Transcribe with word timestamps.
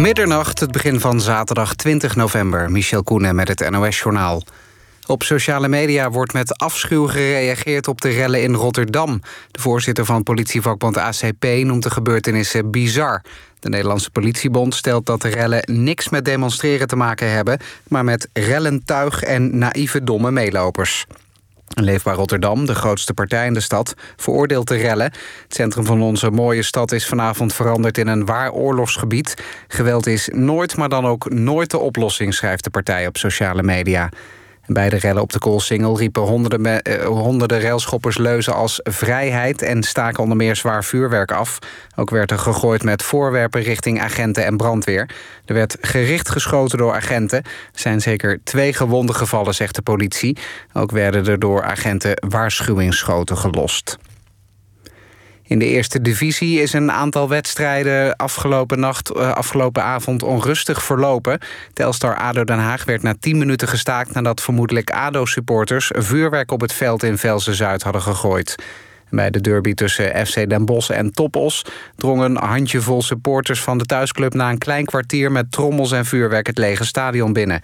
Middernacht, 0.00 0.60
het 0.60 0.72
begin 0.72 1.00
van 1.00 1.20
zaterdag 1.20 1.74
20 1.74 2.16
november. 2.16 2.70
Michel 2.70 3.02
Koenen 3.02 3.34
met 3.34 3.48
het 3.48 3.70
NOS-journaal. 3.70 4.42
Op 5.06 5.22
sociale 5.22 5.68
media 5.68 6.10
wordt 6.10 6.32
met 6.32 6.58
afschuw 6.58 7.06
gereageerd 7.06 7.88
op 7.88 8.00
de 8.00 8.08
rellen 8.08 8.42
in 8.42 8.54
Rotterdam. 8.54 9.22
De 9.50 9.60
voorzitter 9.60 10.04
van 10.04 10.22
politievakbond 10.22 10.96
ACP 10.96 11.44
noemt 11.44 11.82
de 11.82 11.90
gebeurtenissen 11.90 12.70
bizar. 12.70 13.22
De 13.60 13.68
Nederlandse 13.68 14.10
politiebond 14.10 14.74
stelt 14.74 15.06
dat 15.06 15.22
de 15.22 15.28
rellen 15.28 15.62
niks 15.64 16.08
met 16.08 16.24
demonstreren 16.24 16.88
te 16.88 16.96
maken 16.96 17.30
hebben... 17.30 17.58
maar 17.88 18.04
met 18.04 18.28
rellentuig 18.32 19.22
en 19.22 19.58
naïeve 19.58 20.04
domme 20.04 20.30
meelopers. 20.30 21.06
Leefbaar 21.84 22.14
Rotterdam, 22.14 22.66
de 22.66 22.74
grootste 22.74 23.14
partij 23.14 23.46
in 23.46 23.54
de 23.54 23.60
stad, 23.60 23.94
veroordeelt 24.16 24.68
de 24.68 24.76
rellen. 24.76 25.12
Het 25.42 25.54
centrum 25.54 25.84
van 25.84 26.02
onze 26.02 26.30
mooie 26.30 26.62
stad 26.62 26.92
is 26.92 27.06
vanavond 27.06 27.54
veranderd 27.54 27.98
in 27.98 28.06
een 28.06 28.24
waar 28.24 28.52
oorlogsgebied. 28.52 29.34
Geweld 29.68 30.06
is 30.06 30.28
nooit, 30.32 30.76
maar 30.76 30.88
dan 30.88 31.06
ook 31.06 31.30
nooit 31.30 31.70
de 31.70 31.78
oplossing, 31.78 32.34
schrijft 32.34 32.64
de 32.64 32.70
partij 32.70 33.06
op 33.06 33.16
sociale 33.16 33.62
media. 33.62 34.10
Bij 34.70 34.88
de 34.88 34.96
rellen 34.96 35.22
op 35.22 35.32
de 35.32 35.38
Koolsingel 35.38 35.98
riepen 35.98 36.22
honderden, 36.22 36.82
eh, 36.82 37.06
honderden 37.06 37.60
railschoppers 37.60 38.18
leuzen 38.18 38.54
als 38.54 38.80
vrijheid 38.82 39.62
en 39.62 39.82
staken 39.82 40.22
onder 40.22 40.36
meer 40.36 40.56
zwaar 40.56 40.84
vuurwerk 40.84 41.32
af. 41.32 41.58
Ook 41.96 42.10
werd 42.10 42.30
er 42.30 42.38
gegooid 42.38 42.82
met 42.82 43.02
voorwerpen 43.02 43.62
richting 43.62 44.00
agenten 44.00 44.44
en 44.44 44.56
brandweer. 44.56 45.10
Er 45.44 45.54
werd 45.54 45.76
gericht 45.80 46.28
geschoten 46.28 46.78
door 46.78 46.94
agenten. 46.94 47.38
Er 47.42 47.80
zijn 47.80 48.00
zeker 48.00 48.40
twee 48.44 48.72
gewonden 48.72 49.14
gevallen, 49.14 49.54
zegt 49.54 49.74
de 49.74 49.82
politie. 49.82 50.36
Ook 50.72 50.90
werden 50.90 51.26
er 51.26 51.38
door 51.38 51.62
agenten 51.62 52.12
waarschuwingsschoten 52.28 53.36
gelost. 53.36 53.98
In 55.48 55.58
de 55.58 55.66
eerste 55.66 56.00
divisie 56.02 56.60
is 56.60 56.72
een 56.72 56.92
aantal 56.92 57.28
wedstrijden 57.28 58.16
afgelopen, 58.16 58.80
nacht, 58.80 59.16
uh, 59.16 59.32
afgelopen 59.32 59.82
avond 59.82 60.22
onrustig 60.22 60.82
verlopen. 60.82 61.38
Telstar 61.72 62.16
ADO 62.16 62.44
Den 62.44 62.58
Haag 62.58 62.84
werd 62.84 63.02
na 63.02 63.14
10 63.20 63.38
minuten 63.38 63.68
gestaakt... 63.68 64.14
nadat 64.14 64.40
vermoedelijk 64.40 64.90
ADO-supporters 64.90 65.90
vuurwerk 65.94 66.50
op 66.50 66.60
het 66.60 66.72
veld 66.72 67.02
in 67.02 67.18
Velsen-Zuid 67.18 67.82
hadden 67.82 68.02
gegooid. 68.02 68.54
Bij 69.10 69.30
de 69.30 69.40
derby 69.40 69.74
tussen 69.74 70.26
FC 70.26 70.48
Den 70.48 70.64
Bosch 70.64 70.90
en 70.90 71.12
Topos 71.12 71.64
drongen 71.96 72.30
een 72.30 72.44
handjevol 72.44 73.02
supporters 73.02 73.60
van 73.60 73.78
de 73.78 73.84
thuisclub 73.84 74.34
na 74.34 74.50
een 74.50 74.58
klein 74.58 74.84
kwartier 74.84 75.32
met 75.32 75.50
trommels 75.50 75.92
en 75.92 76.04
vuurwerk 76.04 76.46
het 76.46 76.58
lege 76.58 76.84
stadion 76.84 77.32
binnen. 77.32 77.60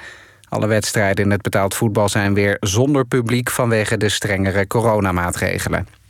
Alle 0.48 0.66
wedstrijden 0.66 1.24
in 1.24 1.30
het 1.30 1.42
betaald 1.42 1.74
voetbal 1.74 2.08
zijn 2.08 2.34
weer 2.34 2.56
zonder 2.60 3.04
publiek 3.04 3.50
vanwege 3.50 3.96
de 3.96 4.08
strengere 4.08 4.66
coronamaatregelen. 4.66 6.03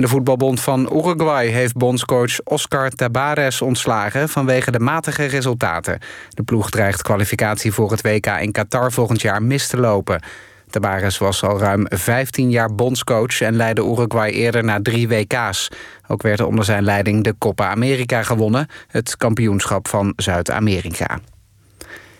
De 0.00 0.08
voetbalbond 0.08 0.60
van 0.60 0.90
Uruguay 0.92 1.46
heeft 1.46 1.76
bondscoach 1.76 2.40
Oscar 2.44 2.90
Tabares 2.90 3.62
ontslagen 3.62 4.28
vanwege 4.28 4.70
de 4.70 4.78
matige 4.78 5.24
resultaten. 5.24 5.98
De 6.28 6.42
ploeg 6.42 6.70
dreigt 6.70 7.02
kwalificatie 7.02 7.72
voor 7.72 7.90
het 7.90 8.02
WK 8.02 8.26
in 8.26 8.52
Qatar 8.52 8.92
volgend 8.92 9.20
jaar 9.20 9.42
mis 9.42 9.66
te 9.66 9.76
lopen. 9.76 10.22
Tabares 10.70 11.18
was 11.18 11.42
al 11.42 11.58
ruim 11.58 11.86
15 11.88 12.50
jaar 12.50 12.74
bondscoach 12.74 13.40
en 13.40 13.56
leidde 13.56 13.82
Uruguay 13.82 14.30
eerder 14.30 14.64
naar 14.64 14.82
drie 14.82 15.08
WK's. 15.08 15.68
Ook 16.06 16.22
werd 16.22 16.38
er 16.38 16.46
onder 16.46 16.64
zijn 16.64 16.84
leiding 16.84 17.24
de 17.24 17.34
Copa 17.38 17.68
America 17.70 18.22
gewonnen, 18.22 18.68
het 18.88 19.16
kampioenschap 19.16 19.88
van 19.88 20.12
Zuid-Amerika. 20.16 21.18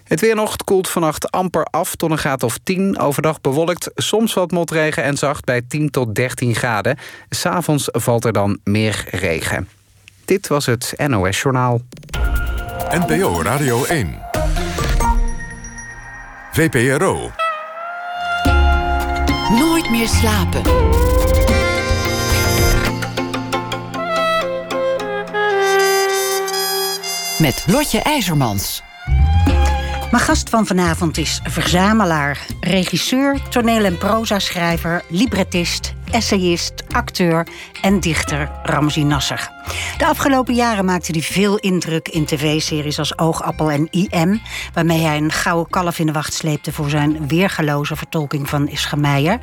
Het 0.09 0.21
weer 0.21 0.35
nog 0.35 0.57
koelt 0.57 0.89
vannacht 0.89 1.31
amper 1.31 1.65
af 1.65 1.95
tot 1.95 2.11
een 2.11 2.19
graad 2.19 2.43
of 2.43 2.59
10. 2.63 2.99
Overdag 2.99 3.41
bewolkt, 3.41 3.91
soms 3.95 4.35
wat 4.35 4.51
motregen 4.51 5.03
en 5.03 5.17
zacht 5.17 5.45
bij 5.45 5.63
10 5.69 5.91
tot 5.91 6.15
13 6.15 6.55
graden. 6.55 6.99
S'avonds 7.29 7.89
valt 7.93 8.25
er 8.25 8.33
dan 8.33 8.59
meer 8.65 9.05
regen. 9.11 9.69
Dit 10.25 10.47
was 10.47 10.67
het 10.67 10.95
NOS 11.07 11.43
Journaal. 11.43 11.81
NPO 12.91 13.43
Radio 13.43 13.85
1. 13.85 14.19
VPRO. 16.53 17.31
Nooit 19.51 19.91
meer 19.91 20.09
slapen. 20.09 20.63
Met 27.39 27.65
Lotje 27.67 28.01
IJzermans. 28.03 28.83
Mijn 30.11 30.23
gast 30.23 30.51
van 30.51 30.67
vanavond 30.67 31.19
is 31.19 31.41
verzamelaar, 31.45 32.47
regisseur, 32.61 33.49
toneel- 33.49 33.85
en 33.85 33.99
proza-schrijver, 33.99 35.03
librettist, 35.09 35.95
essayist, 36.11 36.73
acteur 36.89 37.47
en 37.83 38.01
dichter 38.01 38.51
Ramzi 38.63 39.05
Nasser. 39.05 39.51
De 39.99 40.07
afgelopen 40.07 40.55
jaren 40.55 40.85
maakte 40.85 41.13
hij 41.13 41.21
veel 41.21 41.57
indruk 41.57 42.09
in 42.09 42.25
tv-series 42.25 42.99
als 42.99 43.19
Oogappel 43.19 43.71
en 43.71 43.89
IM... 43.91 44.41
waarmee 44.75 45.01
hij 45.01 45.17
een 45.17 45.33
gouden 45.33 45.71
kalf 45.71 45.99
in 45.99 46.07
de 46.07 46.13
wacht 46.13 46.33
sleepte... 46.33 46.73
voor 46.73 46.91
zijn 46.91 47.29
weergeloze 47.29 47.97
vertolking 47.97 48.49
van 48.49 48.69
Ischa 48.69 48.97
Meijer. 48.97 49.41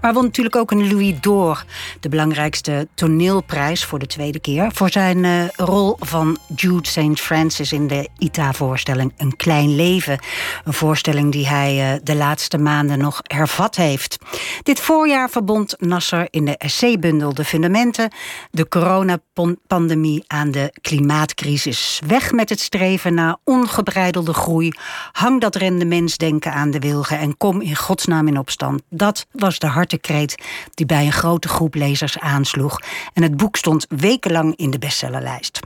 Maar 0.00 0.12
won 0.12 0.24
natuurlijk 0.24 0.56
ook 0.56 0.70
een 0.70 0.92
Louis 0.92 1.14
d'Or... 1.20 1.64
de 2.00 2.08
belangrijkste 2.08 2.88
toneelprijs 2.94 3.84
voor 3.84 3.98
de 3.98 4.06
tweede 4.06 4.40
keer... 4.40 4.70
voor 4.72 4.90
zijn 4.90 5.24
uh, 5.24 5.48
rol 5.56 5.96
van 5.98 6.38
Jude 6.56 6.88
St. 6.88 7.20
Francis 7.20 7.72
in 7.72 7.86
de 7.86 8.08
ITA-voorstelling 8.18 9.12
Een 9.16 9.36
Klein 9.36 9.76
Leven. 9.76 10.18
Een 10.64 10.72
voorstelling 10.72 11.32
die 11.32 11.48
hij 11.48 11.92
uh, 11.92 12.00
de 12.02 12.14
laatste 12.14 12.58
maanden 12.58 12.98
nog 12.98 13.20
hervat 13.22 13.76
heeft. 13.76 14.16
Dit 14.62 14.80
voorjaar 14.80 15.30
verbond 15.30 15.74
Nasser 15.78 16.07
in 16.30 16.44
de 16.44 16.56
essaybundel 16.56 17.34
De 17.34 17.44
Fundamenten... 17.44 18.12
de 18.50 18.68
coronapandemie 18.68 20.24
aan 20.26 20.50
de 20.50 20.72
klimaatcrisis. 20.80 22.00
Weg 22.06 22.32
met 22.32 22.48
het 22.48 22.60
streven 22.60 23.14
naar 23.14 23.36
ongebreidelde 23.44 24.32
groei. 24.32 24.72
Hang 25.12 25.40
dat 25.40 25.56
rendementsdenken 25.56 26.52
aan 26.52 26.70
de 26.70 26.78
wilgen 26.78 27.18
en 27.18 27.36
kom 27.36 27.60
in 27.60 27.76
godsnaam 27.76 28.28
in 28.28 28.38
opstand. 28.38 28.82
Dat 28.90 29.26
was 29.32 29.58
de 29.58 29.66
hartekreet 29.66 30.42
die 30.74 30.86
bij 30.86 31.06
een 31.06 31.12
grote 31.12 31.48
groep 31.48 31.74
lezers 31.74 32.18
aansloeg. 32.18 32.80
En 33.12 33.22
het 33.22 33.36
boek 33.36 33.56
stond 33.56 33.86
wekenlang 33.88 34.56
in 34.56 34.70
de 34.70 34.78
bestsellerlijst. 34.78 35.60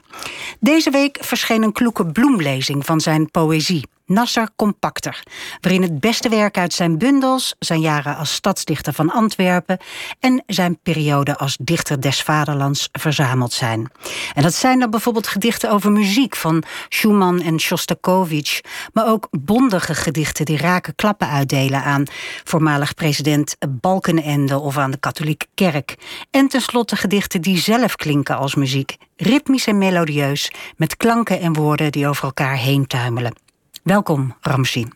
Deze 0.61 0.91
week 0.91 1.19
verscheen 1.21 1.63
een 1.63 1.73
kloeke 1.73 2.07
bloemlezing 2.07 2.87
van 2.87 3.01
zijn 3.01 3.31
poëzie. 3.31 3.85
Nasser 4.13 4.49
Compacter, 4.57 5.23
waarin 5.61 5.83
het 5.83 6.01
beste 6.01 6.29
werk 6.29 6.59
uit 6.59 6.73
zijn 6.73 6.99
bundels, 6.99 7.55
zijn 7.59 7.81
jaren 7.81 8.17
als 8.17 8.33
stadsdichter 8.35 8.93
van 8.93 9.11
Antwerpen 9.11 9.79
en 10.21 10.43
zijn 10.47 10.79
periode 10.83 11.37
als 11.37 11.57
dichter 11.61 12.01
des 12.01 12.23
vaderlands 12.23 12.89
verzameld 12.93 13.53
zijn. 13.53 13.91
En 14.35 14.43
dat 14.43 14.55
zijn 14.55 14.79
dan 14.79 14.91
bijvoorbeeld 14.91 15.27
gedichten 15.27 15.71
over 15.71 15.93
muziek 15.93 16.37
van 16.37 16.63
Schumann 16.89 17.43
en 17.43 17.61
Shostakovich, 17.61 18.61
maar 18.93 19.09
ook 19.09 19.29
bondige 19.31 19.95
gedichten 19.95 20.45
die 20.45 20.57
raken 20.57 20.95
klappen 20.95 21.29
uitdelen 21.29 21.83
aan 21.83 22.05
voormalig 22.45 22.95
president 22.95 23.57
Balkenende 23.69 24.59
of 24.59 24.79
aan 24.79 24.91
de 24.91 24.99
katholieke 24.99 25.47
kerk. 25.55 25.95
En 26.31 26.49
tenslotte 26.49 26.97
gedichten 26.97 27.43
die 27.43 27.59
zelf 27.59 27.97
klinken 27.97 28.37
als 28.37 28.55
muziek, 28.55 28.97
ritmisch 29.17 29.67
en 29.67 29.79
melodieus, 29.79 30.51
met 30.77 30.97
klanken 30.97 31.41
en 31.41 31.53
woorden 31.53 31.93
die 31.93 32.09
over 32.09 32.25
elkaar 32.25 32.57
heen 32.57 32.87
tuimelen. 32.87 33.42
Welkom, 33.83 34.37
Ramzi. 34.41 34.87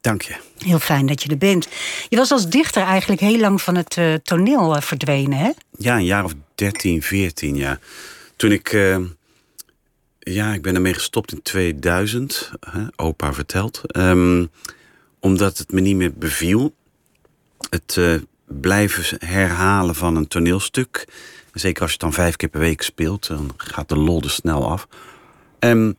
Dank 0.00 0.22
je. 0.22 0.36
Heel 0.58 0.78
fijn 0.78 1.06
dat 1.06 1.22
je 1.22 1.28
er 1.28 1.38
bent. 1.38 1.68
Je 2.08 2.16
was 2.16 2.30
als 2.30 2.48
dichter 2.48 2.82
eigenlijk 2.82 3.20
heel 3.20 3.38
lang 3.38 3.62
van 3.62 3.74
het 3.74 3.96
uh, 3.96 4.14
toneel 4.14 4.76
uh, 4.76 4.82
verdwenen, 4.82 5.38
hè? 5.38 5.50
Ja, 5.78 5.96
een 5.96 6.04
jaar 6.04 6.24
of 6.24 6.34
13, 6.54 7.02
14 7.02 7.56
jaar. 7.56 7.80
Toen 8.36 8.52
ik... 8.52 8.72
Uh, 8.72 8.98
ja, 10.18 10.52
ik 10.52 10.62
ben 10.62 10.74
ermee 10.74 10.94
gestopt 10.94 11.32
in 11.32 11.42
2000. 11.42 12.50
opa 12.96 13.32
vertelt. 13.32 13.80
Um, 13.96 14.50
omdat 15.20 15.58
het 15.58 15.72
me 15.72 15.80
niet 15.80 15.96
meer 15.96 16.12
beviel. 16.14 16.74
Het 17.70 17.98
blijven 18.44 19.28
herhalen 19.28 19.94
van 19.94 20.16
een 20.16 20.28
toneelstuk. 20.28 21.08
Zeker 21.52 21.82
als 21.82 21.90
je 21.90 21.96
het 21.96 22.06
dan 22.06 22.24
vijf 22.24 22.36
keer 22.36 22.48
per 22.48 22.60
week 22.60 22.82
speelt. 22.82 23.26
Dan 23.26 23.54
gaat 23.56 23.88
de 23.88 23.96
lol 23.96 24.22
er 24.22 24.30
snel 24.30 24.70
af. 24.70 24.88
Um, 25.58 25.96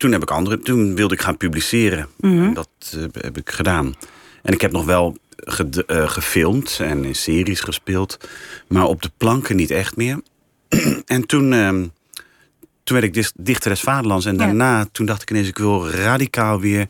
toen 0.00 0.12
heb 0.12 0.22
ik 0.22 0.30
andere. 0.30 0.58
Toen 0.58 0.94
wilde 0.94 1.14
ik 1.14 1.20
gaan 1.20 1.36
publiceren. 1.36 2.08
Mm 2.16 2.38
-hmm. 2.38 2.54
Dat 2.54 2.68
uh, 2.96 3.04
heb 3.12 3.36
ik 3.36 3.50
gedaan. 3.50 3.94
En 4.42 4.52
ik 4.52 4.60
heb 4.60 4.72
nog 4.72 4.84
wel 4.84 5.16
ge, 5.36 5.84
uh, 5.86 6.08
gefilmd 6.08 6.78
en 6.80 7.04
in 7.04 7.14
series 7.14 7.60
gespeeld. 7.60 8.28
Maar 8.68 8.84
op 8.84 9.02
de 9.02 9.10
planken 9.16 9.56
niet 9.56 9.70
echt 9.70 9.96
meer. 9.96 10.20
en 11.06 11.26
toen, 11.26 11.52
uh, 11.52 11.68
toen 12.84 13.00
werd 13.00 13.16
ik 13.16 13.30
dichter 13.34 13.70
des 13.70 13.80
vaderlands. 13.80 14.26
En 14.26 14.36
daarna, 14.36 14.86
toen 14.92 15.06
dacht 15.06 15.22
ik 15.22 15.30
ineens, 15.30 15.48
ik 15.48 15.58
wil 15.58 15.90
radicaal 15.90 16.60
weer 16.60 16.88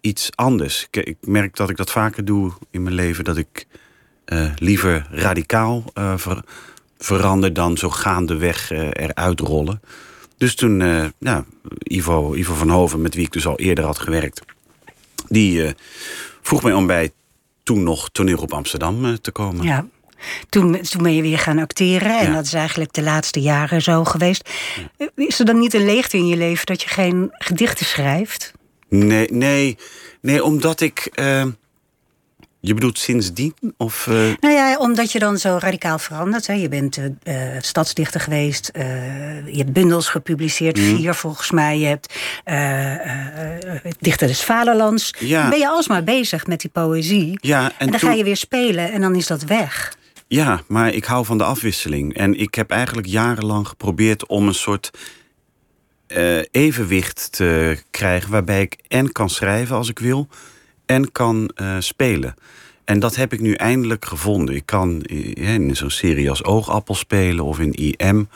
iets 0.00 0.30
anders. 0.34 0.86
Ik, 0.90 1.06
ik, 1.06 1.16
merk 1.20 1.56
dat 1.56 1.70
ik 1.70 1.76
dat 1.76 1.90
vaker 1.90 2.24
doe 2.24 2.52
in 2.70 2.82
mijn 2.82 2.94
leven. 2.94 3.24
Dat 3.24 3.36
ik 3.36 3.66
uh, 4.26 4.50
liever 4.56 5.06
radicaal 5.10 5.84
ver, 6.16 6.44
verander 6.98 7.52
dan 7.52 7.76
zo 7.76 7.90
gaandeweg 7.90 8.70
eruit 8.70 9.40
rollen. 9.40 9.80
Dus 10.36 10.54
toen, 10.54 10.80
uh, 10.80 11.04
ja, 11.18 11.44
Ivo, 11.82 12.34
Ivo 12.34 12.54
van 12.54 12.70
Hoven, 12.70 13.00
met 13.02 13.14
wie 13.14 13.24
ik 13.24 13.32
dus 13.32 13.46
al 13.46 13.58
eerder 13.58 13.84
had 13.84 13.98
gewerkt... 13.98 14.40
die 15.28 15.62
uh, 15.62 15.70
vroeg 16.42 16.62
mij 16.62 16.72
om 16.72 16.86
bij 16.86 17.10
toen 17.62 17.82
nog 17.82 18.08
toneel 18.12 18.38
op 18.38 18.52
Amsterdam 18.52 19.04
uh, 19.04 19.14
te 19.14 19.30
komen. 19.30 19.64
Ja, 19.64 19.86
Toen, 20.48 20.80
toen 20.80 21.02
ben 21.02 21.14
je 21.14 21.22
weer 21.22 21.38
gaan 21.38 21.58
acteren. 21.58 22.18
En 22.18 22.26
Ja. 22.26 22.34
dat 22.34 22.44
is 22.44 22.52
eigenlijk 22.52 22.92
de 22.92 23.02
laatste 23.02 23.40
jaren 23.40 23.82
zo 23.82 24.04
geweest. 24.04 24.50
Is 25.14 25.38
er 25.38 25.44
dan 25.44 25.58
niet 25.58 25.74
een 25.74 25.84
leegte 25.84 26.16
in 26.16 26.26
je 26.26 26.36
leven 26.36 26.66
dat 26.66 26.82
je 26.82 26.88
geen 26.88 27.28
gedichten 27.32 27.86
schrijft? 27.86 28.52
Nee, 28.88 29.28
nee, 29.30 29.76
nee, 30.20 30.44
omdat 30.44 30.80
ik. 30.80 31.10
Je 32.66 32.74
bedoelt 32.74 32.98
sindsdien? 32.98 33.54
Of. 33.76 34.06
eh, 34.06 34.14
Nou 34.40 34.54
ja, 34.54 34.76
omdat 34.78 35.12
je 35.12 35.18
dan 35.18 35.38
zo 35.38 35.56
radicaal 35.60 35.98
verandert. 35.98 36.46
Hè. 36.46 36.52
Je 36.52 36.68
bent 36.68 36.98
eh, 37.22 37.34
stadsdichter 37.60 38.20
geweest. 38.20 38.70
je 38.74 39.52
hebt 39.56 39.72
bundels 39.72 40.08
gepubliceerd, 40.08 40.76
Mhm. 40.76 40.96
vier 40.96 41.14
volgens 41.14 41.50
mij. 41.50 41.78
Je 41.78 41.86
hebt 41.86 42.14
Dichter 43.98 44.26
des 44.26 44.42
Vaderlands. 44.44 45.14
Ja. 45.18 45.40
Dan 45.40 45.50
ben 45.50 45.58
je 45.58 45.68
alsmaar 45.68 46.04
bezig 46.04 46.46
met 46.46 46.60
die 46.60 46.70
poëzie. 46.70 47.38
ja, 47.40 47.64
en, 47.64 47.72
En 47.78 47.90
dan 47.90 48.00
toen- 48.00 48.08
ga 48.08 48.14
je 48.14 48.24
weer 48.24 48.36
spelen 48.36 48.92
en 48.92 49.00
dan 49.00 49.14
is 49.14 49.26
dat 49.26 49.42
weg. 49.42 49.94
Ja, 50.28 50.62
maar 50.66 50.94
ik 50.94 51.04
hou 51.04 51.24
van 51.24 51.38
de 51.38 51.44
afwisseling. 51.44 52.14
En 52.16 52.38
ik 52.40 52.54
heb 52.54 52.70
eigenlijk 52.70 53.06
jarenlang 53.06 53.68
geprobeerd 53.68 54.26
om 54.26 54.46
een 54.48 54.54
soort 54.54 54.90
evenwicht 56.50 57.32
te 57.32 57.78
krijgen. 57.90 58.30
waarbij 58.30 58.60
ik 58.62 58.76
en 58.88 59.12
kan 59.12 59.30
schrijven 59.30 59.76
als 59.76 59.88
ik 59.88 59.98
wil 59.98 60.28
en 60.86 61.12
kan 61.12 61.50
eh, 61.54 61.76
spelen. 61.78 62.34
En 62.84 62.98
dat 62.98 63.16
heb 63.16 63.32
ik 63.32 63.40
nu 63.40 63.52
eindelijk 63.54 64.04
gevonden. 64.04 64.54
Ik 64.54 64.66
kan 64.66 65.02
eh, 65.02 65.54
in 65.54 65.76
zo'n 65.76 65.90
serie 65.90 66.30
als 66.30 66.44
Oogappel 66.44 66.94
spelen 66.94 67.44
of 67.44 67.58
in 67.58 67.72
IM. 67.72 68.28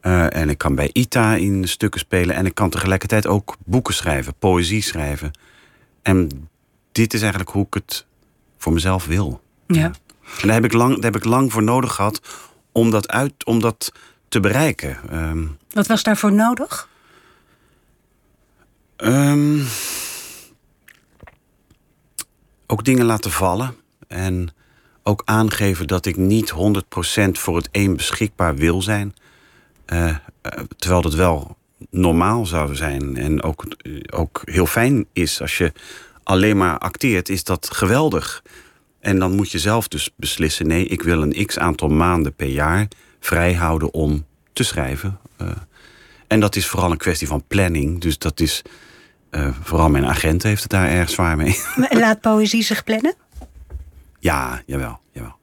eh, 0.00 0.36
en 0.36 0.48
ik 0.48 0.58
kan 0.58 0.74
bij 0.74 0.90
ITA 0.92 1.34
in 1.34 1.68
stukken 1.68 2.00
spelen. 2.00 2.34
En 2.36 2.46
ik 2.46 2.54
kan 2.54 2.70
tegelijkertijd 2.70 3.26
ook 3.26 3.56
boeken 3.64 3.94
schrijven, 3.94 4.34
poëzie 4.38 4.82
schrijven. 4.82 5.30
En 6.02 6.48
dit 6.92 7.14
is 7.14 7.20
eigenlijk 7.20 7.50
hoe 7.50 7.66
ik 7.66 7.74
het 7.74 8.06
voor 8.58 8.72
mezelf 8.72 9.06
wil. 9.06 9.40
Ja. 9.66 9.84
En 10.40 10.46
daar 10.46 10.54
heb 10.54 10.64
ik 10.64 10.72
lang, 10.72 10.94
daar 10.94 11.12
heb 11.12 11.16
ik 11.16 11.24
lang 11.24 11.52
voor 11.52 11.62
nodig 11.62 11.94
gehad 11.94 12.20
om 12.72 12.90
dat, 12.90 13.08
uit, 13.08 13.44
om 13.44 13.60
dat 13.60 13.92
te 14.28 14.40
bereiken. 14.40 14.98
Ehm, 15.10 15.44
Wat 15.70 15.86
was 15.86 16.02
daarvoor 16.02 16.32
nodig? 16.32 16.88
ehm, 18.96 19.58
ook 22.66 22.84
dingen 22.84 23.04
laten 23.04 23.30
vallen. 23.30 23.74
En 24.08 24.48
ook 25.02 25.22
aangeven 25.24 25.86
dat 25.86 26.06
ik 26.06 26.16
niet 26.16 26.50
100% 26.50 27.38
voor 27.38 27.56
het 27.56 27.68
een 27.72 27.96
beschikbaar 27.96 28.54
wil 28.54 28.82
zijn. 28.82 29.14
Eh, 29.84 30.08
eh, 30.08 30.18
terwijl 30.76 31.02
dat 31.02 31.14
wel 31.14 31.56
normaal 31.90 32.46
zou 32.46 32.74
zijn. 32.74 33.16
En 33.16 33.42
ook, 33.42 33.64
eh, 33.64 33.92
ook 34.10 34.42
heel 34.44 34.66
fijn 34.66 35.06
is. 35.12 35.40
Als 35.40 35.58
je 35.58 35.72
alleen 36.22 36.56
maar 36.56 36.78
acteert, 36.78 37.28
is 37.28 37.44
dat 37.44 37.70
geweldig. 37.72 38.42
En 39.00 39.18
dan 39.18 39.32
moet 39.32 39.50
je 39.50 39.58
zelf 39.58 39.88
dus 39.88 40.10
beslissen: 40.16 40.66
nee, 40.66 40.86
ik 40.86 41.02
wil 41.02 41.22
een 41.22 41.46
x 41.46 41.58
aantal 41.58 41.88
maanden 41.88 42.34
per 42.34 42.48
jaar 42.48 42.88
vrijhouden 43.20 43.94
om 43.94 44.24
te 44.52 44.62
schrijven. 44.62 45.18
En 46.26 46.40
dat 46.40 46.56
is 46.56 46.66
vooral 46.66 46.90
een 46.90 46.96
kwestie 46.96 47.26
van 47.26 47.44
planning. 47.46 48.00
Dus 48.00 48.18
dat 48.18 48.40
is. 48.40 48.62
Eh, 49.30 49.48
vooral 49.62 49.88
mijn 49.88 50.06
agent 50.06 50.42
heeft 50.42 50.62
het 50.62 50.70
daar 50.70 50.88
erg 50.88 51.10
zwaar 51.10 51.36
mee. 51.36 51.58
Laat 51.90 52.20
poëzie 52.20 52.62
zich 52.62 52.84
plannen? 52.84 53.14
Ja, 54.18 54.62
jawel, 54.66 55.00
jawel. 55.12 55.36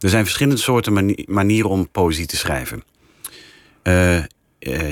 Er 0.00 0.08
zijn 0.08 0.24
verschillende 0.24 0.60
soorten 0.60 0.92
mani- 0.92 1.24
manieren 1.26 1.70
om 1.70 1.90
poëzie 1.90 2.26
te 2.26 2.36
schrijven. 2.36 2.82
Eh, 3.82 4.16
eh, 4.16 4.24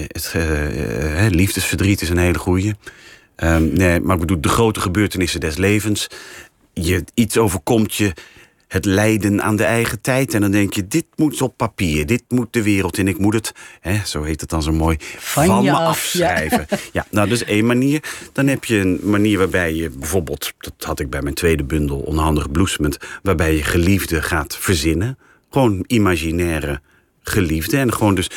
het, 0.07 1.35
liefdesverdriet 1.35 2.03
is 2.03 2.09
een 2.09 2.19
hele 2.19 2.39
goeie. 2.39 2.75
Ehm, 3.37 3.73
nee, 3.73 4.01
maar 4.01 4.15
ik 4.15 4.21
bedoel, 4.21 4.41
de 4.41 4.49
grote 4.49 4.81
gebeurtenissen 4.81 5.41
des 5.41 5.57
levens. 5.57 6.07
Je, 6.73 7.05
iets 7.15 7.37
overkomt 7.39 7.95
je, 7.95 8.13
het 8.69 8.85
lijden 8.85 9.43
aan 9.43 9.57
de 9.57 9.65
eigen 9.65 10.01
tijd. 10.01 10.35
En 10.35 10.41
dan 10.41 10.51
denk 10.51 10.75
je, 10.75 10.87
dit 10.87 11.07
moet 11.17 11.43
op 11.43 11.57
papier, 11.57 12.07
dit 12.07 12.23
moet 12.29 12.53
de 12.53 12.63
wereld 12.63 12.99
in. 12.99 13.09
Ik 13.09 13.19
moet 13.19 13.35
het, 13.35 13.53
hè, 13.81 14.01
zo 14.05 14.23
heet 14.23 14.41
het 14.41 14.51
dan 14.51 14.63
zo 14.63 14.73
mooi, 14.73 14.97
van, 15.19 15.65
me 15.65 15.73
af, 15.73 15.87
afschrijven. 15.87 16.67
Ja. 16.93 17.07
nou, 17.11 17.29
dat 17.29 17.37
is 17.37 17.45
één 17.45 17.67
manier. 17.67 18.03
Dan 18.33 18.47
heb 18.47 18.65
je 18.65 18.79
een 18.79 19.01
manier 19.03 19.39
waarbij 19.39 19.75
je 19.75 19.91
bijvoorbeeld... 19.91 20.53
dat 20.59 20.75
had 20.79 21.01
ik 21.01 21.11
bij 21.11 21.23
mijn 21.23 21.35
tweede 21.35 21.65
bundel, 21.65 21.99
Onhandig 21.99 22.51
Bloesemend... 22.51 22.99
waarbij 23.23 23.55
je 23.55 23.63
geliefde 23.63 24.23
gaat 24.23 24.57
verzinnen. 24.57 25.19
Gewoon 25.51 25.85
imaginaire 25.87 26.81
geliefde. 27.23 27.77
En 27.77 27.93
gewoon 27.93 28.15
dus 28.15 28.31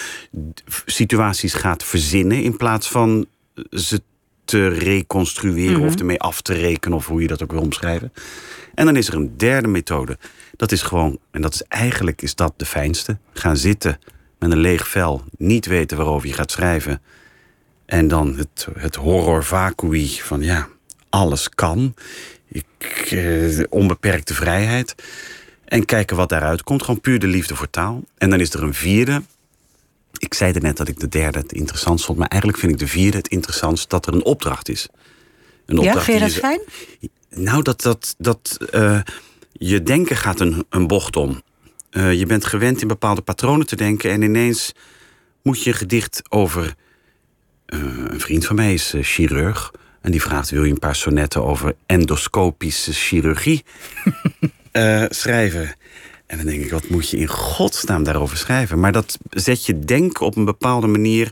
situaties 0.86 1.54
gaat 1.54 1.84
verzinnen... 1.84 2.44
in 2.44 2.58
plaats 2.58 2.90
van 2.90 3.26
ze 3.72 4.02
te 4.50 4.68
reconstrueren 4.68 5.80
of 5.80 5.96
ermee 5.96 6.20
af 6.20 6.42
te 6.42 6.54
rekenen... 6.54 6.98
of 6.98 7.08
hoe 7.08 7.22
je 7.22 7.28
dat 7.28 7.44
ook 7.44 7.52
wil 7.52 7.62
omschrijven. 7.62 8.14
En 8.76 8.86
dan 8.86 8.96
is 8.96 9.08
er 9.08 9.14
een 9.14 9.38
derde 9.38 9.68
methode. 9.68 10.18
Dat 10.56 10.72
is 10.72 10.82
gewoon, 10.82 11.20
en 11.32 11.42
dat 11.42 11.54
is 11.54 11.64
eigenlijk 11.64 12.22
is 12.22 12.36
dat 12.36 12.54
de 12.58 12.66
fijnste... 12.66 13.18
gaan 13.34 13.58
zitten 13.58 14.00
met 14.40 14.52
een 14.52 14.58
leeg 14.58 14.88
vel, 14.88 15.24
niet 15.38 15.66
weten 15.66 15.98
waarover 15.98 16.28
je 16.28 16.34
gaat 16.34 16.52
schrijven... 16.52 17.02
En 17.90 18.08
dan 18.08 18.38
het, 18.38 18.68
het 18.78 18.96
horror 18.96 19.44
vacui 19.44 20.08
van 20.08 20.42
ja, 20.42 20.68
alles 21.10 21.50
kan. 21.50 21.94
Ik, 22.48 22.66
eh, 23.10 23.64
onbeperkte 23.70 24.34
vrijheid. 24.34 24.96
En 25.66 25.86
kijken 25.86 26.18
wat 26.18 26.30
daaruit 26.30 26.64
komt. 26.64 26.84
Gewoon 26.84 27.02
puur 27.02 27.20
de 27.20 27.28
liefde 27.28 27.56
voor 27.56 27.70
taal. 27.70 28.04
En 28.18 28.30
dan 28.30 28.40
is 28.40 28.54
er 28.54 28.64
een 28.64 28.74
vierde. 28.74 29.22
Ik 30.18 30.34
zei 30.34 30.54
er 30.54 30.62
net 30.62 30.78
dat 30.78 30.88
ik 30.88 31.00
de 31.00 31.08
derde 31.08 31.40
het 31.40 31.52
interessant 31.54 32.04
vond. 32.06 32.18
Maar 32.18 32.28
eigenlijk 32.28 32.62
vind 32.62 32.72
ik 32.72 32.80
de 32.80 32.88
vierde 32.88 33.18
het 33.18 33.28
interessantst 33.28 33.90
dat 33.90 34.08
er 34.08 34.14
een 34.14 34.24
opdracht 34.24 34.70
is. 34.70 34.88
Een 35.66 35.82
Ja, 35.82 36.02
vind 36.02 36.18
je 36.20 36.24
dat 36.24 36.34
fijn? 36.34 36.60
nou, 37.30 37.62
dat, 37.64 37.82
dat, 37.82 38.16
dat 38.18 38.58
eh, 38.72 39.02
je 39.52 39.84
denken 39.84 40.16
gaat 40.16 40.40
een, 40.40 40.66
een 40.70 40.88
bocht 40.88 41.16
om. 41.16 41.42
Eh, 41.90 42.14
je 42.14 42.26
bent 42.26 42.46
gewend 42.46 42.82
in 42.82 42.88
bepaalde 42.88 43.22
patronen 43.22 43.66
te 43.68 43.76
denken 43.76 44.12
en 44.12 44.22
ineens 44.22 44.72
moet 45.44 45.64
je 45.64 45.70
een 45.70 45.76
gedicht 45.76 46.22
over. 46.30 46.76
eh, 47.66 47.80
een 48.08 48.20
vriend 48.20 48.46
van 48.46 48.56
mij 48.56 48.74
is 48.74 48.94
chirurg 49.02 49.72
en 50.02 50.12
die 50.12 50.22
vraagt: 50.22 50.50
wil 50.50 50.64
je 50.64 50.72
een 50.72 50.80
paar 50.80 50.96
sonnetten 50.96 51.44
over 51.46 51.76
endoscopische 51.86 52.94
chirurgie 52.94 53.64
schrijven? 55.10 55.76
En 56.30 56.38
dan 56.38 56.46
denk 56.46 56.64
ik: 56.64 56.72
wat 56.72 56.90
moet 56.90 57.10
je 57.10 57.18
in 57.18 57.28
godsnaam 57.28 58.04
daarover 58.04 58.38
schrijven? 58.38 58.80
Maar 58.80 58.92
dat 58.92 59.18
zet 59.30 59.66
je 59.66 59.80
denken 59.80 60.26
op 60.26 60.36
een 60.36 60.46
bepaalde 60.46 60.88
manier 60.88 61.32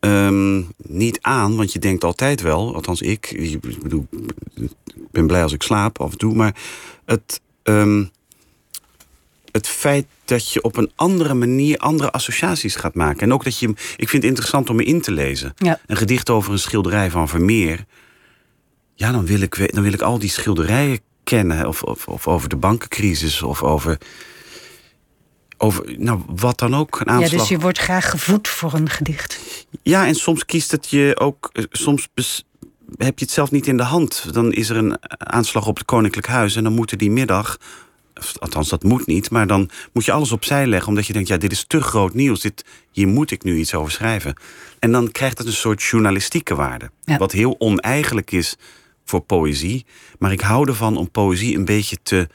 ehm, 0.00 0.62
niet 0.76 1.18
aan, 1.20 1.56
want 1.56 1.72
je 1.72 1.78
denkt 1.78 2.04
altijd 2.04 2.40
wel, 2.40 2.74
althans 2.74 3.02
ik, 3.02 3.30
ik 3.30 3.60
bedoel, 3.82 4.06
ik 4.54 5.10
ben 5.10 5.26
blij 5.26 5.42
als 5.42 5.52
ik 5.52 5.62
slaap 5.62 6.00
af 6.00 6.12
en 6.12 6.18
toe, 6.18 6.34
maar 6.34 6.56
het, 7.04 7.40
ehm, 7.62 8.04
het 9.52 9.68
feit 9.68 10.06
dat 10.24 10.52
je 10.52 10.62
op 10.62 10.76
een 10.76 10.90
andere 10.94 11.34
manier 11.34 11.78
andere 11.78 12.10
associaties 12.10 12.76
gaat 12.76 12.94
maken. 12.94 13.20
En 13.20 13.32
ook 13.32 13.44
dat 13.44 13.58
je, 13.58 13.68
ik 13.96 14.08
vind 14.08 14.12
het 14.12 14.24
interessant 14.24 14.70
om 14.70 14.76
me 14.76 14.84
in 14.84 15.00
te 15.00 15.12
lezen. 15.12 15.54
Ja. 15.56 15.80
Een 15.86 15.96
gedicht 15.96 16.30
over 16.30 16.52
een 16.52 16.58
schilderij 16.58 17.10
van 17.10 17.28
Vermeer. 17.28 17.84
Ja, 18.94 19.12
dan 19.12 19.26
wil 19.26 19.40
ik, 19.40 19.74
dan 19.74 19.82
wil 19.82 19.92
ik 19.92 20.02
al 20.02 20.18
die 20.18 20.30
schilderijen 20.30 21.00
kennen. 21.30 21.66
Of, 21.68 21.82
of, 21.82 22.06
of 22.08 22.28
over 22.28 22.48
de 22.48 22.56
bankencrisis. 22.56 23.42
Of 23.42 23.62
over, 23.62 23.98
over 25.58 25.94
nou, 25.98 26.20
wat 26.26 26.58
dan 26.58 26.74
ook. 26.76 27.00
Een 27.00 27.06
Ja, 27.06 27.12
aanslag. 27.20 27.40
dus 27.40 27.48
je 27.48 27.58
wordt 27.58 27.78
graag 27.78 28.10
gevoed 28.10 28.48
voor 28.48 28.72
een 28.74 28.88
gedicht. 28.90 29.40
Ja, 29.82 30.06
en 30.06 30.14
soms 30.14 30.44
kiest 30.44 30.70
het 30.70 30.88
je 30.88 31.16
ook. 31.18 31.50
eh, 31.52 31.64
Soms 31.70 32.08
heb 32.96 33.18
je 33.18 33.24
het 33.24 33.34
zelf 33.34 33.50
niet 33.50 33.66
in 33.66 33.76
de 33.76 33.82
hand. 33.82 34.32
Dan 34.32 34.52
is 34.52 34.68
er 34.70 34.76
een 34.76 34.96
aanslag 35.18 35.66
op 35.66 35.76
het 35.76 35.84
Koninklijk 35.86 36.26
Huis. 36.26 36.56
En 36.56 36.62
dan 36.64 36.72
moet 36.74 36.90
er 36.90 36.98
die 36.98 37.10
middag. 37.10 37.56
Althans, 38.38 38.68
dat 38.68 38.82
moet 38.82 39.06
niet. 39.06 39.30
Maar 39.30 39.46
dan 39.46 39.70
moet 39.92 40.04
je 40.04 40.12
alles 40.12 40.32
opzij 40.32 40.66
leggen. 40.66 40.88
Omdat 40.88 41.06
je 41.06 41.12
denkt: 41.12 41.28
ja, 41.28 41.36
dit 41.36 41.52
is 41.52 41.64
te 41.66 41.80
groot 41.80 42.14
nieuws. 42.14 42.40
Dit, 42.40 42.64
hier 42.90 43.08
moet 43.08 43.30
ik 43.30 43.42
nu 43.42 43.56
iets 43.58 43.74
over 43.74 43.92
schrijven. 43.92 44.34
En 44.78 44.92
dan 44.92 45.10
krijgt 45.12 45.38
het 45.38 45.46
een 45.46 45.52
soort 45.52 45.82
journalistieke 45.82 46.54
waarde. 46.54 46.90
Ja. 47.04 47.16
Wat 47.16 47.32
heel 47.32 47.54
oneigenlijk 47.58 48.30
is 48.32 48.56
voor 49.10 49.20
poëzie. 49.20 49.86
Maar 50.18 50.32
ik 50.32 50.40
hou 50.40 50.68
ervan 50.68 50.96
om 50.96 51.10
poëzie 51.10 51.56
een 51.56 51.64
beetje 51.64 51.96
te. 52.02 52.28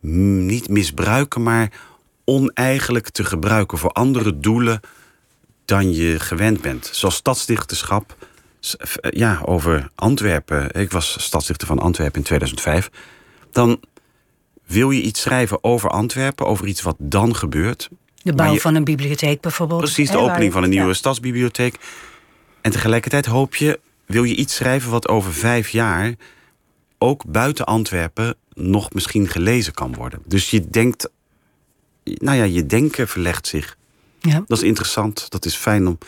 niet 0.00 0.68
misbruiken, 0.68 1.42
maar 1.42 1.72
oneigenlijk 2.24 3.08
te 3.08 3.24
gebruiken 3.24 3.78
voor 3.78 3.90
andere 3.90 4.38
doelen 4.40 4.80
dan 5.64 5.92
je 5.94 6.18
gewend 6.20 6.60
bent. 6.60 6.88
Zoals 6.92 7.14
stadsdichterschap. 7.14 8.16
Eh, 8.78 9.10
Ja, 9.12 9.40
over 9.44 9.90
Antwerpen. 9.94 10.72
Ik 10.80 10.90
was 10.90 11.16
stadsdichter 11.22 11.66
van 11.66 11.78
Antwerpen 11.78 12.18
in 12.18 12.24
2005. 12.26 12.90
Dan 13.52 13.80
wil 14.66 14.90
je 14.90 15.02
iets 15.02 15.20
schrijven 15.20 15.64
over 15.64 15.90
Antwerpen, 15.90 16.46
over 16.46 16.66
iets 16.66 16.82
wat 16.82 16.96
dan 16.98 17.36
gebeurt. 17.36 17.88
De 18.22 18.32
bouw 18.34 18.52
je- 18.52 18.60
van 18.60 18.74
een 18.74 18.84
bibliotheek 18.84 19.40
bijvoorbeeld. 19.40 19.80
Precies, 19.80 20.10
de 20.10 20.18
opening 20.18 20.52
van 20.52 20.62
een 20.62 20.70
nieuwe 20.70 20.86
ja. 20.88 20.92
stadsbibliotheek. 20.94 21.74
En 22.60 22.70
tegelijkertijd 22.70 23.26
hoop 23.26 23.54
je, 23.54 23.80
wil 24.10 24.24
je 24.24 24.34
iets 24.36 24.54
schrijven 24.54 24.90
wat 24.90 25.08
over 25.08 25.32
vijf 25.34 25.68
jaar 25.68 26.14
ook 26.98 27.24
buiten 27.26 27.66
Antwerpen 27.66 28.34
nog 28.54 28.92
misschien 28.92 29.28
gelezen 29.28 29.72
kan 29.72 29.94
worden. 29.94 30.22
Dus 30.26 30.50
je 30.50 30.68
denkt, 30.70 31.08
nou 32.04 32.36
ja, 32.36 32.44
je 32.44 32.66
denken 32.66 33.08
verlegt 33.08 33.46
zich. 33.46 33.76
Ja. 34.20 34.42
Dat 34.46 34.58
is 34.58 34.64
interessant. 34.64 35.30
Dat 35.30 35.44
is 35.44 35.54
fijn 35.54 35.86
om. 35.86 35.98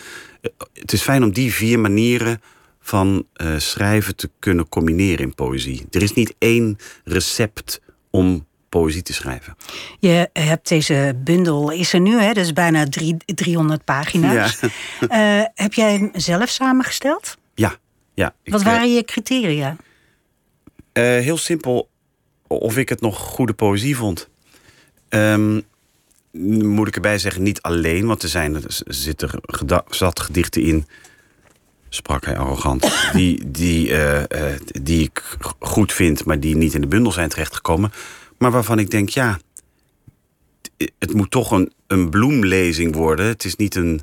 eh, 0.41 0.51
Het 0.75 0.93
is 0.93 1.03
fijn 1.03 1.23
om 1.23 1.33
die 1.33 1.53
vier 1.55 1.79
manieren 1.81 2.41
van 2.81 3.27
eh, 3.33 3.55
schrijven 3.59 4.17
te 4.17 4.31
kunnen 4.39 4.69
combineren 4.69 5.19
in 5.25 5.35
poëzie. 5.35 5.87
Er 5.91 6.03
is 6.03 6.13
niet 6.13 6.35
één 6.39 6.79
recept 7.05 7.81
om 8.11 8.47
poëzie 8.69 9.03
te 9.03 9.13
schrijven. 9.13 9.57
Je 9.99 10.31
hebt 10.33 10.69
deze 10.69 11.15
bundel, 11.25 11.71
is 11.71 11.93
er 11.93 12.01
nu, 12.01 12.21
hè? 12.21 12.33
dus 12.33 12.53
bijna 12.53 12.85
drie, 12.89 13.17
300 13.25 13.85
pagina's. 13.85 14.61
Eh, 15.09 15.43
heb 15.55 15.73
jij 15.75 15.93
hem 15.93 16.11
zelf 16.15 16.49
samengesteld? 16.49 17.37
Ja, 17.55 17.77
ja. 18.15 18.35
Ik, 18.43 18.53
Wat 18.53 18.61
eh, 18.61 18.67
waren 18.67 18.95
je 18.95 19.05
criteria? 19.05 19.77
Eh, 20.93 21.03
heel 21.03 21.37
simpel, 21.37 21.91
of 22.47 22.77
ik 22.77 22.89
het 22.89 23.01
nog 23.01 23.19
goede 23.19 23.53
poëzie 23.53 23.97
vond. 23.97 24.29
Ehm, 25.09 25.61
moet 26.63 26.89
ik 26.89 26.95
erbij 26.95 27.19
zeggen, 27.19 27.43
niet 27.43 27.63
alleen, 27.63 28.07
want 28.07 28.23
er 28.23 28.29
zijn 28.29 28.55
er 28.55 28.65
zitten 28.87 29.31
zat 29.89 30.21
gedichten 30.21 30.63
in, 30.63 30.87
sprak 31.89 32.25
hij 32.25 32.37
arrogant, 32.37 32.93
die, 33.17 33.51
die, 33.51 33.91
eh, 33.93 34.53
eh, 34.53 34.61
die 34.83 35.03
ik 35.03 35.37
goed 35.59 35.93
vind, 35.93 36.25
maar 36.25 36.41
die 36.41 36.57
niet 36.57 36.75
in 36.75 36.81
de 36.81 36.87
bundel 36.87 37.13
zijn 37.13 37.29
terechtgekomen. 37.29 37.93
Maar 38.39 38.51
waarvan 38.51 38.79
ik 38.79 38.91
denk, 38.91 39.09
ja, 39.09 39.39
het 40.99 41.15
moet 41.15 41.31
toch 41.31 41.51
een, 41.51 41.73
een 41.87 42.11
bloemlezing 42.11 42.95
worden. 42.95 43.27
Het 43.27 43.45
is 43.45 43.57
niet 43.57 43.75
een 43.75 44.03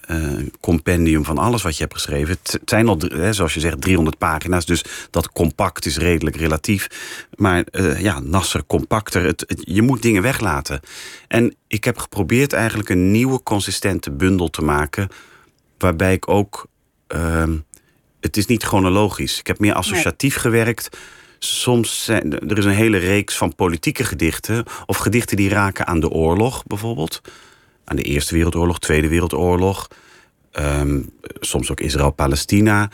eh, 0.00 0.32
compendium 0.60 1.24
van 1.24 1.38
alles 1.38 1.62
wat 1.62 1.76
je 1.76 1.82
hebt 1.82 1.94
geschreven. 1.94 2.38
Het 2.42 2.60
zijn 2.64 2.88
al, 2.88 2.98
hè, 2.98 3.32
zoals 3.32 3.54
je 3.54 3.60
zegt, 3.60 3.80
300 3.80 4.18
pagina's. 4.18 4.66
Dus 4.66 4.84
dat 5.10 5.32
compact 5.32 5.86
is 5.86 5.96
redelijk 5.98 6.36
relatief. 6.36 6.88
Maar 7.34 7.62
eh, 7.70 8.00
ja, 8.00 8.20
nasser, 8.20 8.66
compacter. 8.66 9.24
Het, 9.24 9.44
het- 9.46 9.62
je 9.64 9.82
moet 9.82 10.02
dingen 10.02 10.22
weglaten. 10.22 10.80
En 11.28 11.54
ik 11.66 11.84
heb 11.84 11.98
geprobeerd 11.98 12.52
eigenlijk 12.52 12.88
een 12.88 13.10
nieuwe, 13.10 13.42
consistente 13.42 14.10
bundel 14.10 14.48
te 14.48 14.62
maken. 14.62 15.08
Waarbij 15.78 16.12
ik 16.12 16.28
ook. 16.28 16.66
ehm, 17.06 17.56
het 18.20 18.36
is 18.36 18.46
niet 18.46 18.62
chronologisch. 18.62 19.38
Ik 19.38 19.46
heb 19.46 19.58
meer 19.58 19.74
associatief 19.74 20.36
gewerkt. 20.36 20.98
Soms 21.38 22.04
zijn, 22.04 22.48
er 22.48 22.58
is 22.58 22.64
een 22.64 22.70
hele 22.70 22.98
reeks 22.98 23.36
van 23.36 23.54
politieke 23.54 24.04
gedichten. 24.04 24.64
Of 24.86 24.96
gedichten 24.96 25.36
die 25.36 25.48
raken 25.48 25.86
aan 25.86 26.00
de 26.00 26.08
oorlog, 26.08 26.64
bijvoorbeeld 26.66 27.20
aan 27.88 27.96
de 27.96 28.02
Eerste 28.02 28.34
Wereldoorlog, 28.34 28.78
Tweede 28.78 29.08
Wereldoorlog. 29.08 29.88
ehm, 30.52 31.00
soms 31.40 31.70
ook 31.70 31.80
Israël-Palestina. 31.80 32.90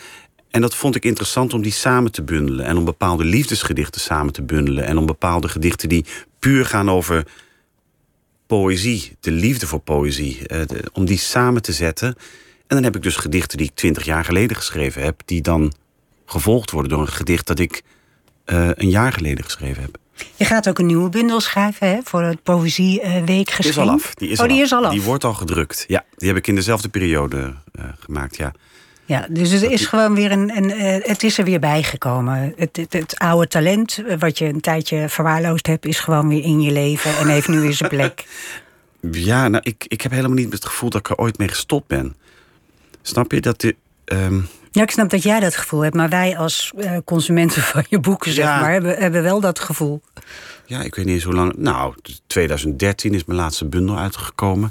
En 0.50 0.60
dat 0.60 0.74
vond 0.74 0.96
ik 0.96 1.04
interessant 1.04 1.54
om 1.54 1.62
die 1.62 1.72
samen 1.72 2.12
te 2.12 2.22
bundelen. 2.22 2.64
En 2.64 2.76
om 2.76 2.84
bepaalde 2.84 3.24
liefdesgedichten 3.24 4.00
samen 4.00 4.32
te 4.32 4.42
bundelen. 4.42 4.84
En 4.84 4.98
om 4.98 5.06
bepaalde 5.06 5.48
gedichten 5.48 5.88
die 5.88 6.04
puur 6.38 6.66
gaan 6.66 6.90
over 6.90 7.26
poëzie, 8.46 9.16
de 9.20 9.30
liefde 9.30 9.66
voor 9.66 9.80
poëzie, 9.80 10.46
eh, 10.46 10.60
om 10.92 11.04
die 11.04 11.18
samen 11.18 11.62
te 11.62 11.72
zetten. 11.72 12.08
En 12.66 12.76
dan 12.76 12.82
heb 12.82 12.96
ik 12.96 13.02
dus 13.02 13.16
gedichten 13.16 13.58
die 13.58 13.66
ik 13.66 13.74
twintig 13.74 14.04
jaar 14.04 14.24
geleden 14.24 14.56
geschreven 14.56 15.02
heb, 15.02 15.22
die 15.24 15.40
dan 15.42 15.72
gevolgd 16.26 16.70
worden 16.70 16.90
door 16.90 17.00
een 17.00 17.08
gedicht 17.08 17.46
dat 17.46 17.58
ik 17.58 17.82
eh, 18.44 18.68
een 18.74 18.90
jaar 18.90 19.12
geleden 19.12 19.44
geschreven 19.44 19.82
heb. 19.82 19.98
Je 20.36 20.44
gaat 20.44 20.68
ook 20.68 20.78
een 20.78 20.86
nieuwe 20.86 21.08
bundel 21.08 21.40
schrijven 21.40 21.88
hè, 21.88 21.98
voor 22.04 22.22
het 22.22 22.42
Poëzieweek 22.42 23.56
Die 23.56 23.68
is 23.68 23.78
al 23.78 23.90
af. 23.90 24.14
Die 24.14 24.28
is, 24.28 24.36
oh, 24.36 24.42
al, 24.42 24.48
die 24.48 24.58
af. 24.58 24.64
is 24.64 24.72
al 24.72 24.84
af. 24.84 24.92
Die 24.92 25.02
wordt 25.02 25.24
al 25.24 25.34
gedrukt. 25.34 25.84
Ja, 25.88 26.04
die 26.16 26.28
heb 26.28 26.36
ik 26.36 26.46
in 26.46 26.54
dezelfde 26.54 26.88
periode 26.88 27.54
eh, 27.72 27.84
gemaakt. 27.98 28.36
Ja. 28.36 28.52
Ja, 29.06 29.26
dus 29.30 29.50
het 29.50 29.62
is 29.62 29.86
gewoon 29.86 30.14
weer 30.14 30.32
een, 30.32 30.56
een 30.56 30.70
eh, 30.70 31.08
het 31.08 31.22
is 31.22 31.38
er 31.38 31.44
weer 31.44 31.60
bijgekomen. 31.60 32.52
Het, 32.56 32.76
het, 32.76 32.92
het 32.92 33.18
oude 33.18 33.48
talent, 33.48 34.02
eh, 34.06 34.18
wat 34.18 34.38
je 34.38 34.44
een 34.44 34.60
tijdje 34.60 35.08
verwaarloosd 35.08 35.66
hebt, 35.66 35.86
is 35.86 36.00
gewoon 36.00 36.28
weer 36.28 36.42
in 36.42 36.60
je 36.60 36.72
leven 36.72 37.16
en 37.16 37.28
heeft 37.28 37.48
nu 37.48 37.60
weer 37.60 37.72
zijn 37.72 37.90
plek. 37.90 38.24
Ja, 39.10 39.48
nou, 39.48 39.62
ik, 39.66 39.84
ik 39.88 40.00
heb 40.00 40.12
helemaal 40.12 40.36
niet 40.36 40.52
het 40.52 40.64
gevoel 40.64 40.90
dat 40.90 41.00
ik 41.00 41.08
er 41.08 41.16
ooit 41.16 41.38
mee 41.38 41.48
gestopt 41.48 41.86
ben. 41.86 42.16
Snap 43.02 43.32
je 43.32 43.40
dat 43.40 43.60
dit. 43.60 43.76
ehm, 44.04 44.40
Ja, 44.74 44.82
ik 44.82 44.90
snap 44.90 45.10
dat 45.10 45.22
jij 45.22 45.40
dat 45.40 45.56
gevoel 45.56 45.80
hebt, 45.80 45.94
maar 45.94 46.08
wij 46.08 46.36
als 46.36 46.72
eh, 46.76 46.96
consumenten 47.04 47.62
van 47.72 47.84
je 47.88 47.98
boeken, 48.00 48.32
zeg 48.32 48.44
maar, 48.44 48.72
hebben, 48.72 48.96
hebben 48.96 49.22
wel 49.22 49.40
dat 49.40 49.58
gevoel. 49.58 50.02
ja, 50.66 50.82
ik 50.82 50.94
weet 50.94 51.04
niet 51.04 51.14
eens 51.14 51.24
hoe 51.24 51.34
lang. 51.34 51.52
Nou, 51.56 51.94
2013 52.26 53.14
is 53.14 53.24
mijn 53.24 53.38
laatste 53.38 53.64
bundel 53.66 53.98
uitgekomen. 53.98 54.70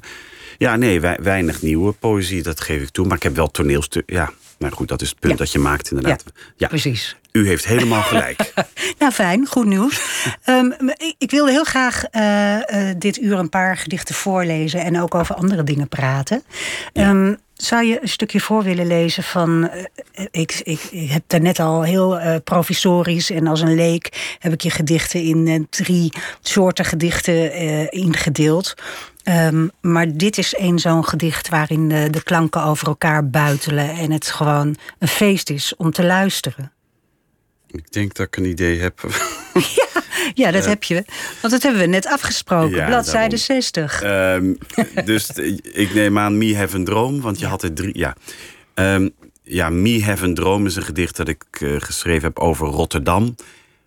Ja, 0.58 0.76
nee, 0.76 1.02
wei- 1.02 1.18
weinig 1.22 1.62
nieuwe 1.62 1.92
poëzie, 1.92 2.44
dat 2.44 2.62
geef 2.62 2.82
ik 2.82 2.90
toe. 2.90 3.08
Maar 3.08 3.18
ik 3.18 3.24
heb 3.24 3.36
wel 3.36 3.52
toneelstukken. 3.52 4.16
Ja, 4.16 4.32
nou 4.58 4.74
goed, 4.74 4.88
dat 4.88 5.02
is 5.02 5.10
het 5.10 5.20
punt 5.20 5.34
Ja. 5.34 5.40
dat 5.40 5.52
je 5.52 5.60
maakt, 5.60 5.92
inderdaad. 5.92 6.24
Ja, 6.56 6.68
Precies. 6.68 7.16
u 7.32 7.48
heeft 7.48 7.66
helemaal 7.66 8.02
gelijk. 8.02 8.54
Nou, 9.00 9.12
fijn, 9.16 9.48
goed 9.48 9.66
nieuws. 9.66 10.02
Ehm, 10.44 10.68
maar 10.68 10.96
ik, 10.98 11.16
ik 11.18 11.32
wilde 11.32 11.52
heel 11.52 11.64
graag 11.64 12.04
eh, 12.04 12.90
eh, 12.90 12.96
dit 13.00 13.18
uur 13.22 13.38
een 13.38 13.50
paar 13.50 13.78
gedichten 13.78 14.16
voorlezen 14.16 14.80
en 14.84 15.02
ook 15.02 15.16
over 15.16 15.36
andere 15.36 15.64
dingen 15.64 15.88
praten. 15.88 16.44
Ehm, 16.94 17.34
zou 17.54 17.86
je 17.86 18.02
een 18.02 18.10
stukje 18.10 18.40
voor 18.40 18.64
willen 18.64 18.88
lezen 18.88 19.24
van. 19.24 19.70
eh, 19.70 20.26
ik, 20.32 20.62
ik, 20.64 20.82
ik 20.92 21.10
heb 21.10 21.24
daarnet 21.28 21.60
al 21.60 21.82
heel 21.82 22.20
eh, 22.20 22.36
provisorisch 22.44 23.30
en 23.30 23.48
als 23.48 23.62
een 23.62 23.76
leek 23.76 24.36
heb 24.40 24.54
ik 24.54 24.62
je 24.62 24.70
gedichten 24.70 25.24
in 25.24 25.48
eh, 25.48 25.60
drie 25.70 26.14
soorten 26.42 26.86
gedichten 26.86 27.52
ingedeeld. 27.92 28.74
Ehm, 29.24 29.68
maar 29.82 30.18
dit 30.18 30.38
is 30.38 30.54
één 30.56 30.80
zo'n 30.80 31.06
gedicht 31.06 31.50
waarin 31.50 31.90
de, 31.90 32.10
de 32.10 32.24
klanken 32.24 32.64
over 32.64 32.88
elkaar 32.88 33.30
buitelen 33.30 33.90
en 33.90 34.12
het 34.12 34.28
gewoon 34.28 34.76
een 35.00 35.08
feest 35.08 35.50
is 35.50 35.76
om 35.76 35.92
te 35.92 36.04
luisteren. 36.04 36.72
ik 37.68 37.92
denk 37.92 38.14
dat 38.14 38.28
ik 38.28 38.38
een 38.38 38.46
idee 38.46 38.80
heb. 38.80 39.02
Ja, 39.76 39.93
dat 40.52 40.66
heb 40.66 40.84
je. 40.84 41.04
Want 41.42 41.54
dat 41.54 41.64
hebben 41.64 41.82
we 41.82 41.88
net 41.88 42.08
afgesproken. 42.08 42.76
Ja, 42.78 42.86
Bladzijde 42.86 43.18
daarom. 43.20 43.38
60. 43.62 44.02
Ehm, 44.02 44.54
dus 45.06 45.26
t- 45.26 45.38
ik 45.78 45.94
neem 45.94 46.20
aan 46.20 46.38
Me 46.38 46.58
Have 46.58 46.76
een 46.76 46.86
Droom, 46.86 47.22
want 47.22 47.40
je 47.40 47.46
had 47.46 47.64
er 47.64 47.74
drie. 47.74 47.98
Ja, 47.98 48.16
Ehm, 48.74 49.10
ja 49.44 49.70
Me 49.70 50.04
Have 50.04 50.24
een 50.26 50.34
Droom 50.34 50.66
is 50.66 50.76
een 50.76 50.84
gedicht 50.84 51.16
dat 51.16 51.28
ik 51.28 51.44
eh, 51.52 51.76
geschreven 51.78 52.24
heb 52.24 52.40
over 52.40 52.68
Rotterdam. 52.68 53.36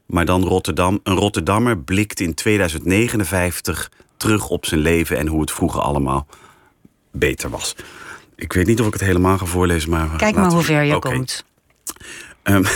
Maar 0.07 0.25
dan 0.25 0.43
Rotterdam. 0.45 1.01
Een 1.03 1.15
Rotterdammer 1.17 1.79
blikt 1.79 2.21
in 2.21 2.35
2059 2.35 3.91
terug 4.17 4.49
op 4.49 4.67
zijn 4.67 4.81
leven 4.81 5.19
en 5.19 5.27
hoe 5.27 5.41
het 5.41 5.51
vroeger 5.53 5.81
allemaal 5.81 6.27
beter 7.13 7.51
was. 7.51 7.75
Ik 8.37 8.53
weet 8.53 8.67
niet 8.67 8.81
of 8.81 8.87
ik 8.87 8.93
het 8.93 9.03
helemaal 9.03 9.39
ga 9.39 9.45
voorlezen, 9.45 9.91
maar. 9.91 10.09
Kijk 10.17 10.35
maar 10.35 10.51
hoe 10.51 10.63
ver 10.63 10.83
je 10.83 10.99
komt. 10.99 11.45
Ehm 12.43 12.65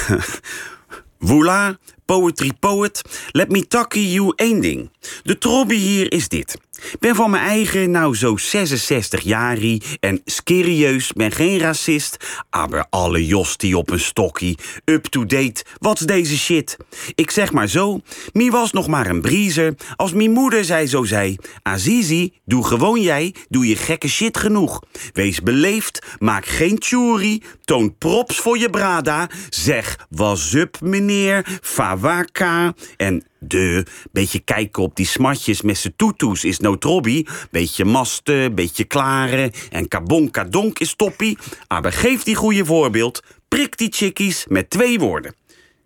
Voila, 1.21 1.79
poetry 2.11 2.53
poet, 2.61 3.03
let 3.33 3.51
me 3.51 3.67
takken 3.67 4.11
you 4.11 4.33
één 4.37 4.61
ding. 4.61 4.91
De 5.23 5.39
trobby 5.39 5.77
hier 5.77 6.13
is 6.13 6.29
dit. 6.29 6.57
Ben 6.99 7.15
van 7.15 7.31
mijn 7.31 7.45
eigen 7.45 7.91
nou 7.91 8.17
zo 8.17 8.37
66 8.37 9.21
jari 9.21 9.81
en 10.01 10.21
serieus 10.25 11.13
ben 11.13 11.33
geen 11.33 11.59
racist, 11.59 12.17
aber 12.51 12.87
alle 12.91 13.27
jos 13.27 13.57
die 13.57 13.77
op 13.77 13.91
een 13.91 14.01
stokkie, 14.01 14.59
up-to-date, 14.85 15.65
wat's 15.79 16.01
deze 16.01 16.39
shit? 16.39 16.77
Ik 17.15 17.31
zeg 17.31 17.53
maar 17.53 17.69
zo, 17.69 18.01
mi 18.33 18.51
was 18.51 18.73
nog 18.73 18.87
maar 18.87 19.07
een 19.07 19.21
briezer, 19.21 19.75
als 19.97 20.13
mi 20.13 20.29
moeder 20.29 20.65
zei 20.65 20.87
zo 20.87 21.05
zei, 21.05 21.37
Azizi, 21.63 22.33
doe 22.45 22.67
gewoon 22.67 23.01
jij, 23.01 23.35
doe 23.49 23.67
je 23.67 23.77
gekke 23.77 24.09
shit 24.09 24.39
genoeg. 24.39 24.83
Wees 25.13 25.41
beleefd, 25.41 26.07
maak 26.19 26.47
geen 26.47 26.79
tjoeri, 26.79 27.43
toon 27.65 27.99
props 27.99 28.37
voor 28.37 28.59
je 28.59 28.71
brada, 28.71 29.31
zeg 29.49 30.07
was 30.11 30.55
up 30.55 30.81
meneer, 30.81 31.59
fawaka. 31.63 32.75
En 32.97 33.25
de, 33.41 33.87
beetje 34.13 34.39
kijken 34.39 34.83
op 34.83 34.97
die 34.97 35.07
smatjes 35.07 35.63
met 35.63 35.79
z'n 35.79 35.93
toetoes 35.97 36.45
is 36.45 36.59
no 36.59 36.79
trobby. 36.79 37.25
Beetje 37.51 37.85
masten, 37.85 38.55
beetje 38.55 38.85
klaren 38.85 39.53
en 39.71 39.89
kabonka 39.89 40.45
donk 40.45 40.79
is 40.79 40.95
toppie. 40.95 41.39
Maar 41.69 41.93
geef 41.93 42.23
die 42.23 42.35
goede 42.35 42.65
voorbeeld, 42.65 43.23
prik 43.49 43.77
die 43.77 43.93
chickies 43.93 44.45
met 44.49 44.71
twee 44.71 44.99
woorden. 44.99 45.35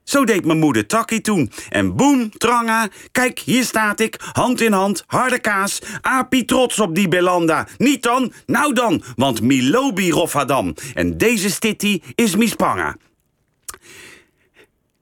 Zo 0.05 0.25
deed 0.25 0.45
mijn 0.45 0.59
moeder 0.59 0.87
Takkie 0.87 1.21
toen. 1.21 1.51
En 1.69 1.97
boem, 1.97 2.31
tranga, 2.31 2.89
kijk, 3.13 3.39
hier 3.39 3.65
staat 3.65 4.01
ik, 4.01 4.17
hand 4.33 4.61
in 4.61 4.73
hand, 4.73 5.05
harde 5.07 5.39
kaas. 5.39 5.79
Api 6.01 6.45
trots 6.45 6.81
op 6.81 6.95
die 6.95 7.09
Belanda. 7.09 7.67
Niet 7.79 8.03
dan, 8.03 8.33
nou 8.47 8.73
dan, 8.73 9.03
want 9.17 9.41
Milobi 9.41 10.11
Roffadam. 10.11 10.75
En 10.95 11.19
deze 11.19 11.51
stitty 11.51 12.01
is 12.15 12.37
Mispanga. 12.37 12.97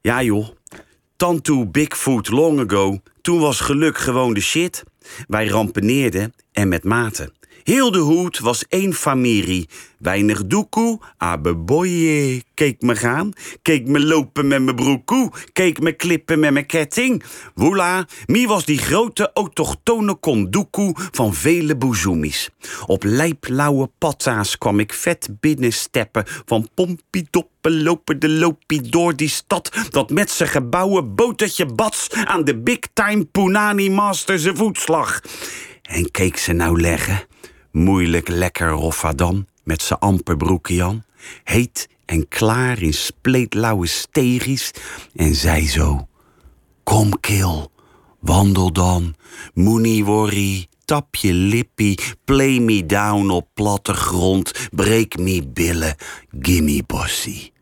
Ja 0.01 0.23
joh, 0.23 0.47
Tantoe 1.23 1.67
Bigfoot 1.67 2.29
long 2.29 2.59
ago, 2.59 3.01
toen 3.21 3.39
was 3.39 3.59
geluk 3.59 3.97
gewoon 3.97 4.33
de 4.33 4.41
shit. 4.41 4.83
Wij 5.27 5.47
rampeneerden 5.47 6.33
en 6.51 6.67
met 6.67 6.83
mate. 6.83 7.31
Heel 7.63 7.91
de 7.91 7.97
hoed 7.97 8.39
was 8.39 8.65
één 8.67 8.93
familie. 8.93 9.69
Weinig 9.97 10.45
doekoe, 10.45 10.99
abeboye. 11.17 12.43
Keek 12.53 12.81
me 12.81 12.95
gaan, 12.95 13.33
keek 13.61 13.87
me 13.87 13.99
lopen 13.99 14.47
met 14.47 14.61
mijn 14.61 14.75
broekoe. 14.75 15.31
Keek 15.53 15.79
me 15.79 15.91
klippen 15.91 16.39
met 16.39 16.53
mijn 16.53 16.65
ketting. 16.65 17.23
Woela, 17.55 18.07
mi 18.25 18.47
was 18.47 18.65
die 18.65 18.77
grote 18.77 19.31
autochtone 19.33 20.15
kondoekoe 20.15 20.95
van 21.11 21.33
vele 21.33 21.75
boezoemies. 21.75 22.49
Op 22.85 23.03
lijplauwe 23.03 23.89
patta's 23.97 24.57
kwam 24.57 24.79
ik 24.79 24.93
vet 24.93 25.29
binnensteppen. 25.39 26.23
Van 26.45 26.69
pompiedoppen 26.73 27.83
lopen 27.83 28.19
de 28.19 28.29
lopie 28.29 28.81
door 28.81 29.15
die 29.15 29.29
stad. 29.29 29.71
Dat 29.89 30.09
met 30.09 30.29
zijn 30.31 30.49
gebouwen 30.49 31.15
botertje 31.15 31.65
bats 31.65 32.11
aan 32.11 32.43
de 32.43 32.57
big 32.57 32.79
time 32.93 33.25
Punani 33.25 33.89
Master 33.89 34.39
zijn 34.39 34.55
voetslag. 34.55 35.21
En 35.81 36.11
keek 36.11 36.37
ze 36.37 36.53
nou 36.53 36.81
leggen, 36.81 37.21
moeilijk 37.73 38.27
lekker 38.27 38.69
Roffadam, 38.69 39.47
met 39.63 39.81
z'n 39.81 39.93
amper 39.93 40.37
broekje 40.37 40.83
aan, 40.83 41.05
heet 41.43 41.89
en 42.05 42.27
klaar 42.27 42.81
in 42.81 42.93
spleetlauwe 42.93 43.87
stegies, 43.87 44.71
en 45.15 45.35
zei 45.35 45.67
zo, 45.67 46.07
kom 46.83 47.19
kil, 47.19 47.71
Wandel 48.19 48.71
dan, 48.71 49.15
moenie 49.53 50.05
worry, 50.05 50.67
tap 50.85 51.15
je 51.15 51.33
lippie, 51.33 51.99
play 52.25 52.59
me 52.59 52.85
down 52.85 53.29
op 53.29 53.47
platte 53.53 53.93
grond, 53.93 54.51
breek 54.71 55.17
me 55.17 55.47
billen, 55.47 55.95
gimme 56.41 56.83
bossie. 56.87 57.52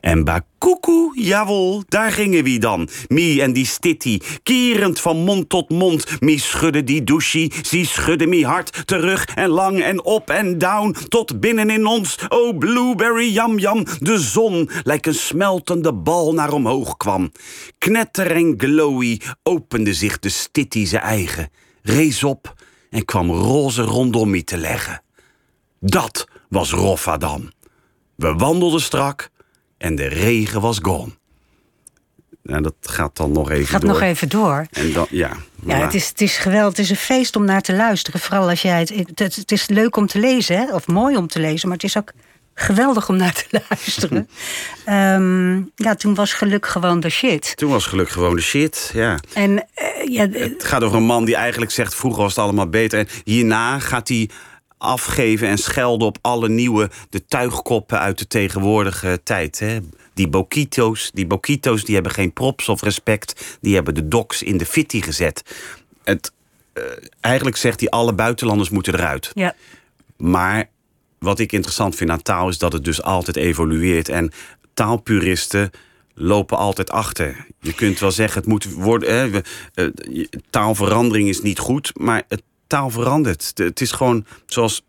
En 0.00 0.24
bakoekoe, 0.24 1.20
jawel, 1.20 1.82
daar 1.88 2.12
gingen 2.12 2.44
we 2.44 2.58
dan. 2.58 2.88
Mie 3.08 3.42
en 3.42 3.52
die 3.52 3.66
stitty, 3.66 4.20
kierend 4.42 5.00
van 5.00 5.16
mond 5.16 5.48
tot 5.48 5.70
mond. 5.70 6.20
Mie 6.20 6.40
schudde 6.40 6.84
die 6.84 7.04
douchie, 7.04 7.52
zie 7.62 7.86
schudde 7.86 8.26
mie 8.26 8.46
hard 8.46 8.86
terug 8.86 9.24
en 9.24 9.48
lang 9.48 9.82
en 9.82 10.04
op 10.04 10.30
en 10.30 10.58
down 10.58 10.96
tot 11.08 11.40
binnen 11.40 11.70
in 11.70 11.86
ons. 11.86 12.18
Oh, 12.28 12.58
blueberry 12.58 13.32
jam 13.32 13.58
jam, 13.58 13.84
de 13.98 14.18
zon 14.18 14.70
lijkt 14.82 15.06
een 15.06 15.14
smeltende 15.14 15.94
bal 15.94 16.34
naar 16.34 16.52
omhoog 16.52 16.96
kwam. 16.96 17.32
Knetter 17.78 18.30
en 18.30 18.54
glowy 18.56 19.20
opende 19.42 19.94
zich 19.94 20.18
de 20.18 20.28
stitty 20.28 20.86
zijn 20.86 21.02
eigen, 21.02 21.50
rees 21.82 22.24
op 22.24 22.54
en 22.90 23.04
kwam 23.04 23.30
roze 23.30 23.82
rondom 23.82 24.30
mie 24.30 24.44
te 24.44 24.56
leggen. 24.56 25.02
Dat 25.80 26.26
was 26.48 26.70
Roffadam. 26.70 27.50
We 28.14 28.34
wandelden 28.34 28.80
strak 28.80 29.30
en 29.78 29.94
de 29.94 30.06
regen 30.06 30.60
was 30.60 30.78
gone. 30.82 31.10
Nou, 32.42 32.62
dat 32.62 32.74
gaat 32.80 33.16
dan 33.16 33.32
nog 33.32 33.50
even 33.50 33.66
Gaat 33.66 33.80
door. 33.80 33.90
nog 33.90 34.00
even 34.00 34.28
door. 34.28 34.66
En 34.70 34.92
dan, 34.92 35.06
ja, 35.10 35.36
Ja, 35.66 35.76
het 35.76 35.94
is, 35.94 36.08
het 36.08 36.20
is 36.20 36.36
geweldig. 36.36 36.76
Het 36.76 36.78
is 36.78 36.90
een 36.90 36.96
feest 36.96 37.36
om 37.36 37.44
naar 37.44 37.60
te 37.62 37.74
luisteren. 37.74 38.20
Vooral 38.20 38.48
als 38.48 38.62
jij 38.62 38.80
het. 38.80 39.20
Het, 39.34 39.52
is 39.52 39.68
leuk 39.68 39.96
om 39.96 40.06
te 40.06 40.18
lezen, 40.18 40.56
hè? 40.56 40.74
of 40.74 40.86
mooi 40.86 41.16
om 41.16 41.26
te 41.26 41.40
lezen, 41.40 41.68
maar 41.68 41.76
het 41.76 41.86
is 41.86 41.96
ook 41.96 42.12
geweldig 42.54 43.08
om 43.08 43.16
naar 43.16 43.32
te 43.32 43.44
luisteren. 43.68 44.28
Ehm, 44.84 45.56
ja, 45.74 45.94
toen 45.94 46.14
was 46.14 46.32
geluk 46.32 46.66
gewoon 46.66 47.00
de 47.00 47.10
shit. 47.10 47.56
Toen 47.56 47.70
was 47.70 47.86
geluk 47.86 48.08
gewoon 48.08 48.34
de 48.34 48.42
shit, 48.42 48.90
ja. 48.94 49.18
En 49.32 49.66
eh, 49.74 49.86
ja, 50.08 50.28
Het 50.30 50.64
gaat 50.64 50.82
over 50.82 50.96
een 50.96 51.04
man 51.04 51.24
die 51.24 51.36
eigenlijk 51.36 51.70
zegt... 51.70 51.94
vroeger 51.94 52.22
was 52.22 52.34
het 52.34 52.44
allemaal 52.44 52.68
beter. 52.68 52.98
En 52.98 53.08
hierna 53.24 53.78
gaat 53.78 54.08
hij 54.08 54.30
afgeven 54.78 55.48
en 55.48 55.58
schelden 55.58 56.06
op 56.06 56.18
alle 56.20 56.48
nieuwe... 56.48 56.90
de 57.10 57.24
tuigkoppen 57.24 57.98
uit 57.98 58.18
de 58.18 58.26
tegenwoordige 58.26 59.20
tijd. 59.22 59.58
Hè. 59.58 59.78
Die 60.14 60.28
boquito's, 60.28 61.10
die 61.14 61.26
boquito's 61.26 61.84
die 61.84 61.94
hebben 61.94 62.12
geen 62.12 62.32
props 62.32 62.68
of 62.68 62.82
respect. 62.82 63.58
Die 63.60 63.74
hebben 63.74 63.94
de 63.94 64.08
doks 64.08 64.42
in 64.42 64.56
de 64.56 64.66
fitty 64.66 65.00
gezet. 65.00 65.42
Het, 66.04 66.32
eh, 66.72 66.82
eigenlijk 67.20 67.56
zegt 67.56 67.80
hij 67.80 67.88
alle 67.88 68.12
buitenlanders 68.12 68.70
moeten 68.70 68.94
eruit. 68.94 69.30
ja, 69.34 69.54
Maar 70.16 70.68
wat 71.18 71.38
ik 71.38 71.52
interessant 71.52 71.94
vind 71.94 72.10
aan 72.10 72.22
taal 72.22 72.48
is 72.48 72.58
dat 72.58 72.72
het 72.72 72.84
dus 72.84 73.02
altijd 73.02 73.36
evolueert. 73.36 74.08
En 74.08 74.32
taalpuristen 74.74 75.70
lopen 76.14 76.58
altijd 76.58 76.90
achter. 76.90 77.46
Je 77.60 77.72
kunt 77.72 77.98
wel 77.98 78.10
zeggen, 78.10 78.40
het 78.40 78.50
moet 78.50 78.72
worden. 78.72 79.14
Hè, 79.14 79.40
eh, 79.74 80.24
taalverandering 80.50 81.28
is 81.28 81.40
niet 81.40 81.58
goed, 81.58 81.92
maar 81.94 82.22
het 82.28 82.42
taal 82.68 82.90
verandert. 82.90 83.56
De- 83.56 83.64
Het 83.64 83.80
is 83.80 83.92
gewoon 83.92 84.24
zoals 84.46 84.82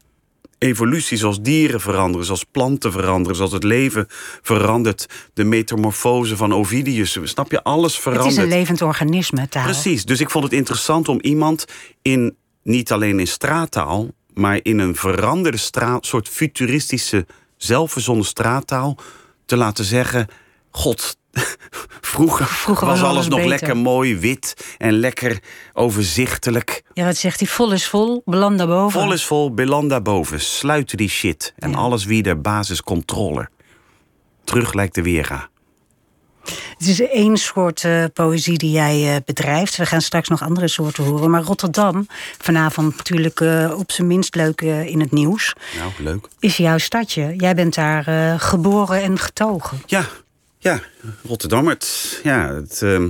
evolutie, 0.57 1.17
zoals 1.17 1.41
dieren 1.41 1.79
veranderen, 1.81 2.25
zoals 2.25 2.43
planten 2.51 2.91
veranderen, 2.91 3.36
zoals 3.36 3.51
het 3.51 3.63
leven 3.63 4.05
verandert. 4.41 5.05
De 5.33 5.43
metamorfose 5.43 6.38
van 6.38 6.53
Ovidius, 6.53 7.17
snap 7.24 7.51
je? 7.51 7.63
Alles 7.63 7.93
het 7.93 8.01
verandert. 8.01 8.31
is 8.31 8.38
een 8.38 8.48
levend 8.50 8.81
organisme, 8.81 9.50
taal. 9.50 9.63
Precies, 9.63 10.05
dus 10.05 10.19
ik 10.19 10.29
vond 10.29 10.43
het 10.43 10.53
interessant 10.53 11.07
om 11.07 11.19
iemand 11.21 11.65
in, 12.01 12.36
niet 12.63 12.91
alleen 12.91 13.19
in 13.19 13.27
straattaal, 13.27 14.07
maar 14.33 14.59
in 14.63 14.79
een 14.79 14.95
veranderde 14.95 15.57
straat, 15.57 16.05
soort 16.05 16.29
futuristische, 16.29 17.25
zelfverzonnen 17.57 18.25
straattaal, 18.25 18.98
te 19.45 19.57
laten 19.57 19.86
zeggen: 19.86 20.27
God, 20.71 21.17
vroeger, 22.12 22.46
Vroeger 22.46 22.88
was 22.88 22.98
alles 23.00 23.10
alles 23.12 23.27
nog 23.27 23.36
beter. 23.39 23.50
lekker 23.50 23.77
mooi 23.77 24.17
wit 24.17 24.75
en 24.77 24.93
lekker 25.00 25.39
overzichtelijk. 25.74 26.81
Ja, 26.93 27.05
wat 27.05 27.17
zegt 27.17 27.39
hij? 27.39 27.48
Vol 27.50 27.72
is 27.72 27.88
vol, 27.88 28.22
beland 28.25 28.58
daarboven. 28.58 29.01
Vol 29.01 29.13
is 29.13 29.25
vol, 29.25 29.53
beland 29.53 29.89
daarboven, 29.89 30.41
sluiten 30.41 30.98
die 30.98 31.10
shit 31.10 31.53
en 31.58 31.72
Ja. 31.72 31.77
alles 31.77 32.05
weer 32.05 32.41
basiscontrole. 32.41 33.50
Terug 34.43 34.74
lijkt 34.74 34.96
de 34.96 35.01
weerga. 35.01 35.50
Het 36.77 36.88
is 36.88 37.01
één 37.01 37.38
soort 37.38 37.83
eh, 37.83 38.03
poëzie 38.13 38.57
die 38.57 38.72
jij 38.72 39.16
eh, 39.16 39.22
bedrijft. 39.25 39.75
We 39.77 39.85
gaan 39.85 40.01
straks 40.01 40.27
nog 40.29 40.42
andere 40.42 40.68
soorten 40.68 41.03
horen. 41.03 41.29
Maar 41.29 41.42
Rotterdam, 41.42 42.07
vanavond 42.37 42.98
natuurlijk 42.98 43.40
eh, 43.40 43.74
op 43.77 43.92
zijn 43.92 44.07
minst 44.07 44.35
leuk 44.35 44.61
in 44.61 45.00
het 45.00 45.11
nieuws, 45.11 45.53
Nou, 45.77 45.92
leuk. 45.98 46.27
is 46.40 46.57
jouw 46.57 46.77
stadje. 46.77 47.33
Jij 47.37 47.55
bent 47.55 47.74
daar 47.75 48.40
geboren 48.40 49.01
en 49.01 49.20
getogen. 49.20 49.81
Ja, 49.85 50.05
ja, 50.59 50.81
Rotterdam. 51.24 51.67
Het, 51.67 52.19
ja, 52.24 52.53
het, 52.53 52.81
ehm, 52.81 53.09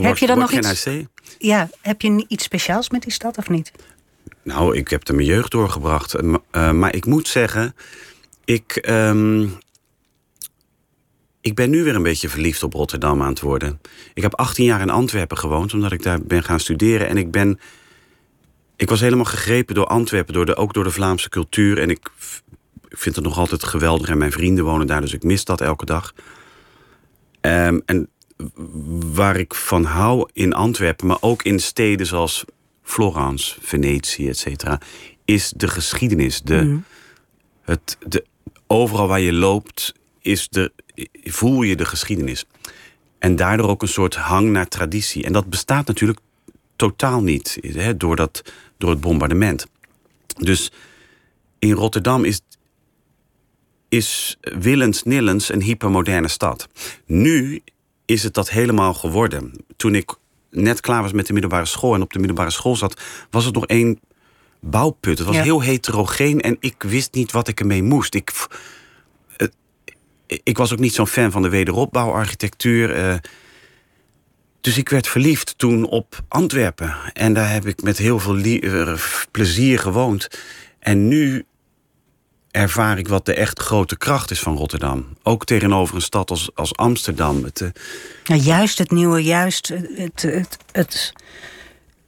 Heb 0.00 0.18
je 0.18 0.26
dan 0.26 0.38
nog 0.38 0.52
iets-? 0.52 0.88
Ja, 1.38 1.68
heb 1.80 2.00
je 2.00 2.24
iets 2.28 2.44
speciaals 2.44 2.90
met 2.90 3.02
die 3.02 3.12
stad 3.12 3.38
of 3.38 3.48
niet? 3.48 3.72
Nou, 4.42 4.76
ik 4.76 4.88
heb 4.88 5.08
er 5.08 5.14
mijn 5.14 5.26
jeugd 5.26 5.50
doorgebracht. 5.50 6.14
Eh, 6.50 6.70
maar 6.70 6.94
ik 6.94 7.06
moet 7.06 7.28
zeggen, 7.28 7.74
ik, 8.44 8.76
ehm, 8.76 9.46
ik 11.40 11.54
ben 11.54 11.70
nu 11.70 11.84
weer 11.84 11.94
een 11.94 12.02
beetje 12.02 12.28
verliefd 12.28 12.62
op 12.62 12.72
Rotterdam 12.72 13.22
aan 13.22 13.28
het 13.28 13.40
worden. 13.40 13.80
Ik 14.14 14.22
heb 14.22 14.34
18 14.34 14.64
jaar 14.64 14.80
in 14.80 14.90
Antwerpen 14.90 15.38
gewoond, 15.38 15.74
omdat 15.74 15.92
ik 15.92 16.02
daar 16.02 16.22
ben 16.22 16.42
gaan 16.42 16.60
studeren. 16.60 17.08
En 17.08 17.16
ik 17.16 17.30
ben. 17.30 17.60
Ik 18.76 18.88
was 18.88 19.00
helemaal 19.00 19.24
gegrepen 19.24 19.74
door 19.74 19.86
Antwerpen, 19.86 20.34
door 20.34 20.46
de, 20.46 20.56
ook 20.56 20.74
door 20.74 20.84
de 20.84 20.90
Vlaamse 20.90 21.28
cultuur. 21.28 21.78
En 21.78 21.90
ik, 21.90 22.10
ik 22.94 23.00
vind 23.00 23.16
het 23.16 23.24
nog 23.24 23.38
altijd 23.38 23.64
geweldig. 23.64 24.08
En 24.08 24.18
mijn 24.18 24.32
vrienden 24.32 24.64
wonen 24.64 24.86
daar, 24.86 25.00
dus 25.00 25.12
ik 25.12 25.22
mis 25.22 25.44
dat 25.44 25.60
elke 25.60 25.84
dag. 25.84 26.14
Ehm, 27.40 27.80
en 27.86 28.08
waar 29.14 29.36
ik 29.36 29.54
van 29.54 29.84
hou 29.84 30.28
in 30.32 30.52
Antwerpen, 30.52 31.06
maar 31.06 31.16
ook 31.20 31.42
in 31.42 31.60
steden 31.60 32.06
zoals 32.06 32.44
Florence, 32.82 33.56
Venetië, 33.60 34.28
et 34.28 34.38
cetera, 34.38 34.80
is 35.24 35.52
de 35.56 35.68
geschiedenis. 35.68 36.42
De, 36.42 36.78
het, 37.62 37.96
de, 38.06 38.24
overal 38.66 39.08
waar 39.08 39.20
je 39.20 39.32
loopt, 39.32 39.94
is 40.20 40.48
de, 40.48 40.72
voel 41.24 41.62
je 41.62 41.76
de 41.76 41.84
geschiedenis. 41.84 42.44
En 43.18 43.36
daardoor 43.36 43.68
ook 43.68 43.82
een 43.82 43.88
soort 43.88 44.14
hang 44.14 44.50
naar 44.50 44.68
traditie. 44.68 45.24
En 45.24 45.32
dat 45.32 45.50
bestaat 45.50 45.86
natuurlijk 45.86 46.18
totaal 46.76 47.22
niet 47.22 47.58
hè, 47.62 47.96
door, 47.96 48.16
dat, 48.16 48.42
door 48.78 48.90
het 48.90 49.00
bombardement. 49.00 49.66
Dus 50.36 50.72
in 51.58 51.72
Rotterdam 51.72 52.24
is, 52.24 52.40
is 53.88 54.36
willens-nillens 54.40 55.52
een 55.52 55.62
hypermoderne 55.62 56.28
stad. 56.28 56.68
Nu 57.06 57.62
is 58.04 58.22
het 58.22 58.34
dat 58.34 58.50
helemaal 58.50 58.94
geworden. 58.94 59.52
Toen 59.76 59.94
ik 59.94 60.14
net 60.50 60.80
klaar 60.80 61.02
was 61.02 61.12
met 61.12 61.26
de 61.26 61.32
middelbare 61.32 61.64
school 61.66 61.94
en 61.94 62.02
op 62.02 62.12
de 62.12 62.18
middelbare 62.18 62.50
school 62.50 62.76
zat, 62.76 63.00
was 63.30 63.44
het 63.44 63.54
nog 63.54 63.66
één 63.66 64.00
bouwput. 64.60 65.18
Het 65.18 65.26
was 65.26 65.36
Ja. 65.36 65.42
heel 65.42 65.60
heterogeen 65.62 66.40
en 66.40 66.56
ik 66.60 66.82
wist 66.82 67.14
niet 67.14 67.32
wat 67.32 67.48
ik 67.48 67.60
ermee 67.60 67.82
moest. 67.82 68.14
Ik, 68.14 68.32
het- 69.36 69.54
ik 70.26 70.56
was 70.56 70.72
ook 70.72 70.78
niet 70.78 70.94
zo'n 70.94 71.06
fan 71.06 71.30
van 71.30 71.42
de 71.42 71.48
wederopbouwarchitectuur. 71.48 72.90
eh, 72.94 73.14
dus 74.60 74.76
ik 74.78 74.88
werd 74.88 75.08
verliefd 75.08 75.54
toen 75.58 75.84
op 75.86 76.22
Antwerpen. 76.28 76.94
En 77.12 77.32
daar 77.34 77.52
heb 77.52 77.66
ik 77.66 77.82
met 77.82 77.98
heel 77.98 78.18
veel 78.18 78.36
eh, 78.36 78.94
plezier 79.30 79.78
gewoond. 79.78 80.28
En 80.78 81.08
nu 81.08 81.44
ervaar 82.54 82.98
ik 82.98 83.08
wat 83.08 83.26
de 83.26 83.34
echt 83.34 83.58
grote 83.60 83.96
kracht 83.96 84.30
is 84.30 84.40
van 84.40 84.56
Rotterdam. 84.56 85.06
Ook 85.22 85.44
tegenover 85.44 85.94
een 85.94 86.00
stad 86.02 86.30
als, 86.30 86.50
als 86.54 86.76
Amsterdam. 86.76 87.44
Het, 87.44 87.72
Nou, 88.26 88.40
juist 88.40 88.78
het 88.78 88.90
nieuwe, 88.90 89.22
juist 89.22 89.68
het, 89.94 90.22
het, 90.22 90.56
het 90.72 91.12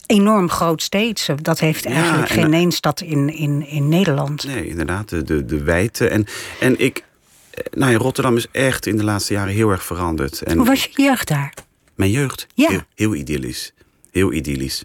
enorm 0.07 0.49
groot 0.51 0.83
steeds. 0.83 1.29
Dat 1.43 1.59
heeft 1.61 1.85
eigenlijk 1.87 2.29
en- 2.29 2.35
geen 2.43 2.55
één 2.55 2.73
stad 2.73 3.01
in, 3.01 3.29
in, 3.35 3.67
in 3.67 3.89
Nederland. 3.89 4.45
nee, 4.45 4.67
inderdaad, 4.69 5.09
de, 5.09 5.23
de, 5.23 5.45
de 5.45 5.63
wijte. 5.63 6.09
En, 6.09 6.27
en 6.61 6.79
ik... 6.81 7.05
eh, 7.51 7.65
Nou 7.73 7.93
ja, 7.93 7.99
Rotterdam 7.99 8.37
is 8.37 8.47
echt 8.53 8.87
in 8.87 8.97
de 8.97 9.05
laatste 9.05 9.33
jaren 9.33 9.55
heel 9.55 9.71
erg 9.71 9.85
veranderd. 9.85 10.43
En 10.43 10.57
Hoe 10.57 10.67
was 10.67 10.85
je 10.85 11.03
jeugd 11.03 11.29
daar? 11.29 11.55
Mijn 11.95 12.11
jeugd? 12.11 12.47
Ja. 12.55 12.69
Heel, 12.69 12.83
heel 12.95 13.15
idyllisch. 13.15 13.73
Heel 14.11 14.33
idyllisch. 14.33 14.85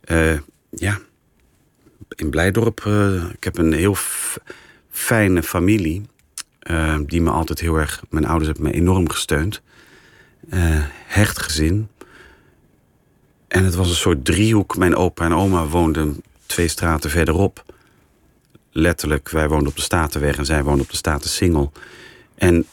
Eh, 0.00 0.32
ja. 0.70 0.98
In 2.08 2.30
Blijdorp, 2.30 2.84
ik 3.34 3.44
heb 3.44 3.58
een 3.58 3.72
heel 3.72 3.96
fijne 4.92 5.42
familie. 5.42 6.02
eh, 6.58 6.98
die 7.06 7.20
me 7.22 7.30
altijd 7.30 7.60
heel 7.60 7.76
erg... 7.76 8.02
Mijn 8.10 8.26
ouders 8.26 8.46
hebben 8.46 8.66
me 8.66 8.72
enorm 8.72 9.10
gesteund. 9.10 9.62
Eh, 10.50 10.60
hecht 11.06 11.38
gezin. 11.38 11.88
En 13.48 13.64
het 13.64 13.74
was 13.74 13.88
een 13.88 13.94
soort 13.94 14.24
driehoek. 14.24 14.76
Mijn 14.76 14.96
opa 14.96 15.24
en 15.24 15.32
oma 15.34 15.66
woonden 15.66 16.22
twee 16.46 16.68
straten 16.68 17.10
verderop. 17.10 17.64
Letterlijk, 18.70 19.28
wij 19.30 19.48
woonden 19.48 19.68
op 19.68 19.76
de 19.76 19.82
Statenweg 19.82 20.36
en 20.36 20.46
zij 20.46 20.62
woonden 20.62 20.82
op 20.84 20.90
de 20.90 20.96
Statensingel. 20.96 21.72
En 22.34 22.66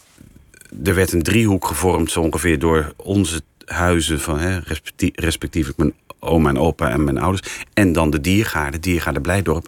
er 0.83 0.95
werd 0.95 1.11
een 1.11 1.23
driehoek 1.23 1.65
gevormd, 1.65 2.11
zo 2.11 2.21
ongeveer 2.21 2.59
door 2.59 2.93
onze 2.95 3.41
huizen 3.65 4.19
van 4.19 4.39
hè, 4.39 4.57
respectie- 4.57 5.11
respectievelijk 5.15 5.79
mijn 5.79 5.93
oma 6.19 6.49
en 6.49 6.57
opa 6.57 6.89
en 6.89 7.03
mijn 7.03 7.17
ouders. 7.17 7.63
En 7.73 7.93
dan 7.93 8.09
de 8.09 8.21
diergaarden, 8.21 8.81
diergaarden 8.81 9.21
Blijdorp. 9.21 9.67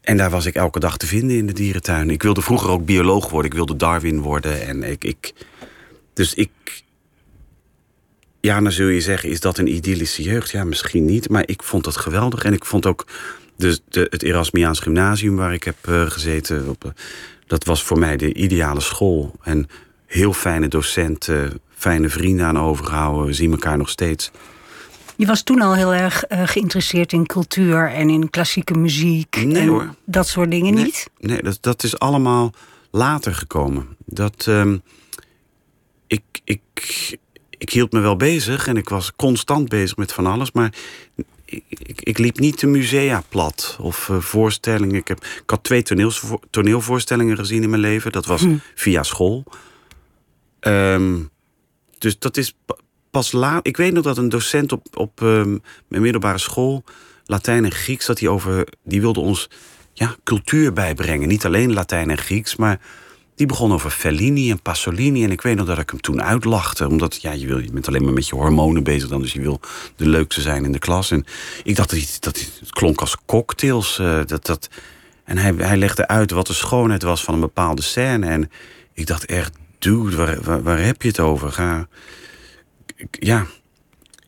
En 0.00 0.16
daar 0.16 0.30
was 0.30 0.46
ik 0.46 0.54
elke 0.54 0.80
dag 0.80 0.96
te 0.96 1.06
vinden 1.06 1.36
in 1.36 1.46
de 1.46 1.52
dierentuin. 1.52 2.10
Ik 2.10 2.22
wilde 2.22 2.42
vroeger 2.42 2.70
ook 2.70 2.84
bioloog 2.84 3.30
worden, 3.30 3.50
ik 3.50 3.56
wilde 3.56 3.76
Darwin 3.76 4.20
worden. 4.20 4.66
En 4.66 4.82
ik, 4.82 5.04
ik, 5.04 5.32
dus 6.14 6.34
ik, 6.34 6.50
ja, 8.40 8.60
dan 8.60 8.72
zul 8.72 8.88
je 8.88 9.00
zeggen, 9.00 9.28
is 9.28 9.40
dat 9.40 9.58
een 9.58 9.74
idyllische 9.74 10.22
jeugd? 10.22 10.50
Ja, 10.50 10.64
misschien 10.64 11.04
niet, 11.04 11.28
maar 11.28 11.42
ik 11.46 11.62
vond 11.62 11.84
dat 11.84 11.96
geweldig. 11.96 12.44
En 12.44 12.52
ik 12.52 12.64
vond 12.64 12.86
ook 12.86 13.06
de, 13.56 13.78
de, 13.88 14.06
het 14.10 14.22
Erasmiaans 14.22 14.80
Gymnasium 14.80 15.36
waar 15.36 15.52
ik 15.52 15.64
heb 15.64 15.76
uh, 15.88 16.10
gezeten... 16.10 16.68
Op, 16.68 16.84
uh, 16.84 16.90
dat 17.46 17.64
was 17.64 17.82
voor 17.82 17.98
mij 17.98 18.16
de 18.16 18.34
ideale 18.34 18.80
school. 18.80 19.34
En 19.42 19.68
heel 20.06 20.32
fijne 20.32 20.68
docenten, 20.68 21.60
fijne 21.74 22.08
vrienden 22.08 22.46
aan 22.46 22.58
overgehouden. 22.58 23.26
We 23.26 23.32
zien 23.32 23.50
elkaar 23.50 23.76
nog 23.76 23.88
steeds. 23.88 24.30
Je 25.16 25.26
was 25.26 25.42
toen 25.42 25.60
al 25.60 25.74
heel 25.74 25.94
erg 25.94 26.24
uh, 26.28 26.42
geïnteresseerd 26.46 27.12
in 27.12 27.26
cultuur 27.26 27.90
en 27.90 28.10
in 28.10 28.30
klassieke 28.30 28.74
muziek. 28.74 29.36
Nee 29.44 29.62
en 29.62 29.68
hoor. 29.68 29.94
Dat 30.04 30.28
soort 30.28 30.50
dingen 30.50 30.74
nee, 30.74 30.84
niet? 30.84 31.10
Nee, 31.18 31.42
dat, 31.42 31.58
dat 31.60 31.82
is 31.82 31.98
allemaal 31.98 32.52
later 32.90 33.34
gekomen. 33.34 33.96
Dat, 34.04 34.46
um, 34.48 34.82
ik, 36.06 36.22
ik, 36.44 36.60
ik 37.48 37.70
hield 37.70 37.92
me 37.92 38.00
wel 38.00 38.16
bezig 38.16 38.66
en 38.66 38.76
ik 38.76 38.88
was 38.88 39.12
constant 39.16 39.68
bezig 39.68 39.96
met 39.96 40.12
van 40.12 40.26
alles. 40.26 40.52
Maar 40.52 40.72
ik, 41.44 41.64
ik, 41.68 42.00
ik 42.00 42.18
liep 42.18 42.38
niet 42.38 42.60
de 42.60 42.66
musea 42.66 43.22
plat 43.28 43.76
of 43.80 44.08
uh, 44.08 44.18
voorstellingen. 44.18 44.94
Ik, 44.94 45.08
heb, 45.08 45.24
ik 45.24 45.50
had 45.50 45.64
twee 45.64 45.82
toneelvoorstellingen 46.50 47.36
gezien 47.36 47.62
in 47.62 47.70
mijn 47.70 47.82
leven. 47.82 48.12
Dat 48.12 48.26
was 48.26 48.40
hm. 48.40 48.56
via 48.74 49.02
school. 49.02 49.44
Um, 50.60 51.30
dus 51.98 52.18
dat 52.18 52.36
is 52.36 52.54
pas 53.12 53.32
laat. 53.32 53.66
Ik 53.66 53.76
weet 53.76 53.92
nog 53.92 54.04
dat 54.04 54.18
een 54.18 54.28
docent 54.28 54.72
op, 54.72 54.86
op 54.94 55.20
um, 55.20 55.62
mijn 55.88 56.02
middelbare 56.02 56.38
school, 56.38 56.84
Latijn 57.24 57.64
en 57.64 57.72
Grieks, 57.72 58.06
dat 58.06 58.20
hij 58.20 58.28
over. 58.28 58.68
die 58.84 59.00
wilde 59.00 59.20
ons 59.20 59.50
ja, 59.92 60.16
cultuur 60.24 60.72
bijbrengen. 60.72 61.28
Niet 61.28 61.44
alleen 61.44 61.72
Latijn 61.72 62.10
en 62.10 62.18
Grieks, 62.18 62.56
maar 62.56 62.80
die 63.34 63.46
begon 63.46 63.72
over 63.72 63.90
Fellini 63.90 64.50
en 64.50 64.62
Pasolini. 64.62 65.24
En 65.24 65.30
ik 65.30 65.40
weet 65.40 65.56
nog 65.56 65.66
dat 65.66 65.78
ik 65.78 65.90
hem 65.90 66.00
toen 66.00 66.22
uitlachte. 66.22 66.88
Omdat 66.88 67.22
ja, 67.22 67.32
je, 67.32 67.46
wil, 67.46 67.58
je 67.58 67.72
bent 67.72 67.88
alleen 67.88 68.04
maar 68.04 68.12
met 68.12 68.28
je 68.28 68.34
hormonen 68.34 68.82
bezig 68.82 69.08
dan. 69.08 69.20
Dus 69.20 69.32
je 69.32 69.40
wil 69.40 69.60
de 69.96 70.08
leukste 70.08 70.40
zijn 70.40 70.64
in 70.64 70.72
de 70.72 70.78
klas. 70.78 71.10
En 71.10 71.24
ik 71.64 71.76
dacht 71.76 71.90
dat, 71.90 72.16
dat 72.20 72.38
het 72.60 72.70
klonk 72.70 73.00
als 73.00 73.16
cocktails. 73.26 73.98
Uh, 73.98 74.20
dat, 74.26 74.46
dat, 74.46 74.68
en 75.24 75.38
hij, 75.38 75.54
hij 75.56 75.76
legde 75.76 76.08
uit 76.08 76.30
wat 76.30 76.46
de 76.46 76.52
schoonheid 76.52 77.02
was 77.02 77.24
van 77.24 77.34
een 77.34 77.40
bepaalde 77.40 77.82
scène. 77.82 78.26
En 78.26 78.50
ik 78.92 79.06
dacht 79.06 79.24
echt, 79.24 79.52
dude, 79.78 80.16
waar, 80.16 80.40
waar, 80.40 80.62
waar 80.62 80.84
heb 80.84 81.02
je 81.02 81.08
het 81.08 81.20
over? 81.20 81.52
Ga, 81.52 81.88
ja, 83.10 83.46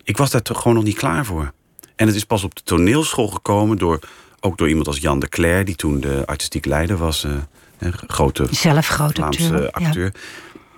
ik 0.02 0.16
was 0.16 0.30
daar 0.30 0.42
toch 0.42 0.58
gewoon 0.58 0.74
nog 0.74 0.84
niet 0.84 0.96
klaar 0.96 1.24
voor. 1.24 1.52
En 1.96 2.06
het 2.06 2.16
is 2.16 2.24
pas 2.24 2.44
op 2.44 2.54
de 2.54 2.62
toneelschool 2.62 3.28
gekomen 3.28 3.78
door, 3.78 3.98
ook 4.40 4.58
door 4.58 4.68
iemand 4.68 4.87
als 4.87 4.98
Jan 4.98 5.18
de 5.18 5.28
Cler, 5.28 5.64
die 5.64 5.76
toen 5.76 6.00
de 6.00 6.22
artistiek 6.26 6.64
leider 6.64 6.96
was, 6.96 7.24
uh, 7.24 7.32
een 7.78 7.92
grote 7.92 8.46
Zelf 8.50 8.87
grote 8.87 9.14
Vlaamse 9.14 9.42
acteur. 9.42 9.70
acteur. 9.70 10.04
Ja. 10.04 10.20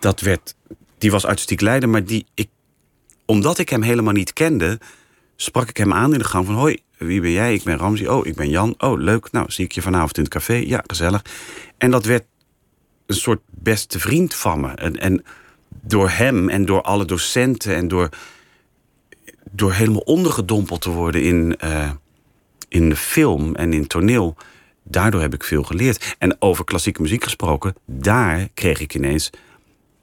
Dat 0.01 0.21
werd, 0.21 0.55
die 0.99 1.11
was 1.11 1.25
artistiek 1.25 1.61
leider, 1.61 1.89
maar 1.89 2.05
die, 2.05 2.27
ik, 2.35 2.49
omdat 3.25 3.59
ik 3.59 3.69
hem 3.69 3.83
helemaal 3.83 4.13
niet 4.13 4.33
kende, 4.33 4.79
sprak 5.37 5.69
ik 5.69 5.77
hem 5.77 5.93
aan 5.93 6.13
in 6.13 6.19
de 6.19 6.25
gang 6.25 6.47
van 6.47 6.55
hoi, 6.55 6.79
wie 6.99 7.21
ben 7.21 7.31
jij? 7.31 7.55
Ik 7.55 7.63
ben 7.63 7.77
Ramzi. 7.77 8.09
Oh, 8.09 8.27
ik 8.27 8.35
ben 8.35 8.49
Jan. 8.49 8.75
Oh, 8.79 9.01
leuk. 9.01 9.33
Nou, 9.33 9.51
zie 9.51 9.65
ik 9.65 9.73
je 9.73 9.83
vanavond 9.83 10.17
in 10.17 10.23
het 10.23 10.33
café. 10.33 10.55
Ja, 10.55 10.83
gezellig. 10.87 11.25
En 11.79 11.91
dat 11.91 12.05
werd 12.05 12.25
een 13.07 13.17
soort 13.17 13.41
beste 13.51 13.99
vriend 13.99 14.35
van 14.35 14.61
me. 14.61 14.69
En, 14.69 14.97
en 14.97 15.25
door 15.87 16.09
hem 16.09 16.49
en 16.49 16.65
door 16.65 16.83
alle 16.83 17.05
docenten 17.05 17.75
en 17.75 17.89
door, 17.89 18.09
door 19.51 19.73
helemaal 19.73 20.01
ondergedompeld 20.01 20.81
te 20.81 20.91
worden 20.91 21.23
in, 21.23 21.59
uh, 21.65 21.91
in 22.69 22.89
de 22.89 22.97
film 22.97 23.55
en 23.55 23.73
in 23.73 23.87
toneel. 23.87 24.37
Daardoor 24.83 25.21
heb 25.21 25.35
ik 25.35 25.45
veel 25.45 25.63
geleerd. 25.63 26.17
En 26.19 26.37
over 26.39 26.65
klassieke 26.65 27.03
muziek 27.03 27.25
gesproken, 27.25 27.75
daar 27.85 28.49
kreeg 28.55 28.81
ik 28.81 28.95
ineens 28.95 29.31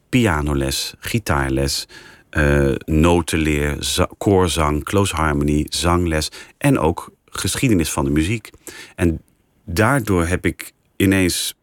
pianoles, 0.10 0.94
gitaarles, 1.00 1.88
uh, 2.32 2.76
notenleer, 2.86 3.78
koorzang, 4.18 4.84
close 4.84 5.16
harmony, 5.16 5.66
zangles 5.70 6.32
en 6.58 6.80
ook 6.80 7.12
geschiedenis 7.26 7.92
van 7.92 8.06
de 8.06 8.12
muziek. 8.12 8.50
En 8.96 9.22
daardoor 9.66 10.26
heb 10.26 10.46
ik 10.46 10.72
ineens 10.96 11.56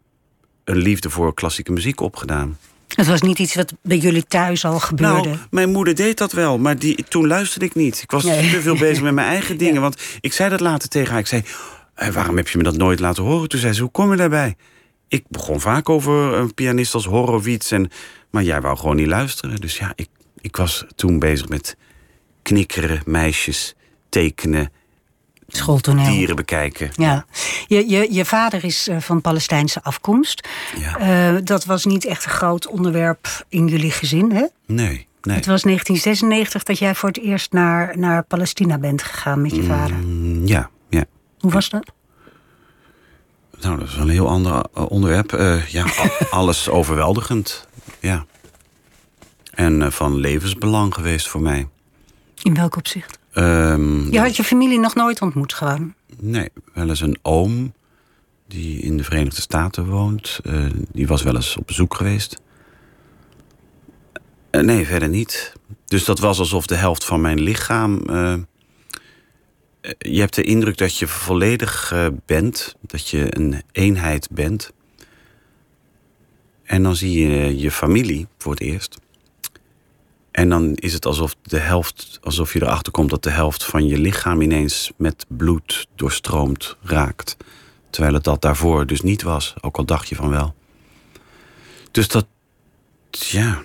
een 0.64 0.76
liefde 0.76 1.10
voor 1.10 1.34
klassieke 1.34 1.72
muziek 1.72 2.00
opgedaan. 2.00 2.58
Het 3.00 3.08
was 3.08 3.20
niet 3.20 3.38
iets 3.38 3.54
wat 3.54 3.72
bij 3.82 3.96
jullie 3.96 4.24
thuis 4.24 4.64
al 4.64 4.78
gebeurde. 4.78 5.28
Nou, 5.28 5.38
mijn 5.50 5.70
moeder 5.70 5.94
deed 5.94 6.18
dat 6.18 6.32
wel, 6.32 6.58
maar 6.58 6.78
die, 6.78 7.04
toen 7.08 7.26
luisterde 7.26 7.66
ik 7.66 7.74
niet. 7.74 8.02
Ik 8.02 8.10
was 8.10 8.24
nee. 8.24 8.50
te 8.50 8.60
veel 8.60 8.76
bezig 8.76 9.02
met 9.02 9.14
mijn 9.14 9.28
eigen 9.36 9.56
dingen. 9.56 9.74
Ja. 9.74 9.80
Want 9.80 10.02
ik 10.20 10.32
zei 10.32 10.50
dat 10.50 10.60
later 10.60 10.88
tegen 10.88 11.10
haar. 11.10 11.18
Ik 11.18 11.26
zei, 11.26 11.42
waarom 12.12 12.36
heb 12.36 12.48
je 12.48 12.58
me 12.58 12.64
dat 12.64 12.76
nooit 12.76 13.00
laten 13.00 13.22
horen? 13.22 13.48
Toen 13.48 13.60
zei 13.60 13.72
ze, 13.72 13.80
hoe 13.80 13.90
kom 13.90 14.10
je 14.10 14.16
daarbij? 14.16 14.56
Ik 15.08 15.24
begon 15.28 15.60
vaak 15.60 15.88
over 15.88 16.34
een 16.34 16.54
pianist 16.54 16.94
als 16.94 17.04
Horowitz. 17.04 17.72
En, 17.72 17.90
maar 18.30 18.42
jij 18.42 18.60
wou 18.60 18.76
gewoon 18.76 18.96
niet 18.96 19.06
luisteren. 19.06 19.60
Dus 19.60 19.78
ja, 19.78 19.92
ik, 19.94 20.08
ik 20.40 20.56
was 20.56 20.84
toen 20.94 21.18
bezig 21.18 21.48
met 21.48 21.76
knikkeren, 22.42 23.02
meisjes, 23.04 23.74
tekenen, 24.08 24.72
Schooltoneel. 25.56 26.04
dieren 26.04 26.36
bekijken. 26.36 26.90
Ja. 26.94 27.24
Je, 27.66 27.88
je, 27.88 28.12
je 28.12 28.24
vader 28.24 28.64
is 28.64 28.88
uh, 28.88 29.00
van 29.00 29.20
Palestijnse 29.20 29.82
afkomst. 29.82 30.48
Ja. 30.78 31.32
Uh, 31.32 31.40
dat 31.44 31.64
was 31.64 31.84
niet 31.84 32.04
echt 32.04 32.24
een 32.24 32.30
groot 32.30 32.66
onderwerp 32.66 33.44
in 33.48 33.66
jullie 33.66 33.90
gezin, 33.90 34.32
hè? 34.32 34.46
Nee. 34.66 35.08
Nee. 35.22 35.36
Het 35.36 35.46
was 35.46 35.62
1996 35.62 36.62
dat 36.62 36.78
jij 36.78 36.94
voor 36.94 37.08
het 37.08 37.20
eerst 37.20 37.52
naar, 37.52 37.98
naar 37.98 38.22
Palestina 38.22 38.78
bent 38.78 39.02
gegaan 39.02 39.42
met 39.42 39.54
je 39.54 39.62
vader. 39.62 39.96
Mm, 39.96 40.46
ja, 40.46 40.70
ja. 40.88 41.04
Hoe 41.38 41.50
was 41.50 41.68
dat? 41.68 41.92
Nou, 43.60 43.78
dat 43.78 43.88
is 43.88 43.94
een 43.94 44.08
heel 44.08 44.28
ander 44.28 44.64
onderwerp. 44.88 45.32
Uh, 45.32 45.66
ja, 45.66 45.84
alles 46.30 46.68
overweldigend. 46.68 47.66
Ja. 47.98 48.24
En 49.50 49.92
van 49.92 50.16
levensbelang 50.16 50.94
geweest 50.94 51.28
voor 51.28 51.40
mij. 51.40 51.68
In 52.42 52.54
welk 52.54 52.76
opzicht? 52.76 53.19
Um, 53.34 54.12
je 54.12 54.18
had 54.18 54.36
je 54.36 54.44
familie 54.44 54.78
nog 54.78 54.94
nooit 54.94 55.20
ontmoet 55.20 55.54
gewoon? 55.54 55.94
Nee, 56.16 56.48
wel 56.74 56.88
eens 56.88 57.00
een 57.00 57.18
oom 57.22 57.72
die 58.46 58.80
in 58.80 58.96
de 58.96 59.04
Verenigde 59.04 59.40
Staten 59.40 59.86
woont. 59.86 60.40
Uh, 60.42 60.66
die 60.92 61.06
was 61.06 61.22
wel 61.22 61.34
eens 61.34 61.56
op 61.56 61.66
bezoek 61.66 61.94
geweest. 61.94 62.40
Uh, 64.50 64.62
nee, 64.62 64.86
verder 64.86 65.08
niet. 65.08 65.52
Dus 65.84 66.04
dat 66.04 66.18
was 66.18 66.38
alsof 66.38 66.66
de 66.66 66.74
helft 66.74 67.04
van 67.04 67.20
mijn 67.20 67.40
lichaam. 67.40 68.02
Uh, 68.10 68.34
je 69.98 70.20
hebt 70.20 70.34
de 70.34 70.42
indruk 70.42 70.76
dat 70.76 70.96
je 70.96 71.06
volledig 71.06 71.94
bent, 72.26 72.76
dat 72.80 73.08
je 73.08 73.36
een 73.36 73.62
eenheid 73.72 74.28
bent. 74.30 74.72
En 76.62 76.82
dan 76.82 76.96
zie 76.96 77.28
je 77.28 77.58
je 77.58 77.70
familie 77.70 78.26
voor 78.38 78.52
het 78.52 78.60
eerst. 78.60 78.98
En 80.30 80.48
dan 80.48 80.74
is 80.74 80.92
het 80.92 81.06
alsof 81.06 81.34
de 81.42 81.58
helft, 81.58 82.18
alsof 82.22 82.52
je 82.52 82.62
erachter 82.62 82.92
komt 82.92 83.10
dat 83.10 83.22
de 83.22 83.30
helft 83.30 83.64
van 83.64 83.86
je 83.86 83.98
lichaam 83.98 84.40
ineens 84.40 84.92
met 84.96 85.26
bloed 85.28 85.86
doorstroomd 85.94 86.76
raakt. 86.82 87.36
Terwijl 87.90 88.14
het 88.14 88.24
dat 88.24 88.42
daarvoor 88.42 88.86
dus 88.86 89.00
niet 89.00 89.22
was, 89.22 89.54
ook 89.60 89.76
al 89.76 89.84
dacht 89.84 90.08
je 90.08 90.14
van 90.14 90.28
wel. 90.28 90.54
Dus 91.90 92.08
dat, 92.08 92.26
ja. 93.10 93.62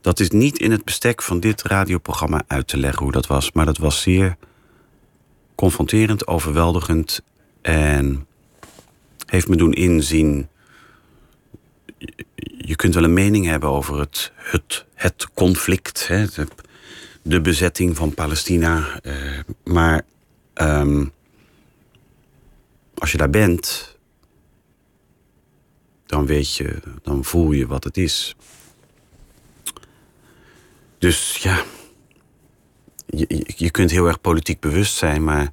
Dat 0.00 0.20
is 0.20 0.30
niet 0.30 0.58
in 0.58 0.70
het 0.70 0.84
bestek 0.84 1.22
van 1.22 1.40
dit 1.40 1.62
radioprogramma 1.62 2.42
uit 2.46 2.68
te 2.68 2.76
leggen 2.76 3.02
hoe 3.02 3.12
dat 3.12 3.26
was. 3.26 3.52
Maar 3.52 3.64
dat 3.64 3.78
was 3.78 4.00
zeer 4.00 4.36
confronterend, 5.54 6.26
overweldigend 6.26 7.20
en 7.60 8.26
heeft 9.26 9.48
me 9.48 9.56
doen 9.56 9.72
inzien 9.72 10.48
je 12.56 12.76
kunt 12.76 12.94
wel 12.94 13.04
een 13.04 13.12
mening 13.12 13.46
hebben 13.46 13.68
over 13.68 13.98
het, 13.98 14.32
het, 14.34 14.84
het 14.94 15.28
conflict, 15.34 16.08
hè, 16.08 16.26
de, 17.22 17.40
bezetting 17.40 17.96
van 17.96 18.14
Palestina. 18.14 19.00
Uh, 19.02 19.38
maar 19.64 20.02
um, 20.54 21.12
als 22.94 23.12
je 23.12 23.18
daar 23.18 23.30
bent, 23.30 23.96
dan 26.06 26.26
weet 26.26 26.54
je, 26.54 26.80
dan 27.02 27.24
voel 27.24 27.52
je 27.52 27.66
wat 27.66 27.84
het 27.84 27.96
is. 27.96 28.36
Dus 30.98 31.36
ja, 31.36 31.62
je, 33.06 33.52
je 33.56 33.70
kunt 33.70 33.90
heel 33.90 34.06
erg 34.06 34.20
politiek 34.20 34.60
bewust 34.60 34.96
zijn, 34.96 35.24
maar 35.24 35.52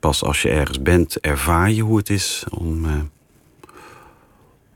pas 0.00 0.22
als 0.22 0.42
je 0.42 0.48
ergens 0.48 0.82
bent, 0.82 1.20
ervaar 1.20 1.70
je 1.70 1.82
hoe 1.82 1.96
het 1.96 2.10
is 2.10 2.44
om. 2.50 2.84
Uh, 2.84 3.00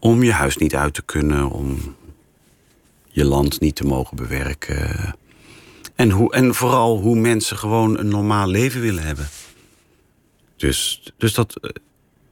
om 0.01 0.23
je 0.23 0.33
huis 0.33 0.57
niet 0.57 0.75
uit 0.75 0.95
te 0.95 1.03
kunnen, 1.03 1.51
om 1.51 1.95
je 3.09 3.25
land 3.25 3.61
niet 3.61 3.77
te 3.77 3.85
mogen 3.85 4.17
bewerken. 4.17 5.15
En, 5.95 6.11
hoe, 6.11 6.33
en 6.33 6.55
vooral 6.55 7.01
hoe 7.01 7.17
mensen 7.17 7.57
gewoon 7.57 7.99
een 7.99 8.09
normaal 8.09 8.49
leven 8.49 8.81
willen 8.81 9.03
hebben. 9.03 9.29
Dus, 10.57 11.13
dus 11.17 11.35
dat. 11.35 11.73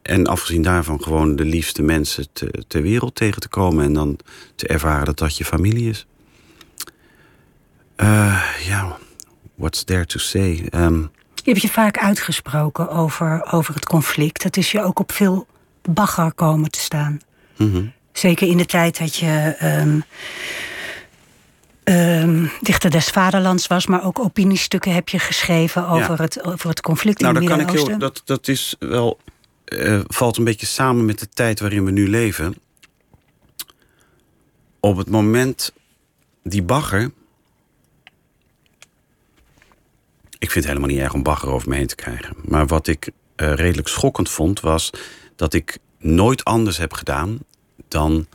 En 0.02 0.26
afgezien 0.26 0.62
daarvan 0.62 1.02
gewoon 1.02 1.36
de 1.36 1.44
liefste 1.44 1.82
mensen 1.82 2.26
te, 2.32 2.64
ter 2.66 2.82
wereld 2.82 3.14
tegen 3.14 3.40
te 3.40 3.48
komen 3.48 3.84
en 3.84 3.92
dan 3.92 4.18
te 4.54 4.66
ervaren 4.66 5.04
dat 5.04 5.18
dat 5.18 5.36
je 5.36 5.44
familie 5.44 5.88
is. 5.88 6.06
Uh, 7.96 8.42
ja, 8.66 8.98
what's 9.54 9.84
there 9.84 10.06
to 10.06 10.18
say? 10.18 10.68
Um, 10.74 11.10
je 11.34 11.50
hebt 11.50 11.62
je 11.62 11.68
vaak 11.68 11.98
uitgesproken 11.98 12.90
over, 12.90 13.52
over 13.52 13.74
het 13.74 13.86
conflict. 13.86 14.42
Het 14.42 14.56
is 14.56 14.72
je 14.72 14.82
ook 14.82 14.98
op 14.98 15.12
veel 15.12 15.46
bagger 15.82 16.32
komen 16.32 16.70
te 16.70 16.80
staan. 16.80 17.20
Mm 17.58 17.72
-hmm. 17.72 17.92
Zeker 18.12 18.48
in 18.48 18.56
de 18.56 18.66
tijd 18.66 18.98
dat 18.98 19.16
je 19.16 19.56
um, 19.62 20.02
ehm, 21.84 22.46
dichter 22.60 22.90
des 22.90 23.08
vaderlands 23.08 23.66
was, 23.66 23.86
maar 23.86 24.04
ook 24.04 24.18
opiniestukken 24.18 24.92
heb 24.94 25.08
je 25.08 25.18
geschreven 25.18 25.88
over, 25.88 26.14
Ja. 26.16 26.22
het, 26.22 26.44
over 26.44 26.68
het 26.68 26.80
conflict 26.80 27.20
Nou, 27.20 27.34
in 27.34 27.40
dat 27.40 27.50
het 27.50 27.58
kan 27.58 27.68
ik 27.68 27.74
heel. 27.74 27.86
Midden-Oosten. 27.88 28.24
Dat, 28.26 28.38
dat 28.38 28.48
is 28.48 28.76
wel. 28.78 29.18
eh, 29.64 30.00
valt 30.06 30.36
een 30.36 30.44
beetje 30.44 30.66
samen 30.66 31.04
met 31.04 31.18
de 31.18 31.28
tijd 31.28 31.60
waarin 31.60 31.84
we 31.84 31.90
nu 31.90 32.08
leven. 32.08 32.54
Op 34.80 34.96
het 34.96 35.10
moment. 35.10 35.72
Die 36.42 36.62
bagger. 36.62 37.10
Ik 40.38 40.50
vind 40.50 40.64
het 40.64 40.66
helemaal 40.66 40.88
niet 40.88 40.98
erg 40.98 41.12
om 41.14 41.22
bagger 41.22 41.48
over 41.48 41.68
me 41.68 41.76
heen 41.76 41.86
te 41.86 41.94
krijgen. 41.94 42.36
Maar 42.44 42.66
wat 42.66 42.86
ik 42.86 43.10
eh, 43.36 43.52
redelijk 43.54 43.88
schokkend 43.88 44.30
vond, 44.30 44.60
was 44.60 44.90
dat 45.36 45.54
ik 45.54 45.78
nooit 45.98 46.44
anders 46.44 46.76
heb 46.76 46.92
gedaan 46.92 47.38
dan 47.88 48.26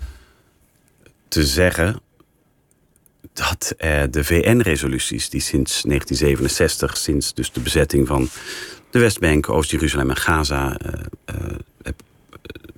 te 1.27 1.45
zeggen 1.45 2.01
dat 3.33 3.73
eh, 3.77 4.03
de 4.09 4.23
VN-resoluties 4.23 5.29
die 5.29 5.41
sinds 5.41 5.81
1967, 5.81 6.97
sinds 6.97 7.33
dus 7.33 7.51
de 7.51 7.59
bezetting 7.59 8.07
van 8.07 8.29
de 8.89 8.99
Westbank, 8.99 9.49
Oost-Jeruzalem 9.49 10.09
en 10.09 10.15
Gaza 10.15 10.77
eh, 10.77 10.93
eh, 11.25 11.91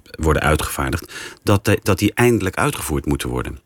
worden 0.10 0.42
uitgevaardigd, 0.42 1.14
dat, 1.44 1.78
dat 1.84 2.00
die 2.00 2.14
eindelijk 2.14 2.56
uitgevoerd 2.56 3.06
moeten 3.06 3.30
worden. 3.30 3.60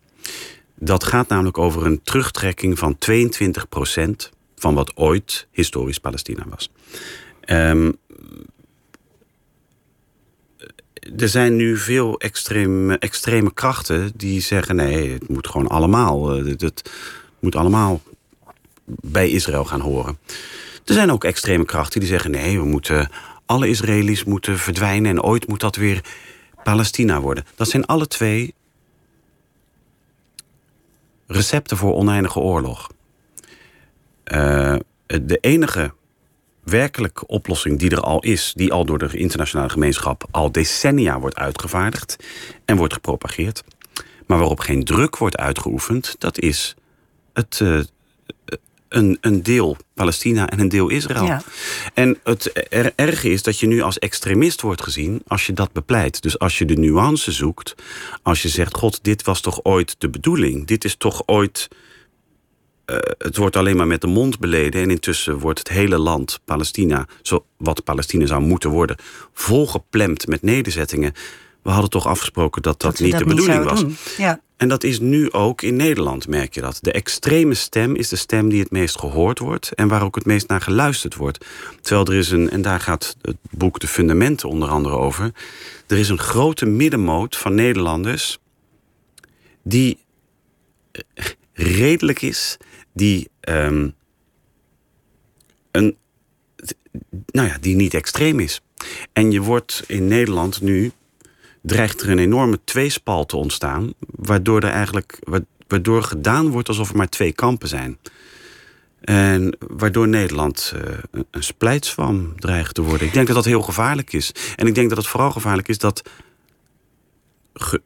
Dat 0.75 1.03
gaat 1.03 1.27
namelijk 1.27 1.57
over 1.57 1.85
een 1.85 2.01
terugtrekking 2.03 2.79
van 2.79 2.97
22% 3.11 4.29
van 4.55 4.73
wat 4.73 4.97
ooit 4.97 5.47
historisch 5.51 5.99
Palestina 5.99 6.45
was. 6.49 6.69
Ehm, 7.41 7.91
er 11.17 11.29
zijn 11.29 11.55
nu 11.55 11.77
veel 11.77 12.19
extreme, 12.19 12.97
extreme 12.97 13.53
krachten 13.53 14.11
die 14.15 14.41
zeggen: 14.41 14.75
nee, 14.75 15.11
het 15.11 15.29
moet 15.29 15.47
gewoon 15.47 15.67
allemaal. 15.67 16.35
eh, 16.35 16.45
Het, 16.45 16.61
het 16.61 16.91
moet 17.39 17.55
allemaal 17.55 18.01
bij 18.85 19.29
Israël 19.29 19.65
gaan 19.65 19.79
horen. 19.81 20.17
Er 20.85 20.93
zijn 20.93 21.11
ook 21.11 21.23
extreme 21.23 21.65
krachten 21.65 21.99
die 21.99 22.09
zeggen: 22.09 22.31
nee, 22.31 22.59
we 22.59 22.65
moeten. 22.65 23.09
Alle 23.45 23.69
Israëli's 23.69 24.23
moeten 24.23 24.57
verdwijnen 24.59 25.11
en 25.11 25.23
ooit 25.23 25.47
moet 25.47 25.59
dat 25.59 25.75
weer 25.75 26.01
Palestina 26.63 27.21
worden. 27.21 27.45
Dat 27.55 27.69
zijn 27.69 27.85
alle 27.85 28.07
twee 28.07 28.53
recepten 31.27 31.77
voor 31.77 31.93
oneindige 31.93 32.39
oorlog. 32.39 32.89
Eh, 34.23 34.75
de 35.05 35.37
enige 35.41 35.93
werkelijke 36.69 37.27
oplossing 37.27 37.79
die 37.79 37.89
er 37.89 38.01
al 38.01 38.19
is, 38.19 38.53
die 38.55 38.71
al 38.71 38.85
door 38.85 38.97
de 38.97 39.17
internationale 39.17 39.69
gemeenschap 39.69 40.27
al 40.31 40.51
decennia 40.51 41.19
wordt 41.19 41.35
uitgevaardigd 41.35 42.15
en 42.65 42.77
wordt 42.77 42.93
gepropageerd, 42.93 43.63
maar 44.27 44.37
waarop 44.37 44.59
geen 44.59 44.83
druk 44.83 45.17
wordt 45.17 45.37
uitgeoefend, 45.37 46.15
dat 46.19 46.39
is 46.39 46.75
het, 47.33 47.59
eh, 47.61 47.79
een, 48.89 49.17
een 49.21 49.43
deel 49.43 49.77
Palestina 49.93 50.49
en 50.49 50.59
een 50.59 50.69
deel 50.69 50.89
Israël. 50.89 51.25
Ja. 51.25 51.41
En 51.93 52.17
het 52.23 52.67
er, 52.69 52.91
erge 52.95 53.29
is 53.29 53.43
dat 53.43 53.59
je 53.59 53.67
nu 53.67 53.81
als 53.81 53.99
extremist 53.99 54.61
wordt 54.61 54.83
gezien 54.83 55.21
als 55.27 55.45
je 55.45 55.53
dat 55.53 55.71
bepleit. 55.71 56.21
Dus 56.21 56.39
als 56.39 56.57
je 56.57 56.65
de 56.65 56.77
nuance 56.77 57.31
zoekt, 57.31 57.75
als 58.23 58.41
je 58.41 58.49
zegt: 58.49 58.75
God, 58.75 58.99
dit 59.01 59.23
was 59.23 59.41
toch 59.41 59.63
ooit 59.63 59.95
de 59.97 60.09
bedoeling? 60.09 60.67
Dit 60.67 60.83
is 60.83 60.95
toch 60.95 61.23
ooit 61.25 61.67
eh, 62.89 62.97
het 63.17 63.37
wordt 63.37 63.55
alleen 63.55 63.75
maar 63.75 63.87
met 63.87 64.01
de 64.01 64.07
mond 64.07 64.39
beleden. 64.39 64.81
En 64.81 64.89
intussen 64.89 65.39
wordt 65.39 65.59
het 65.59 65.69
hele 65.69 65.97
land, 65.97 66.39
Palestina, 66.45 67.07
zo, 67.21 67.45
wat 67.57 67.83
Palestina 67.83 68.25
zou 68.25 68.41
moeten 68.41 68.69
worden, 68.69 68.95
volgeplemd 69.33 70.27
met 70.27 70.41
nederzettingen. 70.41 71.13
We 71.61 71.69
hadden 71.69 71.89
toch 71.89 72.07
afgesproken 72.07 72.61
dat 72.61 72.81
dat, 72.81 72.99
niet 72.99 73.17
de 73.17 73.25
bedoeling 73.25 73.63
was. 73.63 73.83
Ja. 74.17 74.41
En 74.57 74.67
dat 74.67 74.83
is 74.83 74.99
nu 74.99 75.31
ook 75.31 75.61
in 75.61 75.75
Nederland, 75.75 76.27
merk 76.27 76.53
je 76.53 76.61
dat. 76.61 76.77
De 76.81 76.91
extreme 76.91 77.53
stem 77.53 77.95
is 77.95 78.09
de 78.09 78.15
stem 78.15 78.49
die 78.49 78.59
het 78.59 78.71
meest 78.71 78.99
gehoord 78.99 79.39
wordt 79.39 79.71
en 79.73 79.87
waar 79.87 80.03
ook 80.03 80.15
het 80.15 80.25
meest 80.25 80.47
naar 80.47 80.61
geluisterd 80.61 81.15
wordt. 81.15 81.45
Terwijl 81.81 82.07
er 82.07 82.15
is 82.15 82.31
een, 82.31 82.49
en 82.49 82.61
daar 82.61 82.79
gaat 82.79 83.15
het 83.21 83.37
boek 83.51 83.79
De 83.79 83.87
Fundamenten 83.87 84.49
onder 84.49 84.69
andere 84.69 84.95
over. 84.95 85.31
Er 85.87 85.97
is 85.97 86.09
een 86.09 86.19
grote 86.19 86.65
middenmoot 86.65 87.37
van 87.37 87.55
Nederlanders 87.55 88.39
die 89.63 89.97
eh, 90.91 91.25
redelijk 91.53 92.21
is, 92.21 92.57
die 92.93 93.29
ehm, 93.39 93.89
een, 95.71 95.97
nou 97.25 97.47
ja, 97.47 97.57
die 97.61 97.75
niet 97.75 97.93
extreem 97.93 98.39
is. 98.39 98.61
En 99.13 99.31
je 99.31 99.41
wordt 99.41 99.83
in 99.87 100.07
Nederland 100.07 100.61
nu 100.61 100.91
dreigt 101.61 102.01
er 102.01 102.09
een 102.09 102.19
enorme 102.19 102.59
tweespal 102.63 103.25
te 103.25 103.37
ontstaan, 103.37 103.93
waardoor 103.99 104.61
er 104.61 104.69
eigenlijk 104.71 105.19
wa- 105.23 105.39
waardoor 105.67 106.03
gedaan 106.03 106.49
wordt 106.49 106.67
alsof 106.67 106.89
er 106.89 106.95
maar 106.97 107.09
twee 107.09 107.31
kampen 107.33 107.67
zijn. 107.67 107.97
En 109.01 109.57
waardoor 109.67 110.07
Nederland 110.07 110.73
eh, 110.75 110.97
een- 111.11 111.25
splijtswam 111.43 112.39
dreigt 112.39 112.73
te 112.75 112.81
worden. 112.81 113.07
Ik 113.07 113.13
denk 113.13 113.27
dat 113.27 113.35
dat 113.35 113.45
heel 113.45 113.61
gevaarlijk 113.61 114.13
is. 114.13 114.31
En 114.55 114.67
ik 114.67 114.75
denk 114.75 114.89
dat 114.89 114.97
het 114.97 115.07
vooral 115.07 115.31
gevaarlijk 115.31 115.67
is 115.67 115.77
dat 115.77 116.09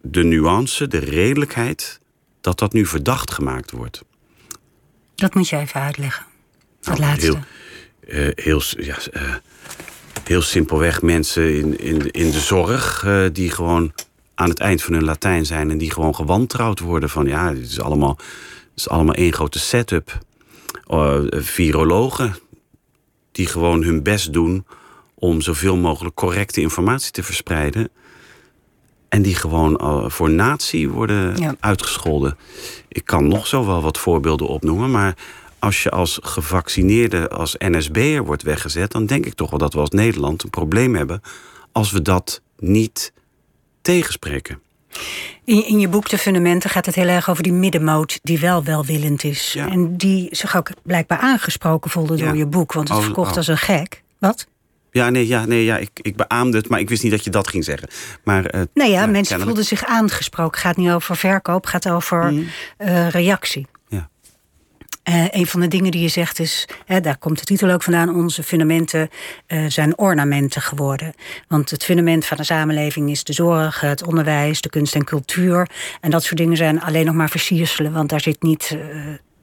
de 0.02 0.24
nuance, 0.24 0.88
de 0.88 0.98
redelijkheid, 0.98 2.00
dat 2.42 2.60
dat 2.60 2.74
nu 2.74 2.86
verdacht 2.86 3.32
gemaakt 3.32 3.72
wordt. 3.72 4.02
Dat 5.24 5.34
moet 5.34 5.50
je 5.50 5.58
even 5.58 5.82
uitleggen. 5.82 6.26
Dat 6.82 7.00
Nou, 7.00 7.10
laatste. 7.10 7.38
Heel, 8.06 8.28
eh, 8.28 8.46
heel, 8.46 8.62
ja, 8.78 8.98
eh, 9.12 9.36
heel 10.24 10.42
simpelweg 10.42 11.02
mensen 11.02 11.56
in, 11.56 11.80
in, 11.80 12.12
in 12.12 12.32
de 12.32 12.40
zorg 12.40 13.04
eh, 13.06 13.26
die 13.32 13.50
gewoon 13.50 13.94
aan 14.36 14.50
het 14.50 14.60
eind 14.60 14.84
van 14.84 14.94
hun 14.94 15.04
Latijn 15.04 15.46
zijn 15.46 15.72
en 15.72 15.78
die 15.78 15.92
gewoon 15.92 16.16
gewantrouwd 16.16 16.80
worden 16.80 17.10
van 17.10 17.26
ja, 17.26 17.54
dit 17.54 17.70
is 17.70 17.80
allemaal, 17.80 18.18
het 18.18 18.72
is 18.76 18.90
allemaal 18.90 19.14
één 19.14 19.34
grote 19.34 19.60
setup. 19.60 20.20
Virologen 21.30 22.36
die 23.32 23.48
gewoon 23.48 23.84
hun 23.84 24.04
best 24.04 24.34
doen 24.34 24.66
om 25.14 25.42
zoveel 25.42 25.78
mogelijk 25.78 26.16
correcte 26.16 26.62
informatie 26.62 27.12
te 27.12 27.24
verspreiden. 27.24 27.90
En 29.14 29.22
die 29.22 29.36
gewoon 29.36 29.78
eh, 29.78 30.04
voor 30.10 30.30
natie 30.30 30.90
worden 30.90 31.38
Ja. 31.38 31.56
uitgescholden. 31.60 32.38
Ik 32.88 33.06
kan 33.06 33.28
nog 33.28 33.48
zo 33.48 33.66
wel 33.66 33.82
wat 33.82 33.98
voorbeelden 33.98 34.48
opnoemen, 34.48 34.92
maar 34.92 35.14
als 35.60 35.84
je 35.84 35.90
als 35.90 36.20
gevaccineerde, 36.24 37.30
als 37.30 37.56
NSB'er 37.58 38.26
wordt 38.26 38.44
weggezet, 38.44 38.92
dan 38.92 39.06
denk 39.06 39.26
ik 39.26 39.34
toch 39.34 39.50
wel 39.50 39.60
dat 39.60 39.74
we 39.74 39.80
als 39.80 39.90
Nederland 39.90 40.44
een 40.44 40.50
probleem 40.50 40.96
hebben 40.96 41.22
als 41.72 41.92
we 41.92 42.02
dat 42.02 42.42
niet 42.60 43.14
tegenspreken. 43.82 44.60
In, 45.44 45.66
in 45.68 45.80
je 45.80 45.88
boek 45.88 46.10
De 46.10 46.18
Fundamenten 46.18 46.70
gaat 46.70 46.86
het 46.86 46.96
heel 46.96 47.08
erg 47.08 47.30
over 47.30 47.44
die 47.44 47.54
middenmoot 47.54 48.20
die 48.24 48.40
wel 48.40 48.64
welwillend 48.64 49.24
is. 49.24 49.54
Ja. 49.54 49.70
En 49.70 49.98
die 49.98 50.28
zich 50.32 50.56
ook 50.58 50.70
blijkbaar 50.84 51.18
aangesproken 51.20 51.92
voelde 51.92 52.18
Ja. 52.18 52.26
door 52.26 52.38
je 52.38 52.46
boek. 52.46 52.74
Want 52.74 52.88
het 52.90 52.98
Oh, 52.98 53.04
verkocht 53.04 53.32
oh. 53.32 53.38
als 53.38 53.48
een 53.48 53.58
gek. 53.58 54.04
Wat? 54.20 54.48
Ja, 54.94 55.10
nee, 55.10 55.28
ja, 55.28 55.46
nee, 55.46 55.64
ja 55.64 55.78
ik, 55.78 55.90
ik 56.02 56.16
beaamde 56.16 56.58
het, 56.58 56.70
maar 56.70 56.80
ik 56.80 56.90
wist 56.90 57.04
niet 57.04 57.12
dat 57.12 57.24
je 57.24 57.30
dat 57.30 57.48
ging 57.48 57.64
zeggen. 57.64 57.90
Maar, 58.24 58.46
eh, 58.46 58.62
Nee, 58.74 58.92
ja, 58.92 59.00
ja, 59.00 59.06
mensen 59.06 59.14
kennelijk. 59.14 59.44
voelden 59.44 59.66
zich 59.66 59.86
aangesproken. 59.86 60.52
Het 60.52 60.68
gaat 60.68 60.78
niet 60.78 60.90
over 60.90 61.16
verkoop, 61.16 61.62
het 61.62 61.70
gaat 61.70 61.90
over 61.90 62.34
eh, 62.78 63.10
reactie. 63.10 63.68
Ja. 63.88 64.10
Eh, 65.04 65.26
een 65.30 65.48
van 65.48 65.60
de 65.60 65.68
dingen 65.68 65.92
die 65.92 66.02
je 66.02 66.08
zegt 66.08 66.40
is, 66.40 66.68
hè, 66.86 67.02
daar 67.02 67.18
komt 67.18 67.40
de 67.40 67.46
titel 67.46 67.70
ook 67.70 67.84
vandaan, 67.84 68.16
onze 68.16 68.44
fundamenten 68.44 69.10
zijn 69.68 69.98
ornamenten 69.98 70.62
geworden. 70.62 71.14
Want 71.48 71.70
het 71.70 71.84
fundament 71.84 72.26
van 72.26 72.38
de 72.38 72.44
samenleving 72.44 73.10
is 73.10 73.24
de 73.24 73.34
zorg, 73.34 73.80
het 73.80 74.04
onderwijs, 74.04 74.62
de 74.62 74.70
kunst 74.70 74.96
en 74.96 75.04
cultuur. 75.04 75.70
En 76.02 76.12
dat 76.12 76.24
soort 76.24 76.38
dingen 76.38 76.58
zijn 76.58 76.82
alleen 76.82 77.06
nog 77.06 77.16
maar 77.16 77.30
versierselen, 77.30 77.92
want 77.92 78.10
daar 78.10 78.22
zit 78.22 78.42
niet 78.42 78.78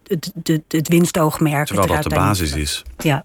het, 0.06 0.32
het, 0.42 0.62
het 0.68 0.88
winstoogmerk. 0.88 1.66
Terwijl 1.66 1.88
dat 1.88 2.02
de 2.02 2.08
basis 2.08 2.52
is. 2.52 2.82
Ja. 2.98 3.24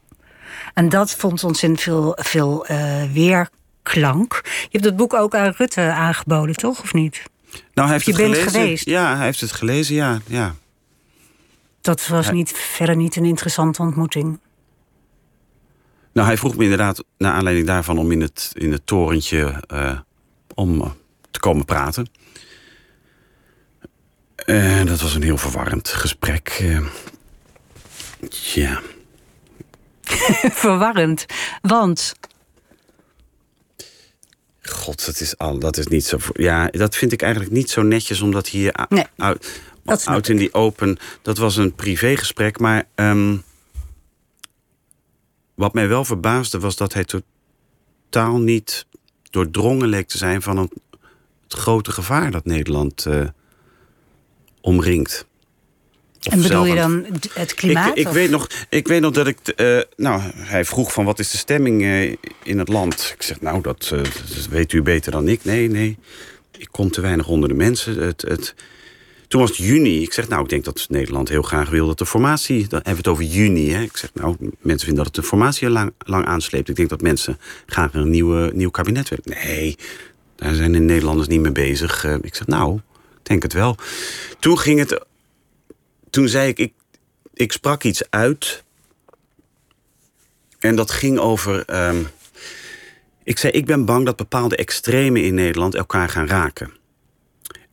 En 0.74 0.90
dat 0.90 1.16
vond 1.16 1.44
ontzettend 1.44 1.82
veel, 1.82 2.18
veel 2.22 2.66
eh, 2.66 3.04
weerklank. 3.14 4.42
Je 4.44 4.68
hebt 4.72 4.86
het 4.86 4.96
boek 4.96 5.14
ook 5.14 5.36
aan 5.36 5.54
Rutte 5.58 5.82
aangeboden, 5.82 6.56
toch? 6.56 6.82
Of 6.82 6.94
niet? 6.94 7.22
Nou, 7.74 7.88
hij 7.88 7.92
heeft 7.92 8.06
Je 8.06 8.12
het 8.12 8.22
bent 8.22 8.34
gelezen. 8.36 8.62
geweest. 8.62 8.86
Ja, 8.86 9.16
hij 9.16 9.26
heeft 9.26 9.42
het 9.42 9.52
gelezen, 9.52 9.96
ja. 9.96 10.20
ja. 10.28 10.56
Dat 11.82 12.08
was 12.08 12.32
niet, 12.32 12.52
verder 12.52 12.96
niet 12.96 13.16
een 13.16 13.26
interessante 13.26 13.82
ontmoeting. 13.82 14.40
Nou, 16.14 16.28
hij 16.28 16.38
vroeg 16.38 16.56
me 16.56 16.64
inderdaad, 16.64 17.04
naar 17.18 17.34
aanleiding 17.34 17.68
daarvan, 17.68 17.98
om 17.98 18.12
in 18.12 18.22
het, 18.22 18.52
in 18.54 18.72
het 18.72 18.88
torentje 18.88 19.64
eh, 19.68 20.00
om 20.54 20.82
eh, 20.82 20.90
te 21.32 21.40
komen 21.40 21.66
praten. 21.66 22.10
En 24.36 24.86
dat 24.86 25.02
was 25.02 25.16
een 25.16 25.24
heel 25.24 25.38
verwarrend 25.38 25.90
gesprek. 25.90 26.64
ja. 28.30 28.82
Verwarrend. 30.64 31.26
Want 31.62 32.16
God, 34.62 35.06
dat 35.06 35.20
is, 35.20 35.38
al, 35.38 35.60
dat 35.60 35.78
is 35.78 35.88
niet 35.88 36.06
zo. 36.06 36.18
Ja, 36.34 36.68
dat 36.68 36.96
vind 36.96 37.12
ik 37.12 37.22
eigenlijk 37.22 37.54
niet 37.54 37.70
zo 37.70 37.82
netjes, 37.82 38.22
omdat 38.22 38.48
hier 38.48 38.86
Nee, 38.90 39.06
uit, 39.18 39.62
dat 39.84 40.02
snap 40.02 40.14
uit 40.14 40.30
in 40.30 40.38
die 40.38 40.54
open. 40.54 40.98
Dat 41.22 41.38
was 41.38 41.56
een 41.58 41.74
privégesprek, 41.76 42.60
maar. 42.60 42.88
ehm, 42.96 43.36
wat 45.56 45.74
mij 45.74 45.88
wel 45.88 46.06
verbaasde 46.06 46.60
was 46.60 46.76
dat 46.76 46.94
hij 46.94 47.06
totaal 47.06 48.38
niet 48.38 48.86
doordrongen 49.30 49.88
leek 49.88 50.08
te 50.08 50.18
zijn 50.18 50.42
van 50.42 50.58
een, 50.58 50.72
het 51.44 51.54
grote 51.54 51.92
gevaar 51.92 52.32
dat 52.32 52.46
Nederland 52.46 53.06
eh, 53.06 53.28
omringt. 54.62 55.26
Of 56.28 56.34
En 56.34 56.42
bedoel 56.42 56.66
je 56.66 56.76
dan 56.76 57.06
het 57.34 57.54
klimaat? 57.54 57.98
Ik, 57.98 58.08
ik, 58.08 58.14
weet 58.14 58.30
nog, 58.30 58.48
ik 58.70 58.88
weet 58.88 59.02
nog 59.02 59.12
dat 59.12 59.28
ik. 59.28 59.38
eh, 59.48 59.80
nou, 59.96 60.22
hij 60.36 60.66
vroeg 60.66 60.94
van 60.94 61.06
wat 61.06 61.20
is 61.20 61.32
de 61.32 61.38
stemming 61.38 61.84
eh, 61.84 62.04
in 62.44 62.60
het 62.60 62.68
land. 62.68 63.12
Ik 63.16 63.24
zeg, 63.24 63.42
nou, 63.42 63.62
dat, 63.62 63.90
eh, 63.94 64.04
dat 64.04 64.48
weet 64.50 64.72
u 64.74 64.82
beter 64.82 65.12
dan 65.12 65.28
ik. 65.28 65.44
Nee, 65.44 65.70
nee. 65.70 65.98
Ik 66.58 66.68
kom 66.72 66.92
te 66.92 67.02
weinig 67.02 67.28
onder 67.28 67.50
de 67.50 67.56
mensen. 67.56 67.98
Het, 67.98 68.22
het, 68.22 68.56
toen 69.28 69.42
was 69.42 69.50
het 69.50 69.60
juni. 69.60 70.02
Ik 70.02 70.14
zeg, 70.14 70.28
nou, 70.28 70.44
ik 70.44 70.50
denk 70.50 70.64
dat 70.66 70.86
Nederland 70.90 71.30
heel 71.30 71.42
graag 71.42 71.70
wil 71.70 71.88
dat 71.88 71.98
de 71.98 72.06
formatie. 72.06 72.60
Dan 72.60 72.70
hebben 72.84 72.92
we 72.92 72.98
het 72.98 73.08
over 73.08 73.24
juni. 73.24 73.72
Hè. 73.72 73.82
Ik 73.82 73.98
zeg, 73.98 74.10
nou, 74.14 74.36
mensen 74.40 74.86
vinden 74.88 75.04
dat 75.04 75.06
het 75.06 75.16
de 75.16 75.24
formatie 75.24 75.70
lang, 75.70 75.94
lang 75.98 76.26
aansleept. 76.26 76.70
Ik 76.70 76.76
denk 76.76 76.90
dat 76.90 77.02
mensen 77.02 77.38
graag 77.66 77.94
een 77.94 78.10
nieuwe, 78.10 78.52
nieuw 78.54 78.70
kabinet 78.70 79.10
willen. 79.10 79.44
Nee, 79.44 79.76
daar 80.36 80.54
zijn 80.54 80.72
de 80.72 80.80
Nederlanders 80.80 81.28
niet 81.28 81.42
mee 81.42 81.52
bezig. 81.52 82.04
Ik 82.22 82.36
zeg, 82.36 82.48
nou, 82.48 82.76
ik 83.20 83.24
denk 83.24 83.44
het 83.44 83.54
wel. 83.54 83.78
Toen 84.40 84.60
ging 84.60 84.80
het. 84.80 85.06
Toen 86.16 86.30
zei 86.30 86.48
ik, 86.48 86.60
ik, 86.60 86.74
ik 87.34 87.52
sprak 87.52 87.84
iets 87.84 88.10
uit. 88.10 88.64
En 90.60 90.76
dat 90.76 90.92
ging 90.92 91.18
over. 91.20 91.66
ehm, 91.66 92.04
ik 93.24 93.38
zei, 93.38 93.54
ik 93.54 93.66
ben 93.66 93.86
bang 93.86 94.06
dat 94.06 94.16
bepaalde 94.16 94.56
extremen 94.56 95.24
in 95.24 95.34
Nederland 95.34 95.76
elkaar 95.76 96.10
gaan 96.10 96.28
raken. 96.28 96.74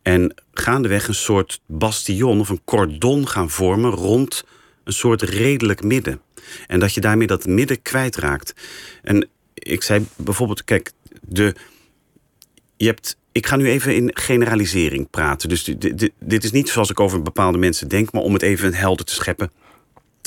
En 0.01 0.33
gaandeweg 0.53 1.07
een 1.07 1.13
soort 1.13 1.61
bastion 1.65 2.39
of 2.39 2.49
een 2.49 2.63
cordon 2.63 3.27
gaan 3.27 3.49
vormen 3.49 3.91
rond 3.91 4.43
een 4.83 4.93
soort 4.93 5.21
redelijk 5.21 5.83
midden. 5.83 6.21
En 6.67 6.79
dat 6.79 6.93
je 6.93 7.01
daarmee 7.01 7.27
dat 7.27 7.45
midden 7.45 7.81
kwijtraakt. 7.81 8.53
En 9.01 9.29
ik 9.53 9.83
zei 9.83 10.05
bijvoorbeeld, 10.15 10.63
kijk, 10.63 10.91
de, 11.21 11.55
je 12.77 12.85
hebt, 12.85 13.17
ik 13.33 13.47
ga 13.47 13.55
nu 13.55 13.69
even 13.69 13.95
in 13.95 14.11
generalisering 14.13 15.09
praten. 15.09 15.49
Dus 15.49 15.63
dit, 16.19 16.43
is 16.43 16.51
niet 16.51 16.69
zoals 16.69 16.89
ik 16.89 16.99
over 16.99 17.21
bepaalde 17.21 17.57
mensen 17.57 17.87
denk, 17.87 18.11
maar 18.11 18.21
om 18.21 18.33
het 18.33 18.41
even 18.41 18.73
helder 18.73 19.05
te 19.05 19.13
scheppen. 19.13 19.51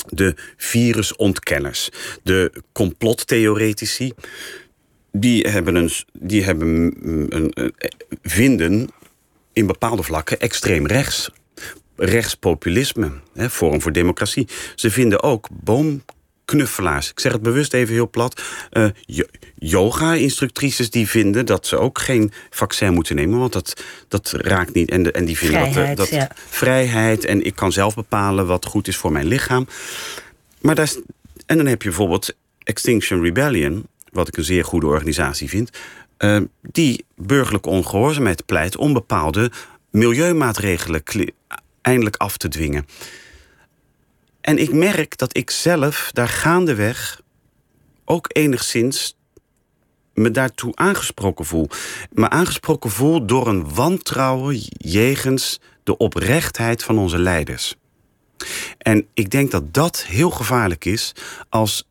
De 0.09 0.35
virusontkenners, 0.57 1.89
de 2.23 2.51
complottheoretici, 2.71 4.11
die 5.11 5.49
hebben 5.49 5.75
een, 5.75 5.89
die 6.13 6.43
hebben 6.43 6.67
een, 7.01 7.53
een, 7.53 7.73
vinden 8.21 8.89
in 9.53 9.65
bepaalde 9.67 10.03
vlakken 10.03 10.39
extreem 10.39 10.87
rechts. 10.87 11.29
Rechtspopulisme, 11.95 13.11
hè, 13.33 13.49
Forum 13.49 13.81
voor 13.81 13.91
Democratie. 13.91 14.47
Ze 14.75 14.91
vinden 14.91 15.23
ook 15.23 15.47
boomknuffelaars. 16.47 17.09
Ik 17.09 17.19
zeg 17.19 17.31
het 17.31 17.41
bewust 17.41 17.73
even 17.73 17.93
heel 17.93 18.09
plat. 18.09 18.41
eh, 18.69 18.85
yo- 19.05 19.25
Yoga-instructrices 19.59 20.89
die 20.89 21.07
vinden 21.07 21.45
dat 21.45 21.67
ze 21.67 21.77
ook 21.77 21.99
geen 21.99 22.31
vaccin 22.49 22.93
moeten 22.93 23.15
nemen, 23.15 23.39
want 23.39 23.53
dat, 23.53 23.83
dat 24.07 24.31
raakt 24.31 24.73
niet. 24.73 24.89
En, 24.89 25.03
de, 25.03 25.11
en 25.11 25.25
die 25.25 25.37
vinden 25.37 25.71
Vrijheid, 25.71 25.97
dat, 25.97 26.09
dat 26.09 26.19
ja. 26.19 26.29
vrijheid 26.49 27.25
en 27.25 27.45
ik 27.45 27.55
kan 27.55 27.71
zelf 27.71 27.95
bepalen 27.95 28.47
wat 28.47 28.65
goed 28.65 28.87
is 28.87 28.97
voor 28.97 29.11
mijn 29.11 29.27
lichaam. 29.27 29.67
Maar 30.61 30.75
daar 30.75 30.85
is, 30.85 30.99
en 31.45 31.57
dan 31.57 31.65
heb 31.65 31.81
je 31.81 31.87
bijvoorbeeld 31.89 32.35
Extinction 32.63 33.21
Rebellion, 33.23 33.87
wat 34.11 34.27
ik 34.27 34.37
een 34.37 34.43
zeer 34.43 34.65
goede 34.65 34.85
organisatie 34.85 35.49
vind, 35.49 35.69
eh, 36.17 36.39
die 36.61 37.05
burgerlijke 37.15 37.69
ongehoorzaamheid 37.69 38.45
pleit 38.45 38.77
om 38.77 38.93
bepaalde 38.93 39.51
milieumaatregelen 39.91 41.03
eindelijk 41.81 42.15
af 42.15 42.37
te 42.37 42.47
dwingen. 42.47 42.85
En 44.47 44.57
ik 44.57 44.73
merk 44.73 45.17
dat 45.17 45.37
ik 45.37 45.49
zelf 45.49 46.09
daar 46.13 46.27
gaandeweg 46.27 47.21
ook 48.05 48.25
enigszins 48.27 49.17
me 50.13 50.31
daartoe 50.31 50.75
aangesproken 50.75 51.45
voel. 51.45 51.69
Me 52.11 52.29
aangesproken 52.29 52.89
voel 52.89 53.25
door 53.25 53.47
een 53.47 53.73
wantrouwen 53.73 54.59
jegens 54.77 55.59
de 55.83 55.97
oprechtheid 55.97 56.83
van 56.83 56.97
onze 56.97 57.17
leiders. 57.17 57.75
En 58.77 59.07
ik 59.13 59.29
denk 59.29 59.51
dat 59.51 59.73
dat 59.73 60.03
heel 60.03 60.29
gevaarlijk 60.29 60.85
is 60.85 61.11
als 61.49 61.87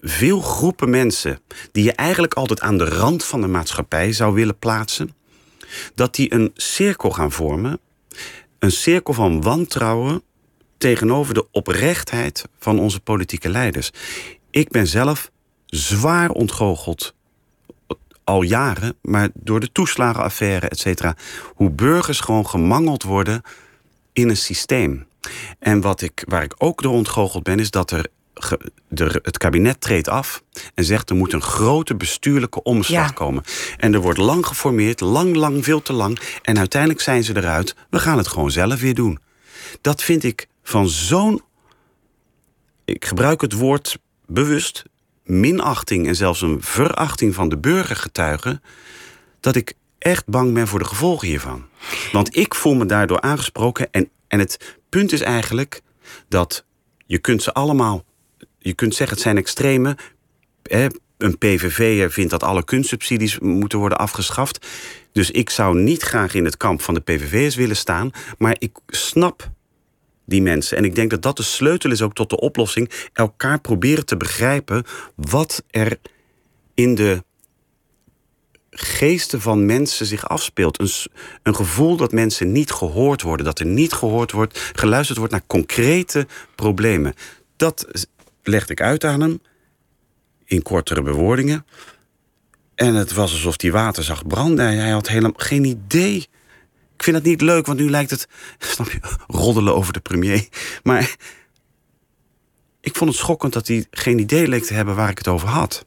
veel 0.00 0.40
groepen 0.40 0.90
mensen 0.90 1.40
die 1.72 1.84
je 1.84 1.92
eigenlijk 1.92 2.34
altijd 2.34 2.60
aan 2.60 2.78
de 2.78 2.88
rand 2.88 3.24
van 3.24 3.40
de 3.40 3.46
maatschappij 3.46 4.12
zou 4.12 4.34
willen 4.34 4.58
plaatsen, 4.58 5.14
dat 5.94 6.14
die 6.14 6.34
een 6.34 6.50
cirkel 6.54 7.10
gaan 7.10 7.32
vormen, 7.32 7.80
een 8.58 8.72
cirkel 8.72 9.14
van 9.14 9.42
wantrouwen 9.42 10.22
tegenover 10.80 11.34
de 11.34 11.46
oprechtheid 11.50 12.44
van 12.58 12.78
onze 12.78 13.00
politieke 13.00 13.48
leiders. 13.48 13.90
Ik 14.50 14.68
ben 14.68 14.86
zelf 14.86 15.30
zwaar 15.66 16.30
ontgoocheld 16.30 17.14
al 18.24 18.42
jaren, 18.42 18.94
maar 19.02 19.28
door 19.34 19.60
de 19.60 19.72
toeslagenaffaire, 19.72 20.68
et 20.68 20.78
cetera, 20.78 21.16
hoe 21.54 21.70
burgers 21.70 22.20
gewoon 22.20 22.46
gemangeld 22.46 23.02
worden 23.02 23.42
in 24.12 24.28
een 24.28 24.36
systeem. 24.36 25.06
En 25.58 25.80
wat 25.80 26.00
ik, 26.02 26.24
waar 26.28 26.42
ik 26.42 26.54
ook 26.58 26.82
door 26.82 26.92
ontgoocheld 26.92 27.42
ben, 27.42 27.58
is 27.58 27.70
dat 27.70 27.90
er, 27.90 28.06
ge- 28.34 28.70
de, 28.88 29.20
het 29.22 29.38
kabinet 29.38 29.80
treedt 29.80 30.08
af 30.08 30.42
en 30.74 30.84
zegt 30.84 31.10
er 31.10 31.16
moet 31.16 31.32
een 31.32 31.42
grote 31.42 31.94
bestuurlijke 31.94 32.62
omslag 32.62 33.06
Ja. 33.06 33.12
komen. 33.12 33.42
En 33.76 33.94
er 33.94 34.00
wordt 34.00 34.18
lang 34.18 34.46
geformeerd, 34.46 35.00
lang, 35.00 35.34
lang, 35.36 35.64
veel 35.64 35.82
te 35.82 35.92
lang. 35.92 36.18
En 36.42 36.58
uiteindelijk 36.58 37.00
zijn 37.02 37.24
ze 37.24 37.36
eruit. 37.36 37.74
We 37.90 37.98
gaan 37.98 38.18
het 38.18 38.28
gewoon 38.28 38.50
zelf 38.50 38.80
weer 38.80 38.94
doen. 38.94 39.18
Dat 39.80 40.02
vind 40.02 40.24
ik 40.24 40.48
van 40.70 40.88
zo'n. 40.88 41.42
Ik 42.84 43.04
gebruik 43.04 43.40
het 43.40 43.52
woord 43.52 43.98
bewust. 44.26 44.82
Minachting 45.24 46.06
en 46.06 46.16
zelfs 46.16 46.42
een 46.42 46.62
verachting 46.62 47.34
van 47.34 47.48
de 47.48 47.58
burgergetuigen. 47.58 48.62
Dat 49.40 49.56
ik 49.56 49.74
echt 49.98 50.26
bang 50.26 50.54
ben 50.54 50.68
voor 50.68 50.78
de 50.78 50.84
gevolgen 50.84 51.28
hiervan. 51.28 51.64
Want 52.12 52.36
ik 52.36 52.54
voel 52.54 52.74
me 52.74 52.86
daardoor 52.86 53.20
aangesproken. 53.20 53.88
En, 53.90 54.10
en 54.28 54.38
het 54.38 54.78
punt 54.88 55.12
is 55.12 55.20
eigenlijk 55.20 55.82
dat 56.28 56.64
je 57.06 57.18
kunt 57.18 57.42
ze 57.42 57.52
allemaal. 57.52 58.04
Je 58.58 58.72
kunt 58.72 58.94
zeggen 58.94 59.16
het 59.16 59.24
zijn 59.24 59.36
extreme. 59.36 59.96
Hè, 60.62 60.86
een 61.18 61.38
PVV'er 61.38 62.10
vindt 62.10 62.30
dat 62.30 62.42
alle 62.42 62.64
kunstsubsidies 62.64 63.38
moeten 63.38 63.78
worden 63.78 63.98
afgeschaft. 63.98 64.66
Dus 65.12 65.30
ik 65.30 65.50
zou 65.50 65.78
niet 65.78 66.02
graag 66.02 66.34
in 66.34 66.44
het 66.44 66.56
kamp 66.56 66.82
van 66.82 66.94
de 66.94 67.00
PVV'ers 67.00 67.54
willen 67.54 67.76
staan. 67.76 68.10
Maar 68.38 68.56
ik 68.58 68.78
snap 68.86 69.50
die 70.30 70.42
mensen. 70.42 70.76
En 70.76 70.84
ik 70.84 70.94
denk 70.94 71.10
dat 71.10 71.22
dat 71.22 71.36
de 71.36 71.42
sleutel 71.42 71.90
is 71.90 72.02
ook 72.02 72.14
tot 72.14 72.30
de 72.30 72.40
oplossing. 72.40 72.90
Elkaar 73.12 73.60
proberen 73.60 74.06
te 74.06 74.16
begrijpen 74.16 74.84
wat 75.14 75.62
er 75.70 75.98
in 76.74 76.94
de 76.94 77.24
geesten 78.70 79.40
van 79.40 79.66
mensen 79.66 80.06
zich 80.06 80.28
afspeelt. 80.28 80.80
Een, 80.80 80.90
een 81.42 81.54
gevoel 81.54 81.96
dat 81.96 82.12
mensen 82.12 82.52
niet 82.52 82.70
gehoord 82.70 83.22
worden. 83.22 83.46
Dat 83.46 83.58
er 83.58 83.66
niet 83.66 83.92
gehoord 83.92 84.32
wordt, 84.32 84.72
geluisterd 84.72 85.18
wordt 85.18 85.32
naar 85.32 85.46
concrete 85.46 86.26
problemen. 86.54 87.14
Dat 87.56 88.06
legde 88.42 88.72
ik 88.72 88.80
uit 88.80 89.04
aan 89.04 89.20
hem. 89.20 89.40
In 90.44 90.62
kortere 90.62 91.02
bewoordingen. 91.02 91.66
En 92.74 92.94
het 92.94 93.12
was 93.12 93.32
alsof 93.32 93.60
hij 93.60 93.70
water 93.70 94.04
zag 94.04 94.26
branden. 94.26 94.66
Hij 94.66 94.90
had 94.90 95.08
helemaal 95.08 95.32
geen 95.36 95.64
idee. 95.64 96.28
Ik 97.00 97.06
vind 97.06 97.16
het 97.16 97.24
niet 97.26 97.40
leuk, 97.40 97.66
want 97.66 97.78
nu 97.78 97.90
lijkt 97.90 98.10
het, 98.10 98.28
snap 98.58 98.90
je, 98.90 98.98
roddelen 99.26 99.74
over 99.74 99.92
de 99.92 100.00
premier. 100.00 100.48
Maar 100.82 101.16
ik 102.80 102.96
vond 102.96 103.10
het 103.10 103.18
schokkend 103.18 103.52
dat 103.52 103.66
hij 103.68 103.86
geen 103.90 104.18
idee 104.18 104.48
leek 104.48 104.64
te 104.64 104.74
hebben 104.74 104.94
waar 104.94 105.10
ik 105.10 105.18
het 105.18 105.28
over 105.28 105.48
had. 105.48 105.84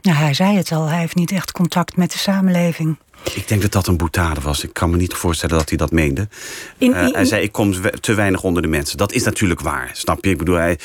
Nou, 0.00 0.16
hij 0.16 0.34
zei 0.34 0.56
het 0.56 0.72
al, 0.72 0.86
hij 0.88 0.98
heeft 0.98 1.14
niet 1.14 1.32
echt 1.32 1.52
contact 1.52 1.96
met 1.96 2.12
de 2.12 2.18
samenleving. 2.18 2.96
Ik 3.34 3.48
denk 3.48 3.62
dat 3.62 3.72
dat 3.72 3.86
een 3.86 3.96
boetade 3.96 4.40
was. 4.40 4.64
Ik 4.64 4.72
kan 4.72 4.90
me 4.90 4.96
niet 4.96 5.14
voorstellen 5.14 5.58
dat 5.58 5.68
hij 5.68 5.78
dat 5.78 5.90
meende. 5.92 6.28
In- 6.78 6.94
Eh, 6.94 7.12
hij 7.12 7.24
zei, 7.24 7.42
ik 7.42 7.52
kom 7.52 7.72
te 8.00 8.14
weinig 8.14 8.42
onder 8.42 8.62
de 8.62 8.68
mensen. 8.68 8.96
Dat 8.96 9.12
is 9.12 9.22
natuurlijk 9.24 9.60
waar, 9.60 9.90
snap 9.92 10.24
je? 10.24 10.30
Ik 10.30 10.38
bedoel, 10.38 10.56
hij... 10.56 10.78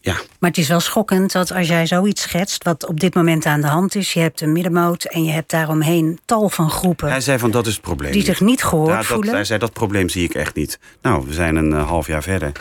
Ja, 0.00 0.14
Maar 0.38 0.50
het 0.50 0.58
is 0.58 0.68
wel 0.68 0.80
schokkend 0.80 1.32
dat 1.32 1.52
als 1.52 1.68
jij 1.68 1.86
zoiets 1.86 2.22
schetst, 2.22 2.64
wat 2.64 2.86
op 2.86 3.00
dit 3.00 3.14
moment 3.14 3.46
aan 3.46 3.60
de 3.60 3.66
hand 3.66 3.94
is, 3.94 4.12
je 4.12 4.20
hebt 4.20 4.40
een 4.40 4.52
middenmoot 4.52 5.04
en 5.04 5.24
je 5.24 5.32
hebt 5.32 5.50
daaromheen 5.50 6.18
tal 6.24 6.48
van 6.48 6.70
groepen 6.70 7.08
hij 7.10 7.20
zei 7.20 7.38
van, 7.38 7.50
dat 7.50 7.66
is 7.66 7.72
het 7.72 7.82
probleem. 7.82 8.12
die 8.12 8.24
zich 8.24 8.40
niet 8.40 8.64
gehoord 8.64 8.90
Ja, 8.90 8.96
dat, 8.96 9.06
voelen. 9.06 9.34
hij 9.34 9.44
zei, 9.44 9.58
dat 9.58 9.72
probleem 9.72 10.08
zie 10.08 10.24
ik 10.24 10.34
echt 10.34 10.54
niet. 10.54 10.78
Nou, 11.02 11.26
we 11.26 11.32
zijn 11.32 11.56
een 11.56 11.72
eh, 11.72 11.88
half 11.88 12.06
jaar 12.06 12.22
verder. 12.22 12.52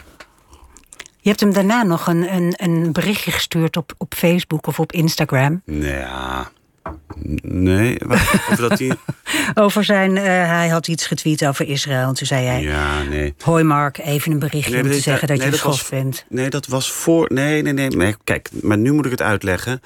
Je 1.18 1.30
hebt 1.30 1.40
hem 1.42 1.54
daarna 1.54 1.84
nog 1.84 2.08
een, 2.08 2.34
een, 2.34 2.54
een 2.58 2.92
berichtje 2.92 3.32
gestuurd 3.32 3.78
op, 3.78 3.94
op 3.98 4.14
Facebook 4.14 4.68
of 4.68 4.80
op 4.80 4.92
Instagram. 4.92 5.62
Ja... 5.66 6.52
Nee, 7.42 7.98
over 8.10 8.70
dat 8.70 8.80
hij... 8.80 8.96
Over 9.54 9.84
zijn, 9.84 10.18
eh, 10.18 10.24
hij 10.24 10.68
had 10.68 10.88
iets 10.88 11.08
getweet 11.08 11.46
over 11.46 11.68
Israël. 11.68 12.08
En 12.08 12.14
toen 12.14 12.28
zei 12.28 12.46
hij, 12.46 12.62
Ja, 12.62 13.04
nee. 13.04 13.34
hoi 13.42 13.64
Mark, 13.64 13.98
even 13.98 14.32
een 14.32 14.40
berichtje 14.40 14.78
om 14.78 14.84
dat 14.84 14.92
te 14.92 15.00
zeggen 15.00 15.28
dat 15.28 15.38
nee, 15.38 15.50
je 15.50 15.56
schoft 15.56 15.90
bent. 15.90 16.26
Nee, 16.30 16.50
dat 16.50 16.68
was 16.68 16.92
voor. 16.92 17.28
Nee, 17.34 17.62
nee, 17.62 17.74
nee, 17.74 17.90
nee. 17.90 18.16
Kijk, 18.24 18.50
maar 18.62 18.78
nu 18.78 18.92
moet 18.92 19.06
ik 19.06 19.12
het 19.12 19.22
uitleggen. 19.22 19.82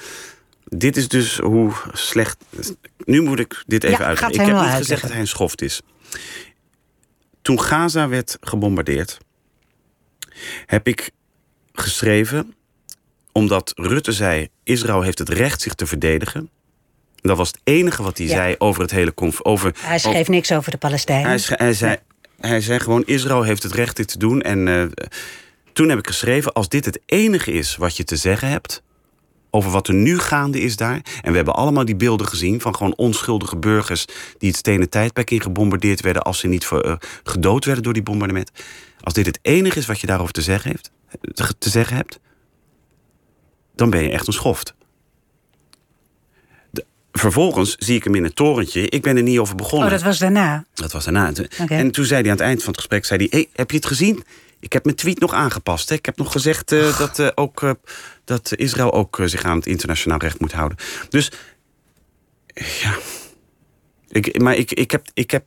Dit 0.63 0.97
is 0.97 1.07
dus 1.07 1.37
hoe 1.37 1.71
slecht. 1.91 2.37
Nu 2.97 3.21
moet 3.21 3.39
ik 3.39 3.63
dit 3.67 3.83
even 3.83 3.97
Ja, 3.97 4.05
uitleggen. 4.05 4.39
Ik 4.41 4.47
heb 4.47 4.61
niet 4.61 4.75
gezegd 4.75 5.01
dat 5.01 5.11
hij 5.11 5.19
een 5.19 5.27
schoft 5.27 5.61
is. 5.61 5.81
Toen 7.41 7.61
Gaza 7.61 8.07
werd 8.07 8.37
gebombardeerd, 8.41 9.17
heb 10.65 10.87
ik 10.87 11.11
geschreven, 11.73 12.53
omdat 13.31 13.71
Rutte 13.75 14.11
zei: 14.11 14.47
Israël 14.63 15.01
heeft 15.01 15.19
het 15.19 15.29
recht 15.29 15.61
zich 15.61 15.73
te 15.73 15.85
verdedigen. 15.85 16.49
Dat 17.27 17.37
was 17.37 17.47
het 17.47 17.59
enige 17.63 18.03
wat 18.03 18.17
hij 18.17 18.27
Ja. 18.27 18.33
zei 18.35 18.55
over 18.57 18.81
het 18.81 18.91
hele 18.91 19.13
conf. 19.13 19.41
Over, 19.43 19.75
Hij 19.79 19.99
schreef 19.99 20.27
niks 20.27 20.51
over 20.51 20.71
de 20.71 20.77
Palestijnen. 20.77 21.39
hij, 21.57 21.73
zei, 21.73 21.97
Hij 22.39 22.61
zei 22.61 22.79
gewoon: 22.79 23.03
Israël 23.05 23.43
heeft 23.43 23.63
het 23.63 23.71
recht 23.71 23.95
dit 23.95 24.07
te 24.07 24.17
doen. 24.17 24.41
En 24.41 24.67
uh, 24.67 24.83
toen 25.73 25.89
heb 25.89 25.97
ik 25.99 26.07
geschreven: 26.07 26.53
als 26.53 26.69
dit 26.69 26.85
het 26.85 26.99
enige 27.05 27.51
is 27.51 27.75
wat 27.75 27.97
je 27.97 28.03
te 28.03 28.15
zeggen 28.15 28.49
hebt. 28.49 28.83
Over 29.49 29.71
wat 29.71 29.87
er 29.87 29.93
nu 29.93 30.19
gaande 30.19 30.59
is 30.61 30.75
daar. 30.75 31.01
En 31.21 31.29
we 31.31 31.35
hebben 31.35 31.55
allemaal 31.55 31.85
die 31.85 31.95
beelden 31.95 32.27
gezien 32.27 32.61
van 32.61 32.75
gewoon 32.75 32.95
onschuldige 32.95 33.57
burgers. 33.57 34.05
die 34.37 34.49
het 34.49 34.57
stenen 34.57 34.89
tijdperk 34.89 35.31
in 35.31 35.41
gebombardeerd 35.41 36.01
werden. 36.01 36.21
als 36.21 36.39
ze 36.39 36.47
niet 36.47 36.65
voor, 36.65 36.85
uh, 36.85 36.95
gedood 37.23 37.65
werden 37.65 37.83
door 37.83 37.93
die 37.93 38.03
bombardement. 38.03 38.51
Als 39.01 39.13
dit 39.13 39.25
het 39.25 39.39
enige 39.41 39.79
is 39.79 39.85
wat 39.85 39.99
je 39.99 40.07
daarover 40.07 40.33
te 40.33 40.41
zeggen, 40.41 40.69
heeft, 40.71 40.91
te 41.57 41.69
zeggen 41.69 41.95
hebt. 41.95 42.19
dan 43.75 43.89
ben 43.89 44.03
je 44.03 44.09
echt 44.09 44.27
een 44.27 44.33
schoft 44.33 44.73
vervolgens 47.19 47.75
zie 47.79 47.95
ik 47.95 48.03
hem 48.03 48.15
in 48.15 48.23
het 48.23 48.35
torentje. 48.35 48.89
Ik 48.89 49.01
ben 49.01 49.17
er 49.17 49.23
niet 49.23 49.39
over 49.39 49.55
begonnen. 49.55 49.87
Oh, 49.87 49.93
dat 49.93 50.03
was 50.03 50.17
daarna? 50.19 50.65
Dat 50.73 50.91
was 50.91 51.03
daarna. 51.03 51.31
En 51.67 51.91
toen 51.91 52.05
zei 52.05 52.21
hij 52.21 52.31
aan 52.31 52.37
het 52.37 52.45
eind 52.45 52.59
van 52.59 52.71
het 52.71 52.77
gesprek... 52.77 53.05
Zei 53.05 53.19
hij, 53.19 53.27
hey, 53.39 53.49
heb 53.53 53.71
je 53.71 53.77
het 53.77 53.85
gezien? 53.85 54.23
Ik 54.59 54.73
heb 54.73 54.83
mijn 54.83 54.95
tweet 54.95 55.19
nog 55.19 55.33
aangepast. 55.33 55.89
Hè? 55.89 55.95
Ik 55.95 56.05
heb 56.05 56.17
nog 56.17 56.31
gezegd 56.31 56.71
uh, 56.71 56.97
dat, 56.97 57.19
uh, 57.19 57.27
ook, 57.35 57.61
uh, 57.61 57.71
dat 58.23 58.55
Israël 58.55 58.93
ook 58.93 59.21
zich 59.25 59.43
aan 59.43 59.57
het 59.57 59.65
internationaal 59.65 60.19
recht 60.19 60.39
moet 60.39 60.51
houden. 60.51 60.77
Dus 61.09 61.31
ja... 62.53 62.97
Ik, 64.07 64.41
maar 64.41 64.55
ik, 64.55 64.71
ik, 64.71 64.91
heb, 64.91 65.07
ik, 65.13 65.31
heb, 65.31 65.45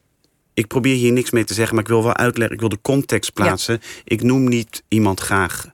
ik 0.54 0.66
probeer 0.66 0.94
hier 0.94 1.12
niks 1.12 1.30
mee 1.30 1.44
te 1.44 1.54
zeggen, 1.54 1.74
maar 1.74 1.84
ik 1.84 1.90
wil 1.90 2.02
wel 2.02 2.16
uitleggen. 2.16 2.54
Ik 2.54 2.60
wil 2.60 2.68
de 2.68 2.80
context 2.82 3.32
plaatsen. 3.32 3.78
Ja. 3.82 3.88
Ik 4.04 4.22
noem 4.22 4.48
niet 4.48 4.82
iemand 4.88 5.20
graag 5.20 5.66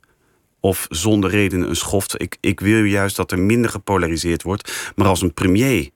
of 0.64 0.86
zonder 0.88 1.30
reden 1.30 1.68
een 1.68 1.76
schoft. 1.76 2.22
Ik, 2.22 2.36
ik 2.40 2.60
wil 2.60 2.84
juist 2.84 3.16
dat 3.16 3.32
er 3.32 3.38
minder 3.38 3.70
gepolariseerd 3.70 4.42
wordt. 4.42 4.92
Maar 4.96 5.06
als 5.06 5.22
een 5.22 5.34
premier 5.34 5.90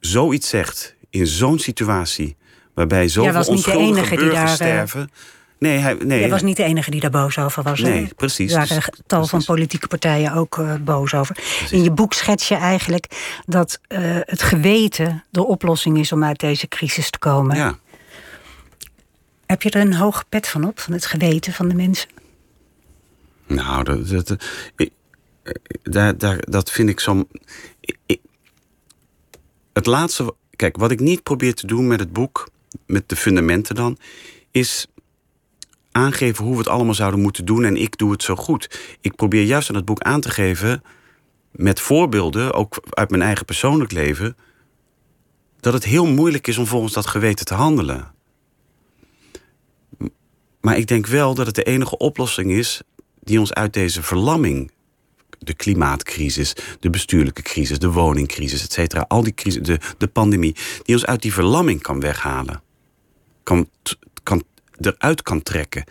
zoiets 0.00 0.48
zegt 0.48 0.96
in 1.10 1.26
zo'n 1.26 1.58
situatie... 1.58 2.36
waarbij 2.74 3.08
zoveel 3.08 3.44
onschuldige 3.44 4.14
burgers 4.14 4.34
daar, 4.34 4.48
sterven... 4.48 5.10
Nee, 5.58 5.78
hij, 5.78 5.94
nee, 5.94 6.30
was 6.30 6.42
niet 6.42 6.56
de 6.56 6.62
enige 6.62 6.90
die 6.90 7.00
daar 7.00 7.10
boos 7.10 7.38
over 7.38 7.62
was. 7.62 7.80
Nee, 7.80 8.08
precies. 8.16 8.52
Er 8.52 8.58
waren 8.58 8.82
tal 9.06 9.26
van 9.26 9.44
politieke 9.44 9.86
partijen 9.86 10.32
ook 10.32 10.56
uh, 10.56 10.74
boos 10.80 11.14
over. 11.14 11.34
Precies. 11.34 11.72
In 11.72 11.82
je 11.82 11.90
boek 11.90 12.12
schets 12.12 12.48
je 12.48 12.54
eigenlijk 12.54 13.06
dat 13.46 13.80
uh, 13.88 13.98
het 14.20 14.42
geweten 14.42 15.24
de 15.30 15.46
oplossing 15.46 15.98
is 15.98 16.12
om 16.12 16.24
uit 16.24 16.40
deze 16.40 16.68
crisis 16.68 17.10
te 17.10 17.18
komen. 17.18 17.56
Ja. 17.56 17.78
Heb 19.46 19.62
je 19.62 19.70
er 19.70 19.80
een 19.80 19.94
hoge 19.94 20.24
pet 20.28 20.48
van 20.48 20.64
op, 20.64 20.80
van 20.80 20.92
het 20.92 21.06
geweten 21.06 21.52
van 21.52 21.68
de 21.68 21.74
mensen? 21.74 22.08
Nou, 23.54 23.84
dat, 23.84 24.08
dat, 24.08 24.36
dat, 25.82 26.20
dat, 26.20 26.44
dat 26.50 26.70
vind 26.70 26.88
ik 26.88 27.00
zo. 27.00 27.28
Het 29.72 29.86
laatste. 29.86 30.34
Kijk, 30.56 30.76
wat 30.76 30.90
ik 30.90 31.00
niet 31.00 31.22
probeer 31.22 31.54
te 31.54 31.66
doen 31.66 31.86
met 31.86 32.00
het 32.00 32.12
boek, 32.12 32.48
met 32.86 33.08
de 33.08 33.16
fundamenten 33.16 33.74
dan, 33.74 33.98
is 34.50 34.86
aangeven 35.92 36.44
hoe 36.44 36.52
we 36.52 36.58
het 36.58 36.68
allemaal 36.68 36.94
zouden 36.94 37.20
moeten 37.20 37.44
doen 37.44 37.64
en 37.64 37.76
ik 37.76 37.98
doe 37.98 38.10
het 38.10 38.22
zo 38.22 38.36
goed. 38.36 38.80
Ik 39.00 39.14
probeer 39.16 39.44
juist 39.44 39.68
aan 39.68 39.74
het 39.74 39.84
boek 39.84 40.00
aan 40.00 40.20
te 40.20 40.30
geven, 40.30 40.82
met 41.50 41.80
voorbeelden, 41.80 42.52
ook 42.52 42.82
uit 42.90 43.10
mijn 43.10 43.22
eigen 43.22 43.44
persoonlijk 43.44 43.92
leven, 43.92 44.36
dat 45.60 45.72
het 45.72 45.84
heel 45.84 46.06
moeilijk 46.06 46.46
is 46.46 46.58
om 46.58 46.66
volgens 46.66 46.92
dat 46.92 47.06
geweten 47.06 47.44
te 47.44 47.54
handelen. 47.54 48.14
Maar 50.60 50.76
ik 50.76 50.86
denk 50.86 51.06
wel 51.06 51.34
dat 51.34 51.46
het 51.46 51.54
de 51.54 51.62
enige 51.62 51.96
oplossing 51.98 52.50
is 52.50 52.82
die 53.24 53.38
ons 53.38 53.52
uit 53.52 53.72
deze 53.72 54.02
verlamming, 54.02 54.70
de 55.38 55.54
klimaatcrisis, 55.54 56.54
de 56.80 56.90
bestuurlijke 56.90 57.42
crisis, 57.42 57.78
de 57.78 57.90
woningcrisis, 57.90 58.62
et 58.62 58.72
cetera, 58.72 59.04
al 59.08 59.22
die 59.22 59.34
crisis, 59.34 59.62
de, 59.62 59.78
de 59.98 60.06
pandemie, 60.06 60.56
die 60.82 60.94
ons 60.94 61.06
uit 61.06 61.22
die 61.22 61.32
verlamming 61.32 61.82
kan 61.82 62.00
weghalen. 62.00 62.62
Kan, 63.42 63.68
kan, 64.22 64.42
eruit 64.80 65.22
kan 65.22 65.42
trekken. 65.42 65.84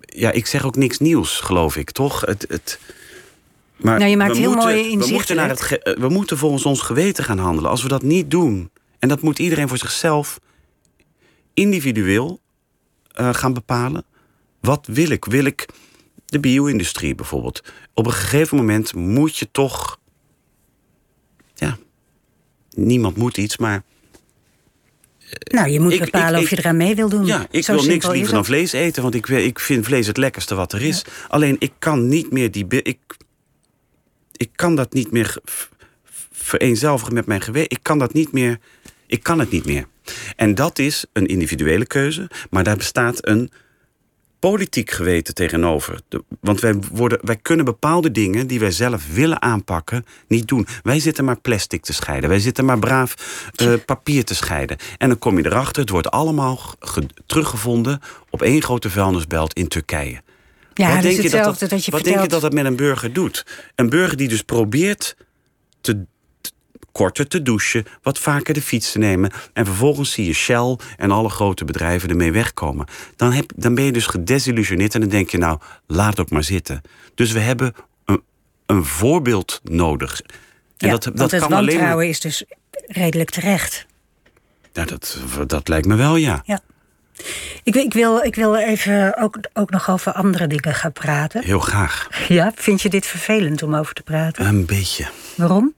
Ja, 0.00 0.30
ik 0.30 0.46
zeg 0.46 0.64
ook 0.64 0.76
niks 0.76 0.98
nieuws, 0.98 1.40
geloof 1.40 1.76
ik, 1.76 1.90
toch? 1.90 2.20
Het, 2.20 2.44
het, 2.48 2.78
maar 3.76 3.98
nou, 3.98 4.10
je 4.10 4.16
maakt 4.16 4.36
heel 4.36 4.50
moeten, 4.52 4.68
mooi 4.68 4.98
we 4.98 5.06
moeten, 5.12 5.36
naar 5.36 5.48
het 5.48 5.80
we 5.98 6.08
moeten 6.08 6.38
volgens 6.38 6.64
ons 6.64 6.80
geweten 6.80 7.24
gaan 7.24 7.38
handelen. 7.38 7.70
Als 7.70 7.82
we 7.82 7.88
dat 7.88 8.02
niet 8.02 8.30
doen, 8.30 8.70
en 8.98 9.08
dat 9.08 9.20
moet 9.20 9.38
iedereen 9.38 9.68
voor 9.68 9.78
zichzelf 9.78 10.40
individueel 11.54 12.40
uh, 13.20 13.34
gaan 13.34 13.54
bepalen. 13.54 14.04
Wat 14.60 14.86
wil 14.86 15.10
ik? 15.10 15.24
Wil 15.24 15.44
ik 15.44 15.68
de 16.28 16.40
bio-industrie 16.40 17.14
bijvoorbeeld. 17.14 17.62
Op 17.94 18.06
een 18.06 18.12
gegeven 18.12 18.56
moment 18.56 18.94
moet 18.94 19.36
je 19.36 19.48
toch. 19.50 19.98
Ja, 21.54 21.78
niemand 22.70 23.16
moet 23.16 23.36
iets, 23.36 23.56
maar. 23.56 23.82
Nou, 25.44 25.68
je 25.68 25.80
moet 25.80 25.92
ik, 25.92 26.00
bepalen 26.00 26.38
ik, 26.38 26.44
of 26.44 26.50
je 26.50 26.58
eraan 26.58 26.76
mee 26.76 26.94
wil 26.94 27.08
doen. 27.08 27.26
Ja, 27.26 27.46
ik 27.50 27.64
Zo 27.64 27.74
wil 27.74 27.84
niks 27.84 28.06
liever 28.06 28.34
dan 28.34 28.44
vlees 28.44 28.72
eten, 28.72 29.02
want 29.02 29.14
ik, 29.14 29.28
ik 29.28 29.58
vind 29.58 29.84
vlees 29.84 30.06
het 30.06 30.16
lekkerste 30.16 30.54
wat 30.54 30.72
er 30.72 30.82
is. 30.82 31.02
Ja. 31.06 31.12
Alleen 31.28 31.56
ik 31.58 31.72
kan 31.78 32.08
niet 32.08 32.32
meer 32.32 32.50
die. 32.50 32.66
Ik, 32.82 32.98
ik 34.36 34.50
kan 34.54 34.76
dat 34.76 34.92
niet 34.92 35.10
meer 35.10 35.36
vereenzelvigen 36.32 37.14
met 37.14 37.26
mijn 37.26 37.40
geweten. 37.40 37.70
Ik 37.70 37.82
kan 37.82 37.98
dat 37.98 38.12
niet 38.12 38.32
meer. 38.32 38.58
Ik 39.06 39.22
kan 39.22 39.38
het 39.38 39.50
niet 39.50 39.64
meer. 39.64 39.86
En 40.36 40.54
dat 40.54 40.78
is 40.78 41.04
een 41.12 41.26
individuele 41.26 41.86
keuze, 41.86 42.30
maar 42.50 42.64
daar 42.64 42.76
bestaat 42.76 43.26
een 43.26 43.50
politiek 44.38 44.90
geweten 44.90 45.34
tegenover. 45.34 46.00
want 46.40 46.60
wij, 46.60 46.74
worden, 46.92 47.18
wij 47.22 47.36
kunnen 47.36 47.64
bepaalde 47.64 48.10
dingen 48.10 48.46
die 48.46 48.60
wij 48.60 48.70
zelf 48.70 49.14
willen 49.14 49.42
aanpakken 49.42 50.04
niet 50.28 50.48
doen. 50.48 50.66
Wij 50.82 51.00
zitten 51.00 51.24
maar 51.24 51.40
plastic 51.40 51.82
te 51.82 51.92
scheiden. 51.92 52.30
Wij 52.30 52.38
zitten 52.38 52.64
maar 52.64 52.78
braaf 52.78 53.14
uh, 53.62 53.72
papier 53.86 54.24
te 54.24 54.34
scheiden. 54.34 54.76
En 54.98 55.08
dan 55.08 55.18
kom 55.18 55.38
je 55.38 55.46
erachter, 55.46 55.82
het 55.82 55.90
wordt 55.90 56.10
allemaal 56.10 56.60
teruggevonden 57.26 58.00
op 58.30 58.42
één 58.42 58.62
grote 58.62 58.90
vuilnisbelt 58.90 59.52
in 59.52 59.68
Turkije. 59.68 60.22
Ja, 60.74 60.92
wat 60.92 61.02
denk 61.02 61.20
je 61.20 61.30
dat, 61.30 61.44
dat, 61.44 61.58
dat 61.58 61.84
je 61.84 61.90
wat 61.90 62.00
vertelt... 62.00 62.04
denk 62.04 62.20
je 62.20 62.28
dat 62.28 62.40
dat 62.40 62.52
met 62.52 62.64
een 62.64 62.76
burger 62.76 63.12
doet? 63.12 63.46
Een 63.74 63.88
burger 63.88 64.16
die 64.16 64.28
dus 64.28 64.42
probeert 64.42 65.16
te 65.80 66.06
korter 66.98 67.28
te 67.28 67.42
douchen, 67.42 67.84
wat 68.02 68.18
vaker 68.18 68.54
de 68.54 68.62
fiets 68.62 68.92
te 68.92 68.98
nemen. 68.98 69.30
En 69.52 69.64
vervolgens 69.64 70.12
zie 70.12 70.26
je 70.26 70.32
Shell 70.32 70.76
en 70.96 71.10
alle 71.10 71.28
grote 71.28 71.64
bedrijven 71.64 72.08
ermee 72.08 72.32
wegkomen. 72.32 72.86
Dan, 73.16 73.32
heb, 73.32 73.52
dan 73.56 73.74
ben 73.74 73.84
je 73.84 73.92
dus 73.92 74.06
gedesillusioneerd 74.06 74.94
en 74.94 75.00
dan 75.00 75.08
denk 75.08 75.30
je, 75.30 75.38
nou, 75.38 75.58
laat 75.86 76.10
het 76.10 76.20
ook 76.20 76.30
maar 76.30 76.44
zitten. 76.44 76.80
Dus 77.14 77.32
we 77.32 77.38
hebben 77.38 77.74
een, 78.04 78.22
een 78.66 78.84
voorbeeld 78.84 79.60
nodig. 79.62 80.20
En 80.20 80.30
ja, 80.76 80.90
dat, 80.90 81.02
dat 81.02 81.18
want 81.18 81.30
het 81.30 81.40
kan 81.40 81.50
wantrouwen 81.50 81.92
alleen... 81.92 82.08
is 82.08 82.20
dus 82.20 82.44
redelijk 82.86 83.30
terecht. 83.30 83.86
Ja, 84.72 84.84
dat, 84.84 85.18
dat 85.46 85.68
lijkt 85.68 85.86
me 85.86 85.96
wel, 85.96 86.16
ja. 86.16 86.42
ja. 86.44 86.60
Ik, 87.62 87.74
ik, 87.74 87.92
wil, 87.92 88.18
ik 88.18 88.34
wil 88.34 88.56
even 88.56 89.16
ook, 89.16 89.38
ook 89.52 89.70
nog 89.70 89.90
over 89.90 90.12
andere 90.12 90.46
dingen 90.46 90.74
gaan 90.74 90.92
praten. 90.92 91.44
Heel 91.44 91.60
graag. 91.60 92.08
Ja, 92.28 92.52
vind 92.54 92.82
je 92.82 92.88
dit 92.88 93.06
vervelend 93.06 93.62
om 93.62 93.74
over 93.74 93.94
te 93.94 94.02
praten? 94.02 94.46
Een 94.46 94.66
beetje. 94.66 95.08
Waarom? 95.36 95.76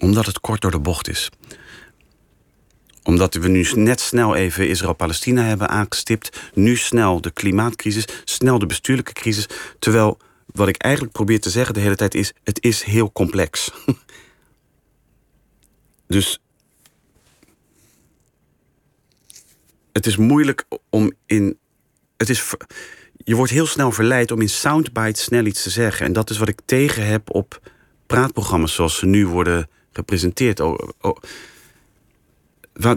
Omdat 0.00 0.26
het 0.26 0.40
kort 0.40 0.60
door 0.60 0.70
de 0.70 0.78
bocht 0.78 1.08
is. 1.08 1.30
Omdat 3.02 3.34
we 3.34 3.48
nu 3.48 3.66
net 3.74 4.00
snel 4.00 4.34
even 4.34 4.68
Israël-Palestina 4.68 5.42
hebben 5.42 5.68
aangestipt. 5.68 6.40
Nu 6.54 6.76
snel 6.76 7.20
de 7.20 7.30
klimaatcrisis, 7.30 8.04
snel 8.24 8.58
de 8.58 8.66
bestuurlijke 8.66 9.12
crisis. 9.12 9.46
Terwijl 9.78 10.18
wat 10.46 10.68
ik 10.68 10.76
eigenlijk 10.76 11.14
probeer 11.14 11.40
te 11.40 11.50
zeggen 11.50 11.74
de 11.74 11.80
hele 11.80 11.96
tijd 11.96 12.14
is: 12.14 12.32
het 12.42 12.62
is 12.62 12.82
heel 12.82 13.12
complex. 13.12 13.70
dus 16.06 16.40
het 19.92 20.06
is 20.06 20.16
moeilijk 20.16 20.64
om 20.88 21.12
in. 21.26 21.58
Het 22.16 22.30
is, 22.30 22.54
je 23.16 23.34
wordt 23.34 23.52
heel 23.52 23.66
snel 23.66 23.92
verleid 23.92 24.30
om 24.30 24.40
in 24.40 24.48
soundbites 24.48 25.22
snel 25.22 25.44
iets 25.44 25.62
te 25.62 25.70
zeggen. 25.70 26.06
En 26.06 26.12
dat 26.12 26.30
is 26.30 26.38
wat 26.38 26.48
ik 26.48 26.60
tegen 26.64 27.06
heb 27.06 27.34
op 27.34 27.70
praatprogramma's 28.06 28.74
zoals 28.74 28.98
ze 28.98 29.06
nu 29.06 29.26
worden 29.26 29.68
gepresenteerd. 29.92 30.60
Oh, 30.60 30.78
oh. 31.00 31.16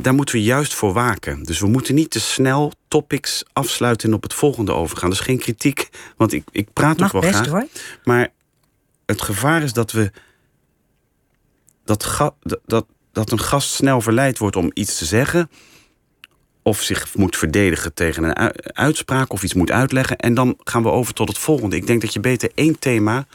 Daar 0.02 0.14
moeten 0.14 0.36
we 0.36 0.44
juist 0.44 0.74
voor 0.74 0.94
waken. 0.94 1.44
Dus 1.44 1.60
we 1.60 1.68
moeten 1.68 1.96
niet 1.96 2.10
te 2.10 2.20
snel 2.20 2.72
topics 2.88 3.44
afsluiten 3.54 4.10
en 4.10 4.16
op 4.16 4.24
het 4.24 4.34
volgende 4.34 4.74
overgaan. 4.74 5.10
Dat 5.10 5.20
is 5.20 5.26
geen 5.26 5.38
kritiek, 5.38 5.89
want 6.18 6.34
ik, 6.34 6.44
ik 6.52 6.74
praat 6.74 7.02
ook 7.02 7.12
wel 7.12 7.22
best, 7.22 7.34
graag. 7.34 7.48
Hoor. 7.48 7.68
Maar 8.04 8.32
het 9.06 9.22
gevaar 9.22 9.64
is 9.64 9.74
dat 9.74 9.91
we. 9.91 10.12
Dat, 11.86 12.04
ga, 12.04 12.36
dat, 12.66 12.86
dat 13.12 13.32
een 13.32 13.39
gast 13.39 13.70
snel 13.70 14.02
verleid 14.02 14.38
wordt 14.38 14.56
om 14.56 14.72
iets 14.74 14.98
te 14.98 15.06
zeggen. 15.06 15.50
Of 16.62 16.82
zich 16.82 17.16
moet 17.16 17.38
verdedigen 17.38 17.94
tegen 17.94 18.24
een 18.24 18.54
uitspraak 18.74 19.32
of 19.32 19.44
iets 19.44 19.54
moet 19.54 19.72
uitleggen. 19.72 20.18
En 20.18 20.34
dan 20.34 20.58
gaan 20.64 20.84
we 20.84 20.89
over 20.89 21.14
tot 21.14 21.28
het 21.28 21.38
volgende. 21.38 21.76
Ik 21.76 21.88
denk 21.88 22.02
dat 22.02 22.14
je 22.14 22.20
beter 22.20 22.52
één 22.56 22.80
thema 22.80 23.28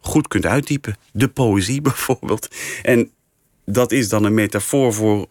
goed 0.00 0.28
kunt 0.28 0.46
uitdiepen. 0.46 0.96
De 1.12 1.28
poëzie 1.28 1.80
bijvoorbeeld. 1.90 2.48
En 2.82 3.10
dat 3.64 3.92
is 3.92 4.08
dan 4.08 4.24
een 4.24 4.34
metafoor 4.34 4.94
voor 4.94 5.26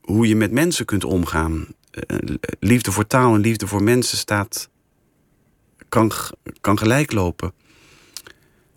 hoe 0.00 0.28
je 0.28 0.36
met 0.36 0.50
mensen 0.50 0.84
kunt 0.84 1.04
omgaan. 1.04 1.66
Uh, 2.10 2.36
liefde 2.60 2.92
voor 2.92 3.06
taal 3.06 3.34
en 3.34 3.40
liefde 3.40 3.66
voor 3.66 3.82
mensen 3.82 4.18
staat. 4.18 4.68
kan, 5.88 6.12
kan 6.60 6.78
gelijk 6.78 7.12
lopen. 7.12 7.52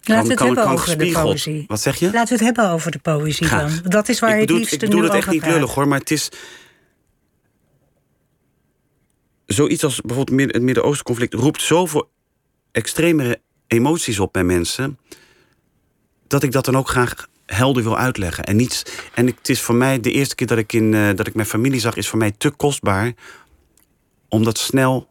Laten 0.04 0.24
we 0.24 0.30
het 0.30 0.40
kan, 0.40 0.48
hebben 0.48 0.64
kan 0.64 0.74
over 0.74 0.98
de 0.98 1.12
poëzie. 1.12 1.64
Wat 1.68 1.82
zeg 1.82 1.96
je? 2.00 2.06
Laten 2.12 2.38
we 2.38 2.46
het 2.46 2.56
hebben 2.56 2.74
over 2.74 2.92
de 2.92 3.00
poëzie 3.00 3.48
Graag. 3.48 3.82
dan. 3.82 3.92
Dat 3.92 4.10
is 4.10 4.20
waar 4.20 4.30
ik 4.30 4.36
je 4.36 4.42
het 4.42 4.48
bedoel, 4.48 4.62
liefst 4.62 4.74
ik 4.74 4.80
bedoel 4.80 5.04
het 5.04 5.14
echt 5.14 5.30
niet 5.30 5.40
praat. 5.40 5.54
lullig 5.54 5.74
hoor, 5.74 5.88
maar 5.88 6.00
het 6.00 6.12
is. 6.12 6.30
Zoiets 9.46 9.84
als 9.84 10.02
bijvoorbeeld 10.02 10.52
het 10.52 10.62
Midden-Oosten-conflict 10.62 11.34
roept 11.34 11.62
zoveel 11.62 12.10
extremere 12.72 13.42
emoties 13.68 14.20
op 14.20 14.34
bij 14.34 14.44
mensen. 14.44 14.98
dat 16.28 16.44
ik 16.44 16.52
dat 16.52 16.66
dan 16.66 16.78
ook 16.78 16.90
graag 16.90 17.28
helder 17.46 17.84
wil 17.84 17.98
uitleggen. 17.98 18.44
En, 18.44 18.56
niets, 18.56 18.84
en 19.14 19.26
het 19.26 19.50
is 19.50 19.62
voor 19.62 19.76
mij 19.76 20.00
de 20.00 20.12
eerste 20.12 20.36
keer 20.36 20.48
dat 20.48 20.58
ik, 20.58 20.74
in, 20.74 20.94
eh, 20.94 21.10
dat 21.16 21.28
ik 21.28 21.36
mijn 21.36 21.48
familie 21.48 21.80
zag, 21.80 21.96
is 21.96 22.08
voor 22.08 22.20
mij 22.20 22.32
te 22.32 22.50
kostbaar. 22.50 23.14
om 24.30 24.44
dat 24.44 24.58
snel. 24.58 25.08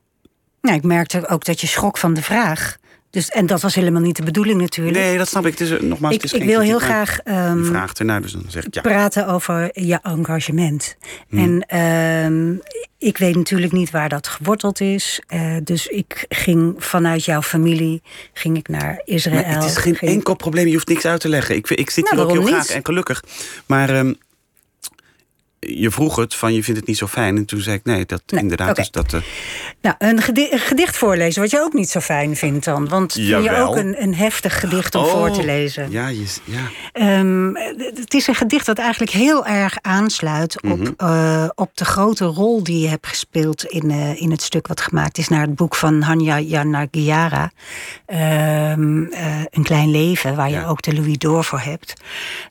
Nou, 0.60 0.76
ik 0.76 0.82
merkte 0.82 1.28
ook 1.28 1.44
dat 1.44 1.60
je 1.60 1.66
schrok 1.66 1.98
van 1.98 2.14
de 2.14 2.22
vraag. 2.22 2.76
Dus, 3.16 3.28
en 3.28 3.46
dat 3.46 3.60
was 3.60 3.74
helemaal 3.74 4.00
niet 4.00 4.16
de 4.16 4.22
bedoeling 4.22 4.60
natuurlijk. 4.60 4.96
Nee, 4.96 5.18
dat 5.18 5.28
snap 5.28 5.46
ik. 5.46 5.58
Het 5.58 5.60
is, 5.60 5.70
eh, 5.70 5.80
nogmaals, 5.80 6.14
ik, 6.14 6.22
het 6.22 6.32
is 6.32 6.38
ik 6.40 6.46
wil 6.46 6.60
heel 6.60 6.78
graag 6.78 7.18
ehm, 7.18 7.58
Je 7.58 7.64
vraagt 7.64 7.98
ernaar, 7.98 8.20
dus 8.22 8.32
dan 8.32 8.44
zeg 8.48 8.66
ik 8.66 8.74
ja. 8.74 8.80
praten 8.80 9.26
over 9.26 9.70
je 9.72 9.98
engagement. 10.02 10.96
Hmm. 11.28 11.38
En 11.38 11.66
ehm, 11.66 12.54
ik 12.98 13.18
weet 13.18 13.36
natuurlijk 13.36 13.72
niet 13.72 13.90
waar 13.90 14.08
dat 14.08 14.28
geworteld 14.28 14.80
is. 14.80 15.20
Eh, 15.26 15.56
dus 15.64 15.86
ik 15.86 16.24
ging 16.28 16.74
vanuit 16.78 17.24
jouw 17.24 17.42
familie 17.42 18.02
ging 18.32 18.56
ik 18.56 18.68
naar 18.68 19.00
Israël. 19.04 19.42
Maar 19.42 19.54
het 19.54 19.64
is 19.64 19.76
geen 19.76 19.96
Ging- 19.96 20.10
enkel 20.10 20.34
probleem. 20.34 20.66
Je 20.66 20.72
hoeft 20.72 20.88
niks 20.88 21.04
uit 21.04 21.20
te 21.20 21.28
leggen. 21.28 21.56
Ik, 21.56 21.70
ik 21.70 21.90
zit 21.90 22.04
Nou, 22.04 22.16
hier 22.16 22.24
ook 22.24 22.32
heel 22.32 22.46
graag 22.46 22.70
en 22.70 22.84
gelukkig. 22.84 23.24
Maar 23.66 23.90
ehm, 23.90 24.12
je 25.66 25.90
vroeg 25.90 26.16
het 26.16 26.34
van 26.34 26.54
je 26.54 26.62
vindt 26.62 26.80
het 26.80 26.88
niet 26.88 26.98
zo 26.98 27.06
fijn. 27.06 27.36
En 27.36 27.44
toen 27.44 27.60
zei 27.60 27.76
ik 27.76 27.84
nee, 27.84 28.06
dat 28.06 28.22
Nee, 28.26 28.40
inderdaad. 28.40 28.76
Dus 28.76 28.90
dat, 28.90 29.12
eh, 29.12 29.20
Nou, 29.82 29.94
een, 29.98 30.22
gedi- 30.22 30.48
een 30.50 30.58
gedicht 30.58 30.96
voorlezen, 30.96 31.42
wat 31.42 31.50
je 31.50 31.60
ook 31.60 31.72
niet 31.72 31.88
zo 31.90 32.00
fijn 32.00 32.36
vindt 32.36 32.64
dan. 32.64 32.88
Want 32.88 33.12
vind 33.12 33.26
je 33.26 33.56
ook 33.56 33.76
een, 33.76 34.02
een 34.02 34.14
heftig 34.14 34.60
gedicht 34.60 34.94
om 34.94 35.04
voor 35.06 35.30
te 35.30 35.38
oh, 35.38 35.44
lezen. 35.44 35.90
Ja, 35.90 36.08
je, 36.08 36.24
ja. 36.44 36.60
Ehm, 36.92 37.54
het 37.94 38.14
is 38.14 38.26
een 38.26 38.34
gedicht 38.34 38.66
dat 38.66 38.78
eigenlijk 38.78 39.10
heel 39.12 39.46
erg 39.46 39.76
aansluit 39.80 40.62
op, 40.62 40.78
Mhm. 40.78 40.92
eh, 40.96 41.48
op 41.54 41.70
de 41.74 41.84
grote 41.84 42.24
rol 42.24 42.62
die 42.62 42.80
je 42.80 42.88
hebt 42.88 43.06
gespeeld 43.06 43.64
in, 43.64 43.90
eh, 43.90 44.20
in 44.20 44.30
het 44.30 44.42
stuk 44.42 44.66
wat 44.66 44.80
gemaakt 44.80 45.18
is 45.18 45.28
naar 45.28 45.40
het 45.40 45.54
boek 45.54 45.74
van 45.74 46.02
Hanya 46.02 46.38
Yanagiara. 46.40 47.50
Eh, 48.06 48.70
een 49.50 49.62
klein 49.62 49.90
leven, 49.90 50.36
waar 50.36 50.50
je 50.50 50.66
ook 50.66 50.82
de 50.82 50.94
Louis 50.94 51.18
d'Or 51.18 51.44
voor 51.44 51.60
hebt. 51.60 51.92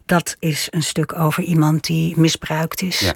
Dat 0.05 0.35
is 0.39 0.67
een 0.71 0.83
stuk 0.83 1.19
over 1.19 1.43
iemand 1.43 1.83
die 1.83 2.13
misbruikt 2.19 2.81
is. 2.81 3.04
Ja. 3.05 3.15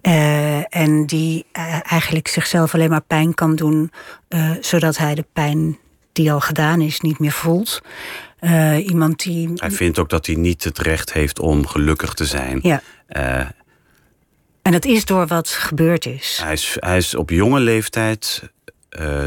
Eh, 0.00 0.82
en 0.82 1.06
die 1.06 1.46
eh, 1.52 1.92
eigenlijk 1.92 2.28
zichzelf 2.28 2.74
alleen 2.74 2.90
maar 2.90 3.02
pijn 3.02 3.34
kan 3.34 3.56
doen, 3.56 3.92
eh, 4.28 4.50
zodat 4.60 4.96
hij 4.96 5.14
de 5.14 5.24
pijn 5.32 5.78
die 6.12 6.32
al 6.32 6.40
gedaan 6.40 6.80
is 6.80 7.00
niet 7.00 7.18
meer 7.18 7.32
voelt. 7.32 7.80
Iemand 8.86 9.22
die 9.22 9.50
Hij 9.54 9.70
vindt 9.70 9.98
ook 9.98 10.08
dat 10.08 10.26
hij 10.26 10.34
niet 10.34 10.64
het 10.64 10.78
recht 10.78 11.12
heeft 11.12 11.38
om 11.38 11.66
gelukkig 11.66 12.14
te 12.14 12.24
zijn. 12.24 12.60
Ja. 12.62 12.82
En 14.62 14.72
dat 14.72 14.84
is 14.84 15.04
door 15.04 15.26
wat 15.26 15.48
gebeurd 15.48 16.06
is. 16.06 16.40
hij, 16.42 16.52
is 16.52 16.76
hij 16.80 16.96
is 16.96 17.14
op 17.14 17.30
jonge 17.30 17.60
leeftijd, 17.60 18.42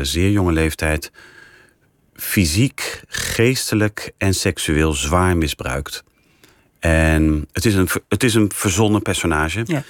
zeer 0.01 0.29
jonge 0.29 0.51
leeftijd, 0.51 1.11
fysiek, 2.13 3.01
geestelijk 3.07 4.11
en 4.17 4.33
seksueel 4.33 4.93
zwaar 4.93 5.37
misbruikt. 5.37 6.03
En 6.81 7.47
het 7.51 7.65
is 7.65 7.75
een, 7.75 7.89
het 8.07 8.23
is 8.23 8.33
een 8.33 8.51
verzonnen 8.55 9.01
personage. 9.01 9.61
Ja. 9.65 9.83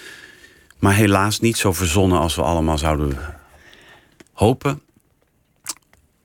Maar 0.79 0.93
helaas 0.93 1.39
niet 1.39 1.57
zo 1.57 1.73
verzonnen 1.73 2.19
als 2.19 2.35
we 2.35 2.41
allemaal 2.41 2.77
zouden 2.77 3.17
hopen. 4.33 4.81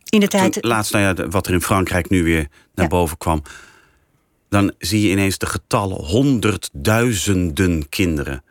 In 0.09 0.21
de 0.21 0.29
Toen, 0.29 0.41
tijd. 0.41 0.64
laatst, 0.64 0.93
nou 0.93 1.05
ja, 1.17 1.29
wat 1.29 1.47
er 1.47 1.53
in 1.53 1.62
Frankrijk 1.62 2.09
nu 2.11 2.23
weer 2.25 2.49
naar 2.75 2.85
Ja. 2.85 2.87
boven 2.87 3.19
kwam. 3.19 3.43
Dan 4.49 4.73
zie 4.79 5.01
je 5.01 5.11
ineens 5.11 5.39
de 5.39 5.47
getallen 5.47 5.97
honderdduizenden 6.05 7.89
kinderen. 7.89 8.43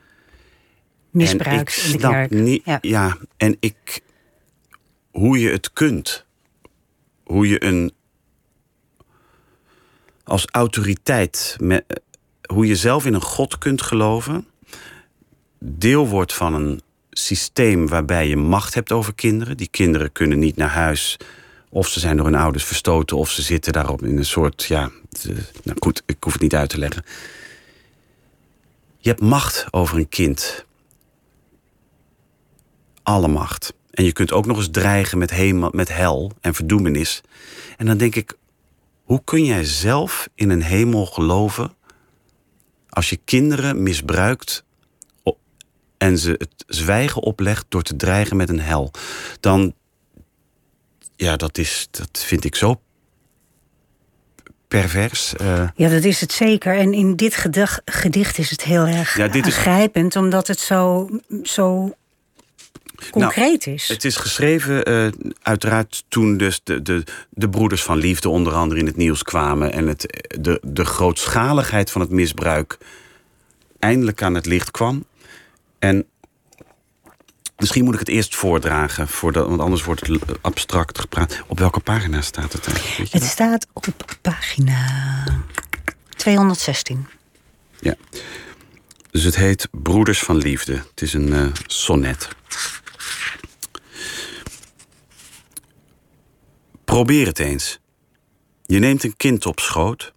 misbruik 1.10 1.70
en 1.70 1.84
ik 1.84 1.86
in 1.86 1.92
de 1.92 1.98
kerk. 1.98 2.32
Niet, 2.32 2.62
Ja. 2.66 2.78
ja. 2.82 3.18
en 3.38 3.58
ik. 3.60 4.02
Hoe 5.12 5.40
je 5.40 5.50
het 5.50 5.74
kunt. 5.74 6.26
Hoe 7.24 7.48
je 7.48 7.64
een. 7.64 7.92
Als 10.24 10.46
autoriteit. 10.52 11.56
Met, 11.60 12.02
hoe 12.54 12.66
je 12.66 12.76
zelf 12.76 13.06
in 13.06 13.14
een 13.14 13.22
God 13.22 13.58
kunt 13.58 13.82
geloven. 13.82 14.48
Deel 15.60 16.08
wordt 16.08 16.34
van 16.34 16.54
een 16.54 16.82
systeem 17.10 17.88
waarbij 17.88 18.28
je 18.28 18.38
macht 18.38 18.74
hebt 18.74 18.92
over 18.92 19.14
kinderen. 19.14 19.58
Die 19.58 19.68
kinderen 19.68 20.12
kunnen 20.12 20.40
niet 20.40 20.56
naar 20.56 20.70
huis. 20.70 21.18
Of 21.70 21.88
ze 21.88 22.00
zijn 22.00 22.18
door 22.18 22.26
hun 22.26 22.36
ouders 22.36 22.64
verstoten. 22.64 23.18
Of 23.18 23.30
ze 23.30 23.42
zitten 23.42 23.74
daarop 23.74 24.04
in 24.04 24.18
een 24.18 24.26
soort. 24.26 24.64
Ja, 24.64 24.92
nou 25.64 25.78
goed, 25.80 26.04
ik 26.06 26.18
hoef 26.20 26.34
het 26.34 26.42
niet 26.42 26.56
uit 26.56 26.70
te 26.70 26.78
leggen. 26.78 27.04
Je 28.98 29.10
hebt 29.10 29.22
macht 29.22 29.66
over 29.72 29.98
een 29.98 30.10
kind 30.10 30.66
alle 33.04 33.28
macht. 33.28 33.74
En 33.92 34.04
je 34.04 34.12
kunt 34.12 34.32
ook 34.32 34.46
nog 34.46 34.58
eens 34.58 34.70
dreigen 34.72 35.18
met, 35.18 35.30
hemel, 35.30 35.70
met 35.74 35.94
hel 35.94 36.32
en 36.42 36.54
verdoemenis. 36.54 37.22
En 37.78 37.86
dan 37.86 37.98
denk 37.98 38.16
ik, 38.16 38.38
hoe 39.04 39.22
kun 39.24 39.46
jij 39.46 39.64
zelf 39.64 40.30
in 40.36 40.50
een 40.50 40.62
hemel 40.62 41.06
geloven 41.06 41.74
als 42.96 43.10
je 43.10 43.20
kinderen 43.26 43.84
misbruikt 43.84 44.64
en 45.98 46.18
ze 46.18 46.30
het 46.38 46.64
zwijgen 46.68 47.22
oplegt 47.22 47.66
door 47.70 47.82
te 47.82 47.96
dreigen 47.96 48.38
met 48.38 48.50
een 48.50 48.60
hel? 48.62 48.92
Dan, 49.40 49.74
ja, 51.16 51.36
dat, 51.36 51.58
is, 51.58 51.88
dat 51.92 52.24
vind 52.26 52.44
ik 52.44 52.56
zo 52.56 52.82
pervers. 54.68 55.36
eh. 55.36 55.70
Ja, 55.76 55.90
dat 55.90 56.04
is 56.04 56.22
het 56.22 56.32
zeker. 56.32 56.78
En 56.78 56.94
in 56.94 57.16
dit 57.16 57.36
gedicht 57.86 58.38
is 58.38 58.50
het 58.50 58.64
heel 58.64 58.86
erg 58.86 59.18
Ja, 59.18 59.28
dit 59.28 59.48
is- 59.48 59.56
aangrijpend, 59.56 60.16
omdat 60.16 60.48
het 60.48 60.60
zo, 60.60 61.10
zo 61.44 61.96
concreet 63.12 63.68
is. 63.68 63.82
Nou, 63.88 63.94
Het 63.94 64.06
is 64.06 64.16
geschreven, 64.16 64.84
eh, 64.84 65.08
uiteraard, 65.42 66.04
toen 66.08 66.38
dus 66.38 66.62
de, 66.64 66.82
de, 66.82 67.04
de 67.30 67.50
broeders 67.50 67.84
van 67.84 67.98
liefde 67.98 68.30
onder 68.30 68.54
andere 68.54 68.80
in 68.80 68.86
het 68.86 68.98
nieuws 68.98 69.24
kwamen. 69.24 69.74
En 69.74 69.88
het, 69.88 70.28
de, 70.40 70.60
de 70.64 70.86
grootschaligheid 70.86 71.92
van 71.92 72.02
het 72.02 72.10
misbruik 72.10 72.78
eindelijk 73.80 74.22
aan 74.22 74.34
het 74.34 74.46
licht 74.46 74.72
kwam. 74.72 75.06
En 75.80 76.06
misschien 77.58 77.84
moet 77.84 77.94
ik 77.94 78.00
het 78.00 78.10
eerst 78.10 78.36
voordragen, 78.36 79.08
voordat, 79.08 79.48
want 79.48 79.60
anders 79.60 79.84
wordt 79.84 80.08
het 80.08 80.22
abstract 80.42 81.00
gepraat. 81.00 81.42
Op 81.48 81.60
welke 81.60 81.80
pagina 81.80 82.22
staat 82.22 82.54
het 82.54 82.68
eigenlijk? 82.68 83.12
Het 83.12 83.24
staat 83.24 83.68
op 83.74 83.86
pagina 84.22 85.24
216. 86.16 87.08
Ja. 87.80 87.96
Dus 89.12 89.24
het 89.24 89.36
heet 89.36 89.68
Broeders 89.72 90.20
van 90.20 90.38
Liefde. 90.38 90.74
Het 90.74 91.02
is 91.02 91.14
een 91.14 91.34
eh, 91.34 91.46
sonnet. 91.68 92.28
Probeer 96.86 97.26
het 97.26 97.40
eens. 97.40 97.80
Je 98.66 98.80
neemt 98.80 99.04
een 99.04 99.18
kind 99.18 99.46
op 99.46 99.60
schoot. 99.60 100.14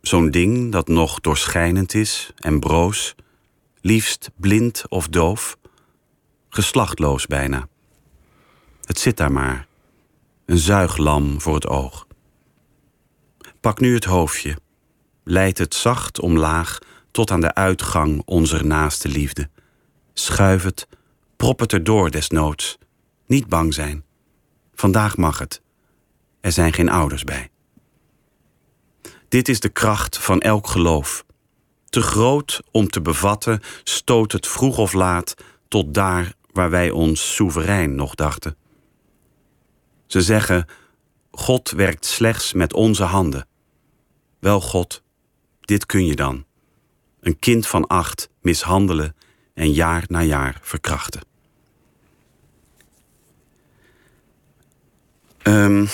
Zo'n 0.00 0.30
ding 0.30 0.72
dat 0.72 0.88
nog 0.88 1.20
doorschijnend 1.20 1.94
is 1.94 2.32
en 2.36 2.60
broos. 2.60 3.14
Liefst 3.80 4.30
blind 4.36 4.84
of 4.88 5.08
doof. 5.08 5.58
Geslachtloos 6.48 7.26
bijna. 7.26 7.68
Het 8.84 8.98
zit 8.98 9.16
daar 9.16 9.32
maar. 9.32 9.66
Een 10.46 10.58
zuiglam 10.58 11.40
voor 11.40 11.54
het 11.54 11.66
oog. 11.66 12.06
Pak 13.60 13.80
nu 13.80 13.94
het 13.94 14.04
hoofdje 14.04 14.56
leidt 15.24 15.58
het 15.58 15.74
zacht 15.74 16.20
omlaag 16.20 16.78
tot 17.10 17.30
aan 17.30 17.40
de 17.40 17.54
uitgang 17.54 18.22
onze 18.24 18.64
naaste 18.64 19.08
liefde. 19.08 19.48
Schuif 20.12 20.62
het, 20.62 20.88
prop 21.40 21.60
het 21.60 21.72
erdoor 21.72 22.10
desnoods. 22.10 22.78
Niet 23.26 23.46
bang 23.46 23.74
zijn. 23.74 24.04
Vandaag 24.74 25.16
mag 25.16 25.38
het. 25.38 25.62
Er 26.40 26.52
zijn 26.52 26.72
geen 26.72 26.88
ouders 26.88 27.24
bij. 27.24 27.50
Dit 29.28 29.48
is 29.48 29.60
de 29.60 29.68
kracht 29.68 30.18
van 30.18 30.40
elk 30.40 30.66
geloof. 30.66 31.24
Te 31.88 32.02
groot 32.02 32.62
om 32.70 32.88
te 32.88 33.00
bevatten, 33.00 33.60
stoot 33.84 34.32
het 34.32 34.46
vroeg 34.46 34.78
of 34.78 34.92
laat 34.92 35.34
tot 35.68 35.94
daar 35.94 36.32
waar 36.52 36.70
wij 36.70 36.90
ons 36.90 37.34
soeverein 37.34 37.94
nog 37.94 38.14
dachten. 38.14 38.56
Ze 40.06 40.22
zeggen: 40.22 40.66
God 41.30 41.70
werkt 41.70 42.06
slechts 42.06 42.52
met 42.52 42.72
onze 42.72 43.04
handen. 43.04 43.46
Wel, 44.38 44.60
God, 44.60 45.02
dit 45.60 45.86
kun 45.86 46.06
je 46.06 46.16
dan. 46.16 46.44
Een 47.20 47.38
kind 47.38 47.66
van 47.66 47.86
acht 47.86 48.28
mishandelen 48.40 49.16
en 49.54 49.72
jaar 49.72 50.04
na 50.06 50.22
jaar 50.22 50.58
verkrachten. 50.62 51.28
Ehm, 55.42 55.86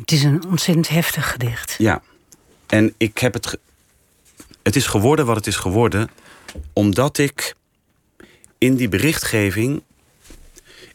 Het 0.00 0.12
is 0.12 0.22
een 0.22 0.44
ontzettend 0.46 0.88
heftig 0.88 1.30
gedicht. 1.30 1.74
ja, 1.78 2.02
en 2.66 2.94
ik 2.96 3.18
heb 3.18 3.34
het. 3.34 3.58
Het 4.62 4.76
is 4.76 4.86
geworden 4.86 5.26
wat 5.26 5.36
het 5.36 5.46
is 5.46 5.56
geworden, 5.56 6.10
omdat 6.72 7.18
ik 7.18 7.54
in 8.58 8.74
die 8.74 8.88
berichtgeving 8.88 9.82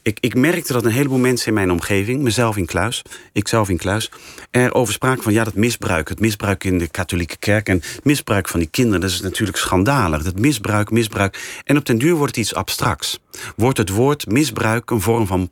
ik, 0.05 0.17
ik 0.19 0.35
merkte 0.35 0.73
dat 0.73 0.85
een 0.85 0.91
heleboel 0.91 1.17
mensen 1.17 1.47
in 1.47 1.53
mijn 1.53 1.71
omgeving, 1.71 2.21
mezelf 2.21 2.57
in 2.57 2.65
Kluis, 2.65 3.01
ik 3.33 3.47
zelf 3.47 3.69
in 3.69 3.77
Kluis, 3.77 4.11
erover 4.51 4.93
spraken 4.93 5.23
van 5.23 5.33
ja, 5.33 5.43
dat 5.43 5.53
misbruik, 5.53 6.09
het 6.09 6.19
misbruik 6.19 6.63
in 6.63 6.77
de 6.77 6.87
katholieke 6.87 7.37
kerk 7.37 7.69
en 7.69 7.75
het 7.75 8.03
misbruik 8.03 8.47
van 8.47 8.59
die 8.59 8.69
kinderen, 8.69 9.01
dat 9.01 9.09
is 9.09 9.21
natuurlijk 9.21 9.57
schandalig. 9.57 10.23
Dat 10.23 10.39
misbruik, 10.39 10.91
misbruik. 10.91 11.61
En 11.63 11.77
op 11.77 11.85
den 11.85 11.97
duur 11.97 12.15
wordt 12.15 12.35
het 12.35 12.45
iets 12.45 12.55
abstracts. 12.55 13.19
Wordt 13.55 13.77
het 13.77 13.89
woord 13.89 14.27
misbruik 14.27 14.89
een 14.89 15.01
vorm 15.01 15.27
van 15.27 15.49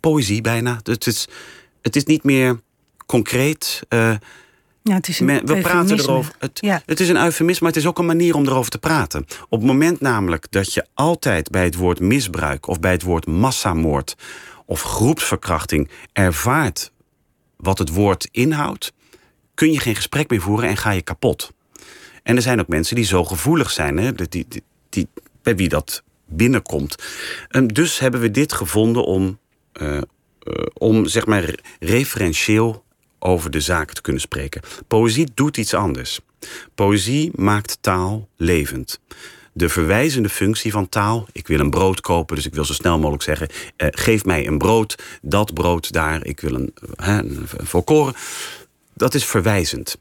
poëzie 0.00 0.40
bijna? 0.40 0.80
Het 0.82 1.06
is, 1.06 1.28
het 1.82 1.96
is 1.96 2.04
niet 2.04 2.24
meer 2.24 2.60
concreet. 3.06 3.82
Uh, 3.88 4.14
ja, 4.82 4.94
het 4.94 5.08
is 5.08 5.20
een 5.20 5.26
we 5.44 5.60
praten 5.60 5.98
erover. 5.98 6.34
Het, 6.38 6.58
ja. 6.60 6.82
het 6.86 7.00
is 7.00 7.08
een 7.08 7.16
eufemisme, 7.16 7.66
maar 7.66 7.72
het 7.74 7.82
is 7.82 7.88
ook 7.88 7.98
een 7.98 8.06
manier 8.06 8.34
om 8.34 8.46
erover 8.46 8.70
te 8.70 8.78
praten. 8.78 9.26
Op 9.48 9.58
het 9.58 9.68
moment 9.68 10.00
namelijk 10.00 10.46
dat 10.50 10.72
je 10.72 10.86
altijd 10.94 11.50
bij 11.50 11.64
het 11.64 11.74
woord 11.74 12.00
misbruik 12.00 12.66
of 12.66 12.80
bij 12.80 12.92
het 12.92 13.02
woord 13.02 13.26
massamoord 13.26 14.16
of 14.66 14.82
groepsverkrachting 14.82 15.90
ervaart 16.12 16.92
wat 17.56 17.78
het 17.78 17.88
woord 17.88 18.28
inhoudt, 18.30 18.92
kun 19.54 19.72
je 19.72 19.78
geen 19.78 19.94
gesprek 19.96 20.30
meer 20.30 20.40
voeren 20.40 20.68
en 20.68 20.76
ga 20.76 20.90
je 20.90 21.02
kapot. 21.02 21.52
En 22.22 22.36
er 22.36 22.42
zijn 22.42 22.60
ook 22.60 22.68
mensen 22.68 22.96
die 22.96 23.04
zo 23.04 23.24
gevoelig 23.24 23.70
zijn, 23.70 23.96
hè, 23.96 24.12
die, 24.12 24.46
die, 24.48 24.62
die, 24.88 25.08
bij 25.42 25.56
wie 25.56 25.68
dat 25.68 26.02
binnenkomt. 26.24 26.94
En 27.48 27.66
dus 27.66 27.98
hebben 27.98 28.20
we 28.20 28.30
dit 28.30 28.52
gevonden 28.52 29.04
om, 29.04 29.38
om 30.72 31.06
zeg 31.06 31.26
maar 31.26 31.54
referentieel 31.80 32.84
over 33.18 33.50
de 33.50 33.60
zaken 33.60 33.94
te 33.94 34.00
kunnen 34.00 34.22
spreken. 34.22 34.60
Poëzie 34.88 35.28
doet 35.34 35.56
iets 35.56 35.74
anders. 35.74 36.20
Poëzie 36.74 37.30
maakt 37.34 37.78
taal 37.80 38.28
levend. 38.36 39.00
De 39.52 39.68
verwijzende 39.68 40.28
functie 40.28 40.72
van 40.72 40.88
taal. 40.88 41.26
Ik 41.32 41.46
wil 41.46 41.60
een 41.60 41.70
brood 41.70 42.00
kopen, 42.00 42.36
dus 42.36 42.46
ik 42.46 42.54
wil 42.54 42.64
zo 42.64 42.72
snel 42.72 42.98
mogelijk 42.98 43.22
zeggen: 43.22 43.48
eh, 43.76 43.88
geef 43.90 44.24
mij 44.24 44.46
een 44.46 44.58
brood, 44.58 45.02
dat 45.22 45.54
brood 45.54 45.92
daar, 45.92 46.26
ik 46.26 46.40
wil 46.40 46.54
een, 46.54 46.74
hè, 46.96 47.18
een 47.18 47.46
volkoren. 47.46 48.14
Dat 48.94 49.14
is 49.14 49.24
verwijzend. 49.24 49.98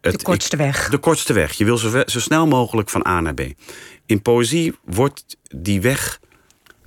Het, 0.00 0.18
de 0.18 0.24
kortste 0.24 0.56
weg. 0.56 0.88
de 0.88 0.98
kortste 0.98 1.32
weg. 1.32 1.52
Je 1.52 1.64
wil 1.64 1.78
zo, 1.78 2.02
zo, 2.06 2.20
snel 2.20 2.46
mogelijk 2.46 2.88
van 2.88 3.06
A 3.06 3.20
naar 3.20 3.34
B. 3.34 3.40
In 4.06 4.22
poëzie 4.22 4.74
wordt 4.84 5.36
die 5.42 5.80
weg 5.80 6.20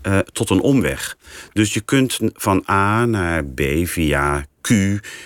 uh, 0.08 0.20
tot 0.20 0.50
een 0.50 0.60
omweg. 0.62 1.18
Dus 1.54 1.74
je 1.74 1.82
kunt 1.82 2.20
van 2.34 2.64
A 2.70 3.06
naar 3.06 3.46
B 3.46 3.62
via 3.84 4.46
Q, 4.62 4.70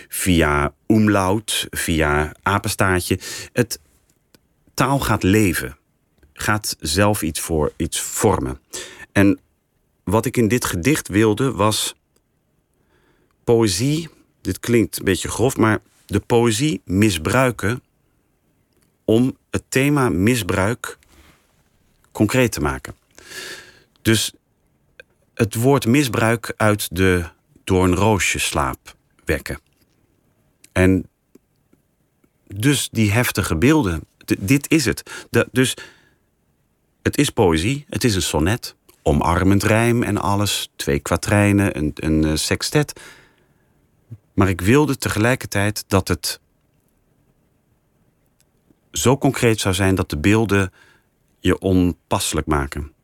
via 0.07 0.73
umlaut, 0.88 1.67
via 1.69 2.36
apenstaartje. 2.43 3.19
Het 3.53 3.80
taal 4.73 4.99
gaat 4.99 5.23
leven, 5.23 5.78
gaat 6.34 6.75
zelf 6.80 7.21
iets, 7.21 7.39
voor, 7.39 7.73
iets 7.75 8.01
vormen. 8.01 8.59
En 9.11 9.39
wat 10.03 10.25
ik 10.25 10.38
in 10.38 10.47
dit 10.47 10.65
gedicht 10.65 11.07
wilde 11.07 11.51
was 11.51 11.95
poëzie. 13.43 14.09
Dit 14.41 14.59
klinkt 14.59 14.97
een 14.97 15.05
beetje 15.05 15.30
grof, 15.30 15.57
maar 15.57 15.80
de 16.05 16.19
poëzie 16.19 16.82
misbruiken 16.86 17.84
om 19.05 19.38
het 19.49 19.63
thema 19.69 20.09
misbruik 20.09 20.97
concreet 22.11 22.51
te 22.51 22.59
maken. 22.59 22.95
Dus 24.01 24.34
het 25.38 25.56
woord 25.56 25.86
misbruik 25.86 26.54
uit 26.56 26.96
de 26.96 27.26
doornroosjeslaap 27.64 28.96
wekken. 29.26 29.60
En 30.72 31.10
dus 32.48 32.90
die 32.92 33.12
heftige 33.12 33.56
beelden, 33.56 34.04
dit 34.40 34.72
is 34.72 34.86
het. 34.86 35.28
dus 35.52 35.74
het 37.02 37.18
is 37.18 37.30
poëzie, 37.30 37.86
het 37.90 38.04
is 38.04 38.16
een 38.16 38.22
sonnet, 38.22 38.76
omarmend 39.02 39.64
rijm 39.64 40.04
en 40.04 40.18
alles, 40.18 40.70
twee 40.76 41.00
kwatrijnen, 41.00 41.78
een, 41.78 41.92
een 41.96 42.24
uh, 42.24 42.36
sextet. 42.36 43.00
Maar 44.34 44.50
ik 44.50 44.62
wilde 44.62 44.98
tegelijkertijd 44.98 45.84
dat 45.88 46.08
het 46.08 46.40
zo 48.92 49.18
concreet 49.18 49.60
zou 49.60 49.74
zijn 49.74 49.96
dat 49.96 50.10
de 50.10 50.18
beelden 50.18 50.74
je 51.40 51.60
onpasselijk 51.60 52.48
maken. 52.48 52.96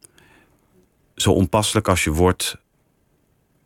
Zo 1.23 1.31
onpasselijk 1.31 1.87
als 1.87 2.03
je 2.03 2.11
wordt 2.11 2.57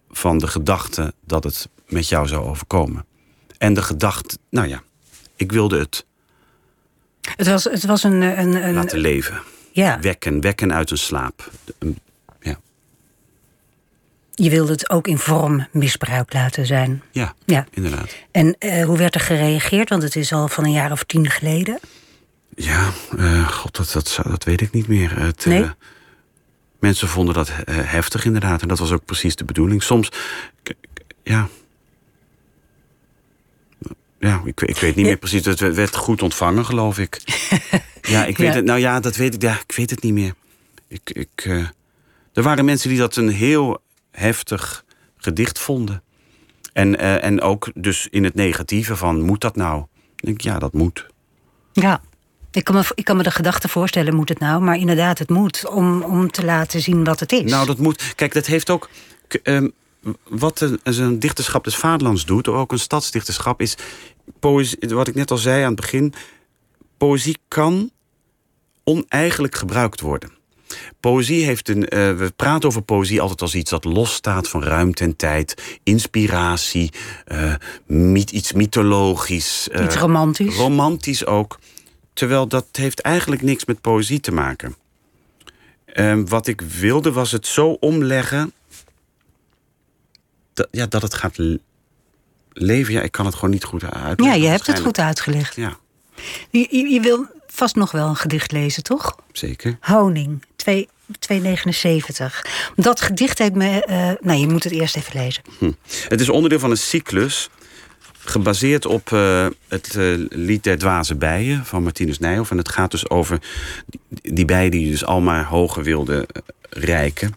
van 0.10 0.38
de 0.38 0.48
gedachte 0.48 1.14
dat 1.26 1.44
het 1.44 1.70
met 1.88 2.08
jou 2.08 2.28
zou 2.28 2.46
overkomen. 2.46 3.06
En 3.58 3.74
de 3.74 3.82
gedachte, 3.82 4.38
nou 4.50 4.68
ja, 4.68 4.84
ik 5.36 5.52
wilde 5.52 5.80
het. 5.80 6.06
Het 7.22 7.48
was, 7.48 7.64
het 7.64 7.86
was 7.86 8.04
een, 8.04 8.22
een, 8.22 8.68
een... 8.68 8.74
Laten 8.74 9.00
leven. 9.00 9.42
Ja. 9.72 10.00
Wekken, 10.00 10.42
wekken 10.42 10.74
uit 10.74 10.92
een 10.92 10.98
slaap. 10.98 11.52
Ja. 12.40 12.60
Je 14.32 14.50
wilde 14.50 14.72
het 14.72 14.90
ook 14.90 15.08
in 15.08 15.18
vorm 15.18 15.68
misbruik 15.72 16.34
laten 16.34 16.66
zijn. 16.66 17.04
Ja, 17.12 17.34
ja. 17.46 17.66
inderdaad. 17.72 18.16
En 18.32 18.56
uh, 18.60 18.86
hoe 18.86 18.98
werd 18.98 19.16
er 19.16 19.22
gereageerd? 19.22 19.90
Want 19.90 20.04
het 20.04 20.16
is 20.16 20.34
al 20.34 20.48
van 20.48 20.64
een 20.64 20.72
jaar 20.72 20.92
of 20.92 21.04
tien 21.04 21.30
geleden. 21.30 21.80
Ja, 22.56 22.90
uh, 23.16 23.48
god, 23.48 23.76
dat, 23.76 23.92
dat, 23.92 24.20
dat 24.24 24.44
weet 24.44 24.62
ik 24.62 24.72
niet 24.72 24.88
meer. 24.88 25.20
Het, 25.20 25.46
nee? 25.46 25.62
Uh, 25.62 25.70
mensen 26.80 27.08
vonden 27.08 27.34
dat 27.34 27.52
heftig 27.72 28.26
inderdaad. 28.26 28.62
En 28.62 28.68
dat 28.68 28.80
was 28.80 28.92
ook 28.92 29.06
precies 29.06 29.36
de 29.36 29.46
bedoeling. 29.46 29.84
Soms, 29.84 30.10
ja, 31.24 31.48
ja, 34.20 34.42
ik, 34.46 34.62
ik 34.62 34.78
weet 34.78 34.96
niet 34.96 35.06
meer 35.06 35.18
precies. 35.18 35.46
Het 35.46 35.60
werd 35.60 35.96
goed 35.96 36.22
ontvangen, 36.22 36.66
geloof 36.66 37.00
ik. 37.00 37.22
ja, 38.02 38.26
ik 38.26 38.38
weet 38.38 38.54
het. 38.54 38.66
Nou 38.66 38.80
ja, 38.80 39.00
dat 39.00 39.16
weet 39.16 39.34
ik. 39.34 39.42
Ja, 39.42 39.60
ik 39.68 39.76
weet 39.76 39.90
het 39.90 40.04
niet 40.04 40.14
meer. 40.14 40.34
Ik, 40.88 41.10
ik, 41.10 41.46
uh, 41.46 41.68
er 42.34 42.44
waren 42.44 42.66
mensen 42.66 42.90
die 42.90 42.98
dat 42.98 43.16
een 43.16 43.30
heel 43.30 43.82
heftig 44.12 44.86
gedicht 45.18 45.60
vonden. 45.60 46.04
En, 46.74 46.94
uh, 46.94 47.24
en 47.24 47.42
ook 47.42 47.72
dus 47.74 48.08
in 48.10 48.24
het 48.24 48.36
negatieve 48.36 48.96
van, 48.96 49.22
moet 49.22 49.42
dat 49.42 49.56
nou? 49.56 49.86
Ik 50.16 50.26
denk, 50.26 50.42
ja, 50.42 50.60
dat 50.60 50.74
moet. 50.74 51.06
Ja, 51.72 52.02
ik 52.58 52.64
kan, 52.64 52.76
me, 52.76 52.84
ik 52.96 53.04
kan 53.04 53.18
me 53.18 53.24
de 53.24 53.32
gedachte 53.32 53.68
voorstellen, 53.68 54.16
moet 54.16 54.30
het 54.30 54.40
nou? 54.40 54.62
Maar 54.62 54.78
inderdaad, 54.78 55.20
het 55.20 55.30
moet 55.30 55.68
om, 55.70 56.02
om 56.02 56.32
te 56.32 56.46
laten 56.46 56.82
zien 56.82 57.04
wat 57.04 57.20
het 57.20 57.32
is. 57.32 57.52
Nou, 57.52 57.66
dat 57.66 57.78
moet. 57.78 58.16
Kijk, 58.16 58.34
dat 58.34 58.46
heeft 58.46 58.70
ook... 58.70 58.90
Um, 59.44 59.72
wat 60.30 60.60
een, 60.60 60.80
een 60.84 61.20
dichterschap 61.20 61.64
des 61.64 61.76
vaderlands 61.76 62.26
doet, 62.26 62.48
ook 62.48 62.72
een 62.72 62.80
stadsdichterschap, 62.80 63.62
is 63.62 63.78
poëzie, 64.40 64.78
wat 64.80 65.08
ik 65.08 65.16
net 65.16 65.32
al 65.32 65.38
zei 65.38 65.62
aan 65.62 65.72
het 65.72 65.82
begin. 65.82 66.14
Poëzie 66.98 67.38
kan 67.48 67.92
oneigenlijk 68.84 69.56
gebruikt 69.56 70.02
worden. 70.02 70.32
Poëzie 71.00 71.46
heeft 71.46 71.70
een. 71.70 71.78
Uh, 71.78 71.88
we 72.18 72.34
praten 72.36 72.70
over 72.70 72.82
poëzie 72.82 73.22
altijd 73.22 73.42
als 73.42 73.56
iets 73.56 73.70
dat 73.70 73.84
losstaat 73.84 74.50
van 74.50 74.64
ruimte 74.64 75.04
en 75.04 75.16
tijd, 75.16 75.80
inspiratie, 75.84 76.92
uh, 77.28 77.54
myth, 77.86 78.32
iets 78.32 78.54
mythologisch. 78.54 79.70
Uh, 79.72 79.84
iets 79.84 79.96
romantisch. 79.96 80.56
Romantisch 80.56 81.26
ook. 81.26 81.60
Terwijl 82.18 82.48
dat 82.48 82.66
heeft 82.72 83.00
eigenlijk 83.00 83.42
niks 83.42 83.66
met 83.66 83.82
poëzie 83.82 84.20
te 84.20 84.32
maken. 84.32 84.76
Ehm, 85.86 86.26
wat 86.26 86.48
ik 86.48 86.62
wilde 86.62 87.12
was 87.12 87.32
het 87.32 87.48
zo 87.48 87.70
omleggen 87.70 88.54
dat, 90.54 90.68
ja, 90.72 90.86
dat 90.86 91.02
het 91.02 91.14
gaat 91.14 91.38
leven. 92.52 92.94
Ja, 92.94 93.02
ik 93.02 93.12
kan 93.12 93.26
het 93.26 93.36
gewoon 93.36 93.50
niet 93.50 93.64
goed 93.64 93.84
uitleggen. 93.84 94.40
Ja, 94.40 94.46
je 94.46 94.52
hebt 94.52 94.68
het 94.68 94.80
goed 94.80 95.00
uitgelegd. 95.00 95.56
Ja. 95.56 95.78
Je, 96.50 96.68
je, 96.70 96.88
je, 96.88 97.00
wil 97.00 97.26
vast 97.48 97.76
nog 97.76 97.92
wel 97.92 98.08
een 98.08 98.16
gedicht 98.16 98.52
lezen, 98.52 98.84
toch? 98.84 99.16
Zeker. 99.32 99.78
Honing, 99.82 100.44
279. 100.56 102.46
Dat 102.76 103.02
gedicht 103.02 103.38
heeft 103.38 103.54
me... 103.56 103.88
Uh, 103.90 104.28
nou, 104.28 104.40
je 104.40 104.48
moet 104.48 104.64
het 104.64 104.74
eerst 104.74 104.96
even 104.96 105.20
lezen. 105.20 105.44
Hm. 105.58 105.72
Het 106.08 106.22
is 106.22 106.30
onderdeel 106.30 106.60
van 106.60 106.72
een 106.72 106.78
cyclus 106.78 107.50
gebaseerd 108.30 108.86
op 108.86 109.10
uh, 109.10 109.48
het 109.68 109.96
uh, 109.96 110.26
lied 110.30 110.64
der 110.64 110.78
dwaze 110.78 111.16
bijen 111.16 111.66
van 111.66 111.84
Martinus 111.84 112.20
Nijhoff. 112.20 112.52
En 112.52 112.58
het 112.58 112.70
gaat 112.70 112.92
dus 112.92 113.10
over 113.10 113.42
die, 114.10 114.46
bijen 114.46 114.72
die 114.72 114.92
dus 114.92 115.06
al 115.06 115.22
maar 115.22 115.46
hoger 115.46 115.84
wilden 115.84 116.26
rijken. 116.70 117.36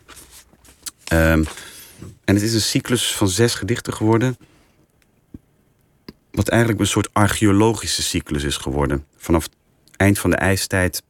Um, 1.13 1.45
en 2.25 2.35
het 2.35 2.43
is 2.43 2.55
een 2.55 2.61
cyclus 2.61 3.15
van 3.15 3.29
zes 3.29 3.55
gedichten 3.55 3.93
geworden. 3.93 4.37
Wat 6.31 6.49
eigenlijk 6.49 6.81
een 6.81 6.87
soort 6.87 7.09
archeologische 7.13 8.03
cyclus 8.03 8.43
is 8.43 8.57
geworden. 8.57 9.05
Vanaf 9.17 9.43
het 9.43 9.53
eind 9.97 10.19
van 10.19 10.31
de 10.31 10.37
ijstijd 10.37 11.03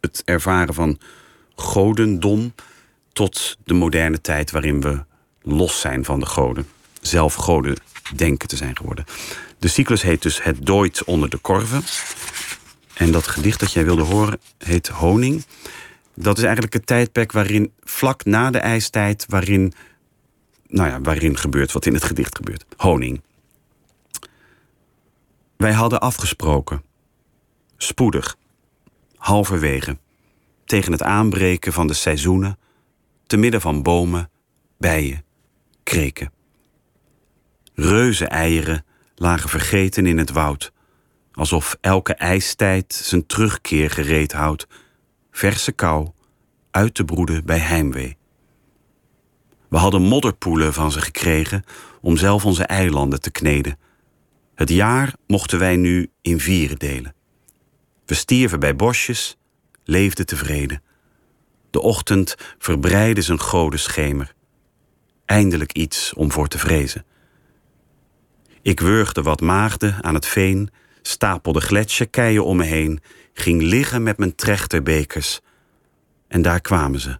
het 0.00 0.22
ervaren 0.24 0.74
van 0.74 0.98
godendom 1.54 2.54
tot 3.12 3.56
de 3.64 3.74
moderne 3.74 4.20
tijd 4.20 4.50
waarin 4.50 4.80
we 4.80 5.04
los 5.42 5.80
zijn 5.80 6.04
van 6.04 6.20
de 6.20 6.26
goden. 6.26 6.68
Zelf 7.00 7.34
goden 7.34 7.76
denken 8.14 8.48
te 8.48 8.56
zijn 8.56 8.76
geworden. 8.76 9.04
De 9.58 9.68
cyclus 9.68 10.02
heet 10.02 10.22
dus 10.22 10.42
Het 10.42 10.66
dooit 10.66 11.04
onder 11.04 11.28
de 11.28 11.36
korven. 11.36 11.82
En 12.94 13.12
dat 13.12 13.26
gedicht 13.26 13.60
dat 13.60 13.72
jij 13.72 13.84
wilde 13.84 14.02
horen 14.02 14.40
heet 14.58 14.88
Honing. 14.88 15.44
Dat 16.14 16.36
is 16.36 16.42
eigenlijk 16.42 16.72
het 16.72 16.86
tijdperk 16.86 17.32
waarin, 17.32 17.72
vlak 17.80 18.24
na 18.24 18.50
de 18.50 18.58
ijstijd, 18.58 19.24
waarin, 19.28 19.72
nou 20.66 20.88
ja, 20.88 21.00
waarin 21.00 21.36
gebeurt 21.36 21.72
wat 21.72 21.86
in 21.86 21.94
het 21.94 22.04
gedicht 22.04 22.36
gebeurt. 22.36 22.64
Honing. 22.76 23.22
Wij 25.56 25.72
hadden 25.72 26.00
afgesproken, 26.00 26.82
spoedig, 27.76 28.36
halverwege, 29.16 29.98
tegen 30.64 30.92
het 30.92 31.02
aanbreken 31.02 31.72
van 31.72 31.86
de 31.86 31.94
seizoenen, 31.94 32.58
te 33.26 33.36
midden 33.36 33.60
van 33.60 33.82
bomen, 33.82 34.30
bijen, 34.78 35.24
kreken. 35.82 36.32
Reuzeneieren 37.80 38.84
lagen 39.14 39.48
vergeten 39.48 40.06
in 40.06 40.18
het 40.18 40.30
woud, 40.30 40.72
alsof 41.32 41.76
elke 41.80 42.14
ijstijd 42.14 42.94
zijn 42.94 43.26
terugkeer 43.26 43.90
gereed 43.90 44.32
houdt, 44.32 44.66
verse 45.30 45.72
kou 45.72 46.10
uit 46.70 46.94
te 46.94 47.04
broeden 47.04 47.44
bij 47.44 47.58
heimwee. 47.58 48.16
We 49.68 49.76
hadden 49.76 50.02
modderpoelen 50.02 50.72
van 50.72 50.92
ze 50.92 51.00
gekregen 51.00 51.64
om 52.00 52.16
zelf 52.16 52.44
onze 52.44 52.64
eilanden 52.64 53.20
te 53.20 53.30
kneden. 53.30 53.78
Het 54.54 54.68
jaar 54.68 55.14
mochten 55.26 55.58
wij 55.58 55.76
nu 55.76 56.10
in 56.22 56.40
vieren 56.40 56.78
delen. 56.78 57.14
We 58.06 58.14
stierven 58.14 58.60
bij 58.60 58.76
bosjes, 58.76 59.36
leefden 59.84 60.26
tevreden. 60.26 60.82
De 61.70 61.80
ochtend 61.80 62.34
verbreidde 62.58 63.22
zijn 63.22 63.40
godenschemer. 63.40 64.34
Eindelijk 65.24 65.72
iets 65.72 66.14
om 66.14 66.32
voor 66.32 66.48
te 66.48 66.58
vrezen. 66.58 67.04
Ik 68.62 68.80
wurgde 68.80 69.22
wat 69.22 69.40
maagden 69.40 70.04
aan 70.04 70.14
het 70.14 70.26
veen, 70.26 70.70
stapelde 71.02 71.60
gletsjerkeien 71.60 72.44
om 72.44 72.56
me 72.56 72.64
heen, 72.64 73.00
ging 73.32 73.62
liggen 73.62 74.02
met 74.02 74.18
mijn 74.18 74.34
trechterbekers. 74.34 75.40
En 76.28 76.42
daar 76.42 76.60
kwamen 76.60 77.00
ze. 77.00 77.18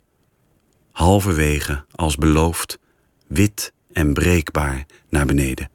Halverwege, 0.92 1.84
als 1.94 2.16
beloofd, 2.16 2.78
wit 3.26 3.72
en 3.92 4.12
breekbaar 4.12 4.86
naar 5.08 5.26
beneden. 5.26 5.70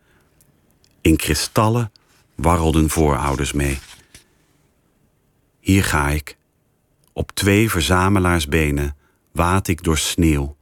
In 1.02 1.16
kristallen 1.16 1.92
warrelden 2.36 2.90
voorouders 2.90 3.52
mee. 3.52 3.80
Hier 5.60 5.84
ga 5.84 6.10
ik. 6.10 6.38
Op 7.14 7.32
twee 7.32 7.70
verzamelaarsbenen 7.70 8.96
waad 9.32 9.68
ik 9.68 9.84
door 9.84 9.98
sneeuw, 9.98 10.56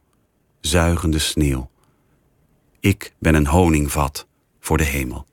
zuigende 0.60 1.18
sneeuw. 1.18 1.70
Ik 2.80 3.12
ben 3.18 3.34
een 3.34 3.46
honingvat 3.46 4.26
voor 4.62 4.76
de 4.76 4.84
hemel. 4.84 5.26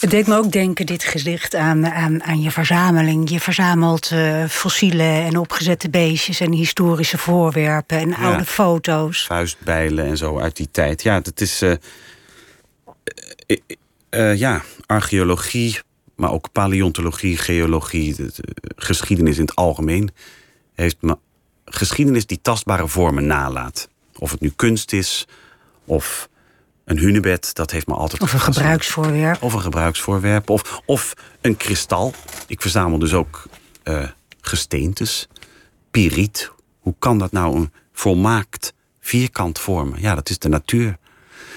Het 0.00 0.10
deed 0.10 0.26
me 0.26 0.36
ook 0.36 0.52
denken, 0.52 0.86
dit 0.86 1.04
gedicht, 1.04 1.54
aan, 1.54 1.86
aan, 1.86 2.22
aan 2.22 2.40
je 2.40 2.50
verzameling. 2.50 3.30
Je 3.30 3.40
verzamelt 3.40 4.10
uh, 4.10 4.44
fossielen 4.48 5.24
en 5.24 5.36
opgezette 5.36 5.90
beestjes 5.90 6.40
en 6.40 6.52
historische 6.52 7.18
voorwerpen 7.18 7.98
en 7.98 8.14
oude 8.14 8.44
foto's. 8.44 9.26
Vuistbijlen 9.26 10.06
en 10.06 10.16
zo 10.16 10.38
uit 10.38 10.56
die 10.56 10.68
tijd. 10.70 11.02
Ja, 11.02 11.20
dat 11.20 11.40
is. 11.40 11.62
Uh, 11.62 11.74
uh, 14.10 14.36
ja, 14.36 14.62
archeologie, 14.86 15.78
maar 16.16 16.32
ook 16.32 16.52
paleontologie, 16.52 17.36
geologie, 17.36 18.14
de, 18.14 18.32
geschiedenis 18.76 19.36
in 19.36 19.44
het 19.44 19.54
algemeen. 19.54 20.10
Heeft 20.74 20.96
me, 21.00 21.18
geschiedenis 21.64 22.26
die 22.26 22.38
tastbare 22.42 22.88
vormen 22.88 23.26
nalaat. 23.26 23.88
Of 24.18 24.30
het 24.30 24.40
nu 24.40 24.52
kunst 24.56 24.92
is, 24.92 25.26
of 25.84 26.28
een 26.84 26.98
hunebed, 26.98 27.54
dat 27.54 27.70
heeft 27.70 27.86
me 27.86 27.94
altijd 27.94 28.22
Of 28.22 28.32
een 28.32 28.40
gebruiksvoorwerp. 28.40 29.42
Of 29.42 29.52
een 29.52 29.60
gebruiksvoorwerp. 29.60 30.50
Of, 30.50 30.80
of 30.86 31.14
een 31.40 31.56
kristal. 31.56 32.14
Ik 32.46 32.60
verzamel 32.60 32.98
dus 32.98 33.12
ook 33.14 33.42
uh, 33.84 34.08
gesteentes. 34.40 35.28
Piriet. 35.90 36.52
Hoe 36.78 36.94
kan 36.98 37.18
dat 37.18 37.32
nou 37.32 37.56
een 37.56 37.72
volmaakt 37.92 38.74
vierkant 39.00 39.58
vormen? 39.58 40.00
Ja, 40.00 40.14
dat 40.14 40.30
is 40.30 40.38
de 40.38 40.48
natuur. 40.48 40.98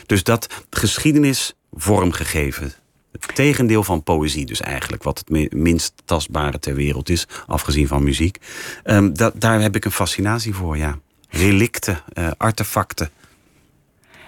Dus 0.06 0.24
dat 0.24 0.48
geschiedenis 0.70 1.54
vormgegeven. 1.72 2.74
Het 3.12 3.36
tegendeel 3.36 3.84
van 3.84 4.04
poëzie 4.04 4.46
dus 4.46 4.62
eigenlijk. 4.62 5.04
Wat 5.04 5.18
het 5.18 5.54
minst 5.54 5.94
tastbare 6.06 6.60
ter 6.60 6.76
wereld 6.76 7.10
is. 7.10 7.28
Afgezien 7.48 7.88
van 7.88 8.04
muziek. 8.04 8.38
Um, 8.84 9.14
dat, 9.14 9.34
daar 9.36 9.62
heb 9.62 9.76
ik 9.76 9.86
een 9.86 9.92
fascinatie 9.92 10.54
voor, 10.54 10.78
ja. 10.78 11.00
Relicten, 11.30 12.02
uh, 12.14 12.32
artefacten. 12.38 13.10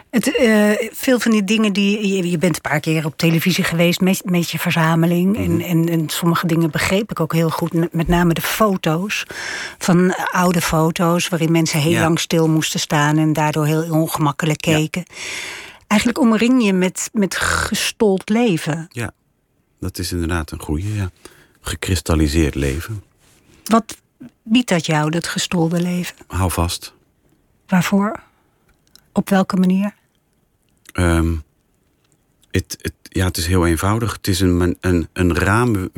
Het, 0.10 0.28
uh, 0.40 0.72
veel 0.92 1.20
van 1.20 1.32
die 1.32 1.44
dingen 1.44 1.74
die. 1.74 2.08
Je, 2.08 2.30
je, 2.30 2.38
bent 2.38 2.56
een 2.56 2.62
paar 2.62 2.80
keer 2.80 3.06
op 3.06 3.18
televisie 3.18 3.64
geweest 3.64 4.00
met, 4.00 4.22
met 4.26 4.50
je 4.50 4.60
verzameling. 4.60 5.38
en, 5.38 5.52
Mhm. 5.52 5.62
en, 5.62 5.90
en, 5.90 6.10
sommige 6.10 6.48
dingen 6.48 6.72
begreep 6.72 7.12
ik 7.12 7.20
ook 7.20 7.34
heel 7.34 7.50
goed. 7.50 7.94
Met 7.94 8.08
name 8.08 8.34
de 8.34 8.42
foto's. 8.42 9.26
Van 9.78 10.16
oude 10.16 10.62
foto's 10.62 11.28
waarin 11.28 11.52
mensen 11.52 11.80
heel 11.80 11.92
Ja. 11.92 12.02
lang 12.02 12.20
stil 12.20 12.48
moesten 12.50 12.80
staan. 12.80 13.18
en 13.18 13.34
daardoor 13.34 13.66
heel 13.66 13.92
ongemakkelijk 13.92 14.62
keken. 14.62 15.04
Eigenlijk 15.88 16.20
omring 16.20 16.64
je 16.66 16.74
met, 16.74 17.10
met 17.14 17.36
gestold 17.38 18.30
leven. 18.30 18.86
Ja, 18.90 19.12
dat 19.80 19.98
is 19.98 20.12
inderdaad 20.12 20.52
een 20.52 20.62
goede. 20.62 20.94
Ja. 20.94 21.10
Gekristalliseerd 21.62 22.56
leven. 22.56 23.04
Wat 23.64 23.98
biedt 24.44 24.70
dat 24.70 24.86
jou, 24.86 25.10
dat 25.10 25.28
gestolde 25.28 25.82
leven? 25.82 26.16
Hou 26.28 26.52
vast. 26.52 26.94
Waarvoor? 27.68 28.20
Op 29.14 29.30
welke 29.30 29.56
manier? 29.56 29.94
Ehm, 31.00 31.36
het, 32.52 32.78
het, 32.82 32.94
ja, 33.04 33.26
het 33.26 33.38
is 33.38 33.46
heel 33.46 33.68
eenvoudig. 33.68 34.14
Het 34.14 34.28
is 34.28 34.40
een, 34.40 34.78
een, 34.80 35.08
een 35.14 35.36
raam. 35.36 35.90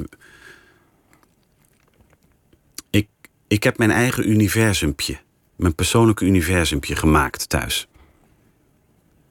Ik, 2.89 3.08
ik 3.47 3.64
heb 3.64 3.78
mijn 3.78 3.91
eigen 3.91 4.30
universumpje, 4.30 5.20
mijn 5.56 5.76
persoonlijke 5.76 6.26
universumpje 6.26 6.95
gemaakt 6.95 7.49
thuis. 7.49 7.88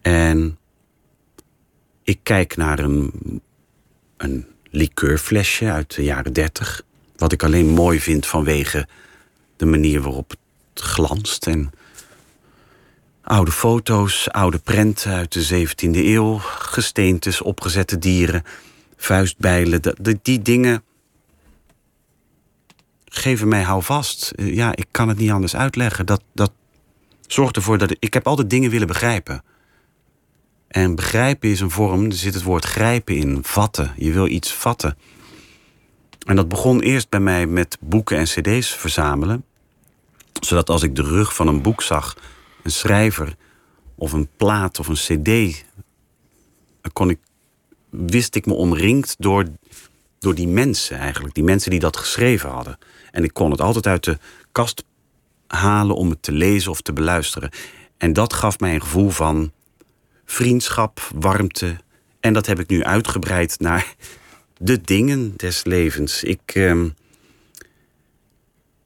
En 0.00 0.58
ik 2.02 2.18
kijk 2.22 2.56
naar 2.56 2.78
een, 2.78 3.12
een 4.16 4.46
liqueurflesje 4.70 5.70
uit 5.70 5.94
de 5.94 6.02
jaren 6.02 6.32
dertig. 6.32 6.82
Wat 7.16 7.32
ik 7.32 7.42
alleen 7.42 7.66
mooi 7.66 8.00
vind 8.00 8.26
vanwege 8.26 8.88
de 9.56 9.66
manier 9.66 10.00
waarop 10.00 10.30
het 10.30 10.82
glanst. 10.82 11.46
En 11.46 11.70
oude 13.30 13.50
foto's, 13.52 14.28
oude 14.28 14.58
prenten 14.58 15.12
uit 15.12 15.32
de 15.32 15.66
17e 15.66 15.96
eeuw, 16.04 16.38
gesteentes, 16.58 17.42
opgezette 17.42 17.98
dieren, 17.98 18.42
vuistbijlen. 18.96 19.82
de- 19.82 20.18
die 20.22 20.42
dingen 20.42 20.82
geven 23.04 23.48
mij 23.48 23.62
houvast. 23.62 24.30
Eh, 24.30 24.54
Ja, 24.54 24.76
ik 24.76 24.86
kan 24.90 25.08
het 25.08 25.18
niet 25.18 25.30
anders 25.30 25.56
uitleggen. 25.56 26.06
Dat, 26.06 26.22
dat 26.32 26.52
zorgt 27.26 27.56
ervoor 27.56 27.78
dat 27.78 27.90
ik, 27.90 27.96
ik 28.00 28.14
heb 28.14 28.26
altijd 28.26 28.50
dingen 28.50 28.70
willen 28.70 28.86
begrijpen. 28.86 29.42
En 30.68 30.94
begrijpen 30.94 31.48
is 31.50 31.60
een 31.60 31.70
vorm, 31.70 32.04
er 32.04 32.12
zit 32.12 32.34
het 32.34 32.42
woord 32.42 32.64
grijpen 32.64 33.16
in, 33.16 33.38
vatten. 33.42 33.92
Je 33.96 34.12
wil 34.12 34.26
iets 34.26 34.52
vatten. 34.52 34.96
En 36.26 36.36
dat 36.36 36.48
begon 36.48 36.80
eerst 36.80 37.08
bij 37.08 37.20
mij 37.20 37.46
met 37.46 37.76
boeken 37.80 38.16
en 38.18 38.24
cd's 38.24 38.74
verzamelen. 38.74 39.44
Zodat 40.40 40.70
als 40.70 40.82
ik 40.82 40.96
de 40.96 41.02
rug 41.02 41.34
van 41.34 41.46
een 41.48 41.62
boek 41.62 41.82
zag, 41.82 42.16
een 42.62 42.70
schrijver 42.70 43.36
of 43.94 44.12
een 44.12 44.28
plaat 44.36 44.78
of 44.78 44.88
een 44.88 45.22
cd, 45.22 45.64
kon 46.92 47.10
ik, 47.10 47.18
wist 47.90 48.34
ik 48.34 48.46
me 48.46 48.52
omringd 48.52 49.14
door, 49.18 49.44
door 50.18 50.34
die 50.34 50.48
mensen 50.48 50.98
eigenlijk. 50.98 51.34
Die 51.34 51.44
mensen 51.44 51.70
die 51.70 51.80
dat 51.80 51.96
geschreven 51.96 52.50
hadden. 52.50 52.78
En 53.10 53.24
ik 53.24 53.34
kon 53.34 53.50
het 53.50 53.60
altijd 53.60 53.86
uit 53.86 54.04
de 54.04 54.18
kast 54.52 54.84
halen 55.46 55.96
om 55.96 56.10
het 56.10 56.22
te 56.22 56.32
lezen 56.32 56.70
of 56.70 56.80
te 56.80 56.92
beluisteren. 56.92 57.50
En 57.96 58.12
dat 58.12 58.32
gaf 58.32 58.58
mij 58.58 58.74
een 58.74 58.82
gevoel 58.82 59.10
van 59.10 59.52
vriendschap, 60.24 61.10
warmte. 61.14 61.76
En 62.20 62.32
dat 62.32 62.46
heb 62.46 62.58
ik 62.58 62.68
nu 62.68 62.84
uitgebreid 62.84 63.58
naar 63.58 63.94
de 64.58 64.80
dingen 64.80 65.32
des 65.36 65.64
levens. 65.64 66.22
Ik, 66.22 66.40
ehm, 66.54 66.88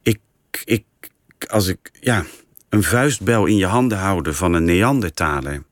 ik, 0.02 0.20
ik, 0.64 0.84
als 1.46 1.66
ik, 1.66 1.90
ja, 2.00 2.24
een 2.74 2.82
vuistbel 2.82 3.46
in 3.46 3.56
je 3.56 3.66
handen 3.66 3.98
houden 3.98 4.34
van 4.34 4.52
een 4.52 4.64
Neandertaler. 4.64 5.62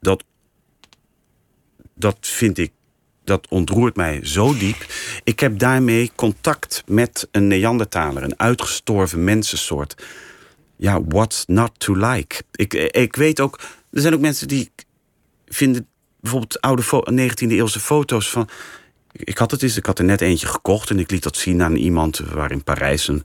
Dat, 0.00 0.24
dat 1.94 2.16
vind 2.20 2.58
ik, 2.58 2.72
dat 3.24 3.48
ontroert 3.48 3.96
mij 3.96 4.24
zo 4.24 4.56
diep. 4.56 4.86
Ik 5.24 5.40
heb 5.40 5.58
daarmee 5.58 6.10
contact 6.14 6.82
met 6.86 7.28
een 7.30 7.46
Neandertaler, 7.46 8.22
een 8.22 8.38
uitgestorven 8.38 9.24
mensensoort. 9.24 10.04
Ja, 10.76 11.04
what's 11.04 11.44
not 11.46 11.70
to 11.78 11.94
like? 11.94 12.42
Ik, 12.52 12.74
ik 12.74 13.16
weet 13.16 13.40
ook, 13.40 13.60
er 13.90 14.00
zijn 14.00 14.14
ook 14.14 14.20
mensen 14.20 14.48
die 14.48 14.70
vinden 15.46 15.86
bijvoorbeeld 16.20 16.60
oude 16.60 16.82
fo- 16.82 17.04
19e 17.10 17.50
eeuwse 17.50 17.80
foto's 17.80 18.30
van. 18.30 18.48
Ik 19.12 19.38
had 19.38 19.50
het 19.50 19.62
eens, 19.62 19.76
ik 19.76 19.86
had 19.86 19.98
er 19.98 20.04
net 20.04 20.20
eentje 20.20 20.46
gekocht 20.46 20.90
en 20.90 20.98
ik 20.98 21.10
liet 21.10 21.22
dat 21.22 21.36
zien 21.36 21.62
aan 21.62 21.76
iemand 21.76 22.18
waar 22.18 22.50
in 22.50 22.64
Parijs 22.64 23.08
een, 23.08 23.24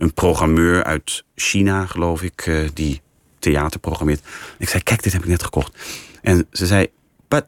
een 0.00 0.14
programmeur 0.14 0.84
uit 0.84 1.24
China, 1.34 1.86
geloof 1.86 2.22
ik, 2.22 2.46
eh, 2.46 2.68
die 2.74 3.00
theater 3.38 3.80
programmeert. 3.80 4.22
Ik 4.58 4.68
zei, 4.68 4.82
kijk, 4.82 5.02
dit 5.02 5.12
heb 5.12 5.22
ik 5.22 5.28
net 5.28 5.42
gekocht. 5.42 5.78
En 6.22 6.46
ze 6.52 6.66
zei, 6.66 6.86
but, 7.28 7.46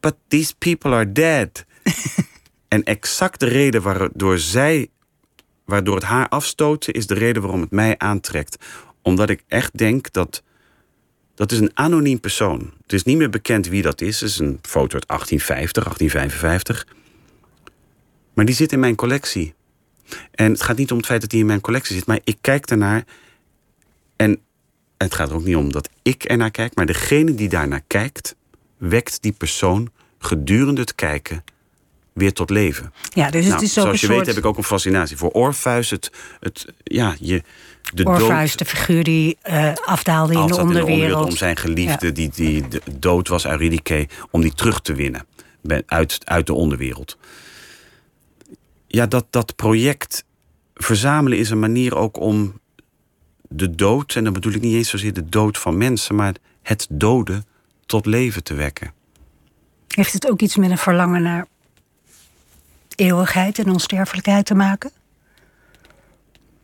but 0.00 0.14
these 0.28 0.54
people 0.58 0.90
are 0.90 1.12
dead. 1.12 1.64
en 2.68 2.82
exact 2.82 3.40
de 3.40 3.46
reden 3.46 3.82
waardoor 3.82 4.38
zij, 4.38 4.88
waardoor 5.64 5.94
het 5.94 6.04
haar 6.04 6.28
afstoten, 6.28 6.92
is 6.92 7.06
de 7.06 7.14
reden 7.14 7.42
waarom 7.42 7.60
het 7.60 7.70
mij 7.70 7.98
aantrekt. 7.98 8.64
Omdat 9.02 9.30
ik 9.30 9.42
echt 9.48 9.78
denk 9.78 10.12
dat 10.12 10.42
dat 11.34 11.52
is 11.52 11.58
een 11.58 11.70
anoniem 11.74 12.20
persoon. 12.20 12.72
Het 12.82 12.92
is 12.92 13.02
niet 13.02 13.16
meer 13.16 13.30
bekend 13.30 13.66
wie 13.66 13.82
dat 13.82 14.00
is. 14.00 14.20
Het 14.20 14.30
is 14.30 14.38
een 14.38 14.58
foto 14.62 14.94
uit 14.94 15.06
1850, 15.06 15.84
1855. 15.84 16.86
Maar 18.34 18.44
die 18.44 18.54
zit 18.54 18.72
in 18.72 18.80
mijn 18.80 18.94
collectie. 18.94 19.54
En 20.34 20.52
het 20.52 20.62
gaat 20.62 20.76
niet 20.76 20.90
om 20.90 20.96
het 20.96 21.06
feit 21.06 21.20
dat 21.20 21.30
die 21.30 21.40
in 21.40 21.46
mijn 21.46 21.60
collectie 21.60 21.96
zit, 21.96 22.06
maar 22.06 22.20
ik 22.24 22.36
kijk 22.40 22.66
daarnaar 22.66 23.04
En 24.16 24.40
het 24.96 25.14
gaat 25.14 25.28
er 25.28 25.34
ook 25.34 25.44
niet 25.44 25.56
om 25.56 25.72
dat 25.72 25.88
ik 26.02 26.24
ernaar 26.24 26.50
kijk, 26.50 26.74
maar 26.74 26.86
degene 26.86 27.34
die 27.34 27.48
daarnaar 27.48 27.82
kijkt, 27.86 28.34
wekt 28.76 29.22
die 29.22 29.32
persoon 29.32 29.90
gedurende 30.18 30.80
het 30.80 30.94
kijken 30.94 31.44
weer 32.12 32.32
tot 32.32 32.50
leven. 32.50 32.92
Ja, 33.14 33.30
dus 33.30 33.44
het 33.44 33.52
Nou, 33.52 33.64
is 33.64 33.72
zoals 33.72 34.00
je 34.00 34.06
soort... 34.06 34.18
weet 34.18 34.26
heb 34.26 34.36
ik 34.36 34.44
ook 34.44 34.56
een 34.56 34.64
fascinatie 34.64 35.16
voor 35.16 35.30
Orpheus. 35.30 35.90
Het, 35.90 36.10
het, 36.40 36.66
ja, 36.82 37.14
je, 37.20 37.42
de 37.94 38.04
Orpheus, 38.04 38.48
dood 38.50 38.58
de 38.58 38.64
figuur 38.64 39.04
die 39.04 39.36
eh, 39.42 39.72
afdaalde 39.84 40.32
in 40.32 40.38
de 40.38 40.42
altijd 40.42 40.58
in 40.60 40.66
de 40.66 40.80
onderwereld. 40.80 40.90
onderwereld 40.90 41.30
om 41.30 41.36
zijn 41.36 41.56
geliefde 41.56 42.12
die, 42.12 42.30
die 42.34 42.68
de- 42.68 42.82
dood 42.98 43.28
was, 43.28 43.46
Eurydice, 43.46 44.08
om 44.30 44.40
die 44.40 44.54
terug 44.54 44.80
te 44.80 44.94
winnen 44.94 45.26
uit, 45.86 46.18
uit 46.24 46.46
de 46.46 46.52
onderwereld. 46.54 47.18
Ja, 48.92 49.06
dat, 49.06 49.26
dat 49.30 49.56
project 49.56 50.24
verzamelen 50.74 51.38
is 51.38 51.50
een 51.50 51.58
manier 51.58 51.96
ook 51.96 52.16
om 52.16 52.60
de 53.48 53.74
dood, 53.74 54.14
en 54.14 54.24
dan 54.24 54.32
bedoel 54.32 54.52
ik 54.52 54.60
niet 54.60 54.74
eens 54.74 54.90
zozeer 54.90 55.12
de 55.12 55.28
dood 55.28 55.58
van 55.58 55.78
mensen, 55.78 56.14
maar 56.14 56.34
het 56.62 56.86
doden 56.90 57.44
tot 57.86 58.06
leven 58.06 58.42
te 58.42 58.54
wekken. 58.54 58.92
Heeft 59.88 60.12
het 60.12 60.30
ook 60.30 60.40
iets 60.40 60.56
met 60.56 60.70
een 60.70 60.78
verlangen 60.78 61.22
naar 61.22 61.46
eeuwigheid 62.94 63.58
en 63.58 63.70
onsterfelijkheid 63.70 64.46
te 64.46 64.54
maken? 64.54 64.90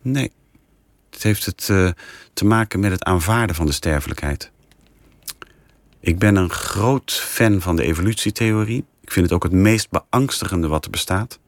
Nee. 0.01 0.31
Het 1.09 1.23
heeft 1.23 1.45
het 1.45 1.69
eh, 1.69 1.89
te 2.33 2.45
maken 2.45 2.79
met 2.79 2.91
het 2.91 3.03
aanvaarden 3.03 3.55
van 3.55 3.65
de 3.65 3.71
sterfelijkheid. 3.71 4.51
Ik 5.99 6.19
ben 6.19 6.35
een 6.35 6.49
groot 6.49 7.11
fan 7.11 7.61
van 7.61 7.75
de 7.75 7.83
evolutietheorie. 7.83 8.85
Ik 9.01 9.11
vind 9.11 9.25
het 9.25 9.35
ook 9.35 9.43
het 9.43 9.51
meest 9.51 9.89
beangstigende 9.89 10.67
wat 10.67 10.85
er 10.85 10.91
bestaat. 10.91 11.39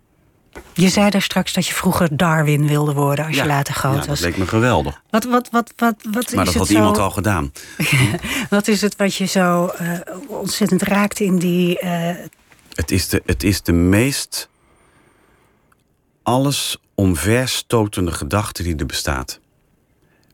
Je 0.73 0.89
zei 0.89 1.09
daar 1.09 1.21
straks 1.21 1.53
dat 1.53 1.67
je 1.67 1.73
vroeger 1.73 2.17
Darwin 2.17 2.67
wilde 2.67 2.93
worden 2.93 3.25
als 3.25 3.35
je 3.35 3.45
later 3.45 3.73
groot 3.73 3.93
ja, 3.93 3.99
dat 3.99 4.07
was. 4.07 4.19
leek 4.19 4.37
me 4.37 4.47
geweldig. 4.47 5.01
Wat, 5.09 5.23
wat, 5.23 5.49
wat, 5.51 5.73
wat, 5.75 5.95
wat 6.11 6.33
Maar 6.33 6.47
is 6.47 6.53
dat 6.53 6.61
had 6.61 6.69
iemand 6.69 6.97
al 6.97 7.09
gedaan. 7.11 7.51
Wat 8.49 8.67
is 8.67 8.81
het 8.81 8.95
wat 8.95 9.15
je 9.15 9.25
zo 9.25 9.65
eh, 9.67 9.91
ontzettend 10.27 10.81
raakt 10.81 11.19
in 11.19 11.37
die... 11.37 11.79
eh, 11.79 12.15
Het 12.73 12.91
is 12.91 13.07
de, 13.07 13.21
het 13.25 13.43
is 13.43 13.61
de 13.61 13.71
meest 13.73 14.49
alles 16.23 16.77
omverstotende 16.95 18.11
gedachte 18.11 18.63
die 18.63 18.75
er 18.75 18.85
bestaat. 18.85 19.39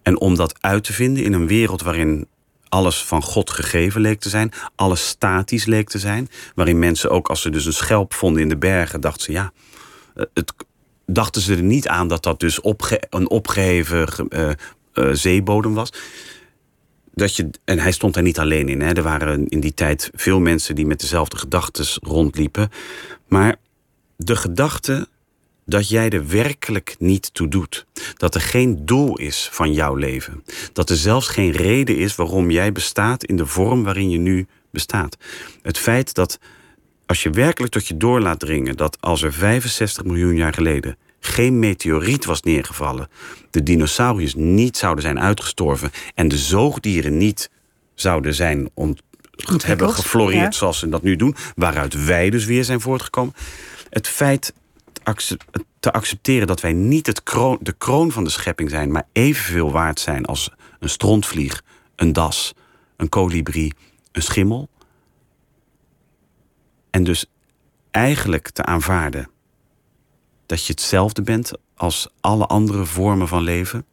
En 0.03 0.19
om 0.19 0.35
dat 0.35 0.57
uit 0.61 0.83
te 0.83 0.93
vinden 0.93 1.23
in 1.23 1.33
een 1.33 1.47
wereld 1.47 1.81
waarin 1.81 2.27
alles 2.69 3.03
van 3.03 3.21
God 3.23 3.49
gegeven 3.49 4.01
leek 4.01 4.19
te 4.19 4.29
zijn, 4.29 4.51
alles 4.75 5.07
statisch 5.07 5.65
leek 5.65 5.89
te 5.89 5.99
zijn, 5.99 6.29
waarin 6.55 6.79
mensen 6.79 7.09
ook 7.11 7.27
als 7.27 7.41
ze 7.41 7.49
dus 7.49 7.65
een 7.65 7.73
schelp 7.73 8.13
vonden 8.13 8.41
in 8.41 8.49
de 8.49 8.57
bergen, 8.57 9.01
dachten 9.01 9.23
ze 9.23 9.31
ja, 9.31 9.51
het, 10.33 10.53
dachten 11.05 11.41
ze 11.41 11.55
er 11.55 11.63
niet 11.63 11.87
aan 11.87 12.07
dat 12.07 12.23
dat 12.23 12.39
dus 12.39 12.59
een 13.09 13.29
opgeheven 13.29 14.07
ge- 14.11 14.25
eh, 14.29 14.49
eh, 14.93 15.13
zeebodem 15.13 15.73
was. 15.73 15.89
Dat 17.13 17.35
je, 17.35 17.49
en 17.63 17.79
hij 17.79 17.91
stond 17.91 18.13
daar 18.13 18.23
niet 18.23 18.39
alleen 18.39 18.69
in. 18.69 18.81
Hè. 18.81 18.93
Er 18.93 19.03
waren 19.03 19.47
in 19.47 19.59
die 19.59 19.73
tijd 19.73 20.09
veel 20.13 20.39
mensen 20.39 20.75
die 20.75 20.85
met 20.85 20.99
dezelfde 20.99 21.37
gedachten 21.37 21.85
rondliepen. 22.01 22.69
Maar 23.27 23.55
de 24.17 24.35
gedachte 24.35 25.07
dat 25.65 25.89
jij 25.89 26.09
er 26.09 26.27
werkelijk 26.27 26.95
niet 26.99 27.33
toe 27.33 27.47
doet. 27.47 27.85
Dat 28.17 28.35
er 28.35 28.41
geen 28.41 28.85
doel 28.85 29.17
is 29.17 29.49
van 29.51 29.73
jouw 29.73 29.95
leven. 29.95 30.43
Dat 30.73 30.89
er 30.89 30.95
zelfs 30.95 31.27
geen 31.27 31.51
reden 31.51 31.97
is 31.97 32.15
waarom 32.15 32.51
jij 32.51 32.71
bestaat 32.71 33.23
in 33.23 33.35
de 33.35 33.45
vorm 33.45 33.83
waarin 33.83 34.09
je 34.09 34.17
nu 34.17 34.47
bestaat. 34.71 35.17
Het 35.61 35.77
feit 35.77 36.13
dat 36.13 36.39
als 37.05 37.23
je 37.23 37.29
werkelijk 37.29 37.73
tot 37.73 37.87
je 37.87 37.97
door 37.97 38.21
laat 38.21 38.39
dringen 38.39 38.77
dat 38.77 38.97
als 39.01 39.21
er 39.21 39.33
65 39.33 40.03
miljoen 40.03 40.35
jaar 40.35 40.53
geleden 40.53 40.97
geen 41.19 41.59
meteoriet 41.59 42.25
was 42.25 42.41
neergevallen, 42.41 43.09
de 43.49 43.63
dinosauriërs 43.63 44.35
niet 44.35 44.77
zouden 44.77 45.03
zijn 45.03 45.19
uitgestorven 45.19 45.91
en 46.15 46.27
de 46.27 46.37
zoogdieren 46.37 47.17
niet 47.17 47.49
zouden 47.93 48.33
zijn 48.33 48.69
ont 48.73 49.01
hebben 49.65 49.93
gefloreerd 49.93 50.53
ja. 50.53 50.59
zoals 50.59 50.79
ze 50.79 50.89
dat 50.89 51.03
nu 51.03 51.15
doen, 51.15 51.35
waaruit 51.55 52.05
wij 52.05 52.29
dus 52.29 52.45
weer 52.45 52.63
zijn 52.63 52.81
voortgekomen. 52.81 53.33
Het 53.89 54.07
feit 54.07 54.53
te 55.79 55.91
accepteren 55.91 56.47
dat 56.47 56.61
wij 56.61 56.73
niet 56.73 57.07
het 57.07 57.23
kroon, 57.23 57.57
de 57.61 57.73
kroon 57.73 58.11
van 58.11 58.23
de 58.23 58.29
schepping 58.29 58.69
zijn, 58.69 58.91
maar 58.91 59.07
evenveel 59.11 59.71
waard 59.71 59.99
zijn 59.99 60.25
als 60.25 60.49
een 60.79 60.89
strontvlieg, 60.89 61.63
een 61.95 62.13
das, 62.13 62.53
een 62.97 63.09
kolibrie, 63.09 63.73
een 64.11 64.21
schimmel. 64.21 64.69
En 66.95 67.03
dus 67.03 67.25
eigenlijk 67.91 68.49
te 68.49 68.65
aanvaarden 68.65 69.29
dat 70.45 70.65
je 70.65 70.71
hetzelfde 70.71 71.21
bent 71.21 71.51
als 71.75 72.07
alle 72.19 72.45
andere 72.45 72.85
vormen 72.85 73.27
van 73.27 73.41
leven, 73.41 73.85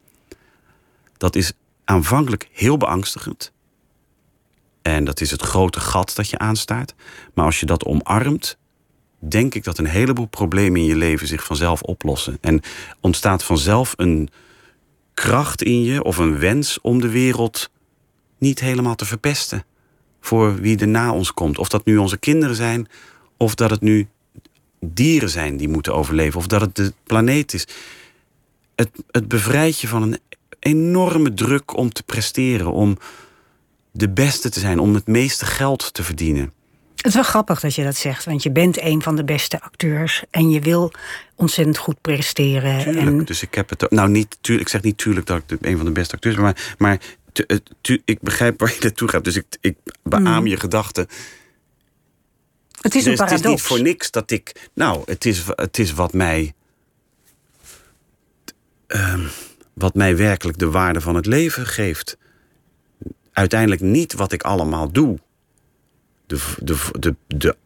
dat 1.16 1.36
is 1.36 1.53
aanvankelijk 1.84 2.48
heel 2.53 2.76
beangstigend. 2.76 3.53
En 4.82 5.05
dat 5.05 5.20
is 5.20 5.30
het 5.30 5.42
grote 5.42 5.80
gat 5.80 6.14
dat 6.14 6.28
je 6.28 6.38
aanstaart. 6.38 6.94
Maar 7.34 7.44
als 7.44 7.61
je 7.61 7.66
dat 7.66 7.84
omarmt, 7.84 8.57
denk 9.18 9.55
ik 9.55 9.64
dat 9.64 9.78
een 9.78 9.86
heleboel 9.86 10.26
problemen 10.26 10.80
in 10.80 10.86
je 10.86 10.96
leven 10.96 11.26
zich 11.26 11.44
vanzelf 11.44 11.82
oplossen. 11.82 12.38
En 12.40 12.61
ontstaat 13.00 13.44
vanzelf 13.44 13.92
een 13.96 14.28
kracht 15.14 15.62
in 15.62 15.82
je 15.82 16.03
of 16.03 16.16
een 16.16 16.38
wens 16.38 16.80
om 16.80 17.00
de 17.00 17.11
wereld 17.11 17.70
niet 18.38 18.61
helemaal 18.61 18.94
te 18.94 19.05
verpesten. 19.05 19.64
Voor 20.25 20.55
wie 20.55 20.79
er 20.79 20.89
na 20.89 21.12
ons 21.12 21.33
komt. 21.33 21.59
Of 21.59 21.68
dat 21.68 21.85
nu 21.85 21.97
onze 21.97 22.18
kinderen 22.18 22.57
zijn, 22.57 22.89
of 23.37 23.55
dat 23.55 23.70
het 23.70 23.81
nu 23.81 24.09
dieren 24.81 25.31
zijn 25.31 25.57
die 25.57 25.68
moeten 25.68 25.95
overleven, 25.95 26.39
of 26.39 26.47
dat 26.47 26.61
het 26.61 26.77
de 26.77 26.93
planeet 27.05 27.55
is. 27.55 27.66
Het, 28.75 28.91
het 29.11 29.29
bevrijdt 29.29 29.81
je 29.81 29.89
van 29.89 30.03
een 30.03 30.18
enorme 30.59 31.35
druk 31.35 31.77
om 31.77 31.93
te 31.93 32.03
presteren, 32.03 32.73
om 32.73 32.99
de 33.93 34.09
beste 34.09 34.51
te 34.51 34.61
zijn, 34.61 34.79
om 34.79 34.95
het 34.95 35.07
meeste 35.07 35.47
geld 35.47 35.95
te 35.95 36.03
verdienen. 36.03 36.53
Het 36.97 37.07
is 37.07 37.14
wel 37.14 37.23
grappig 37.23 37.61
dat 37.61 37.75
je 37.75 37.85
dat 37.85 37.97
zegt, 37.97 38.25
want 38.25 38.43
je 38.43 38.51
bent 38.51 38.81
een 38.81 39.03
van 39.03 39.16
de 39.16 39.25
beste 39.25 39.61
acteurs 39.61 40.25
en 40.31 40.51
je 40.51 40.61
wil 40.61 40.93
ontzettend 41.37 41.77
goed 41.79 42.01
presteren. 42.01 42.79
Tuurlijk. 42.79 43.07
En 43.07 43.25
Dus 43.25 43.43
ik 43.43 43.55
heb 43.55 43.70
het. 43.70 43.91
Nou, 43.91 44.09
niet 44.09 44.39
tuurlijk. 44.41 44.66
Ik 44.66 44.73
zeg 44.73 44.83
niet 44.83 44.99
tuurlijk 44.99 45.27
dat 45.27 45.43
ik 45.47 45.59
een 45.61 45.77
van 45.77 45.87
de 45.87 45.93
beste 45.93 46.14
acteurs 46.14 46.35
ben, 46.35 46.45
maar, 46.45 46.75
maar 46.79 47.01
tu- 47.33 47.45
eh, 47.47 47.57
tu- 47.80 48.03
ik 48.05 48.20
begrijp 48.20 48.61
waar 48.61 48.70
je 48.74 48.78
naartoe 48.80 49.09
gaat. 49.09 49.24
Dus 49.24 49.37
ik, 49.37 49.45
ik 49.61 49.76
beaam 50.03 50.47
je 50.47 50.57
gedachten. 50.57 51.07
het 52.80 52.95
is 52.95 53.05
Dus 53.05 53.05
een 53.05 53.11
het 53.11 53.20
is 53.20 53.26
paradox. 53.41 53.45
niet 53.45 53.61
voor 53.62 53.80
niks 53.83 54.11
dat 54.11 54.30
ik. 54.30 54.68
Nou, 54.74 55.03
het 55.07 55.24
is, 55.24 55.43
het 55.47 55.78
is 55.78 55.93
wat 55.93 56.12
mij. 56.12 56.55
ehm, 58.87 59.26
wat 59.72 59.95
mij 59.95 60.16
werkelijk 60.16 60.59
de 60.59 60.70
waarde 60.70 61.01
van 61.01 61.14
het 61.14 61.26
leven 61.26 61.66
geeft. 61.66 62.16
Uiteindelijk 63.33 63.80
niet 63.80 64.12
wat 64.12 64.33
ik 64.33 64.43
allemaal 64.43 64.93
doe. 64.93 65.18
De, 66.26 66.39
de, 66.59 66.89
de, 66.99 67.14
de, 67.26 67.57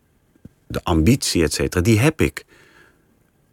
de 0.67 0.85
ambitie, 0.85 1.43
et 1.43 1.53
cetera, 1.53 1.83
die 1.83 1.99
heb 1.99 2.21
ik. 2.21 2.45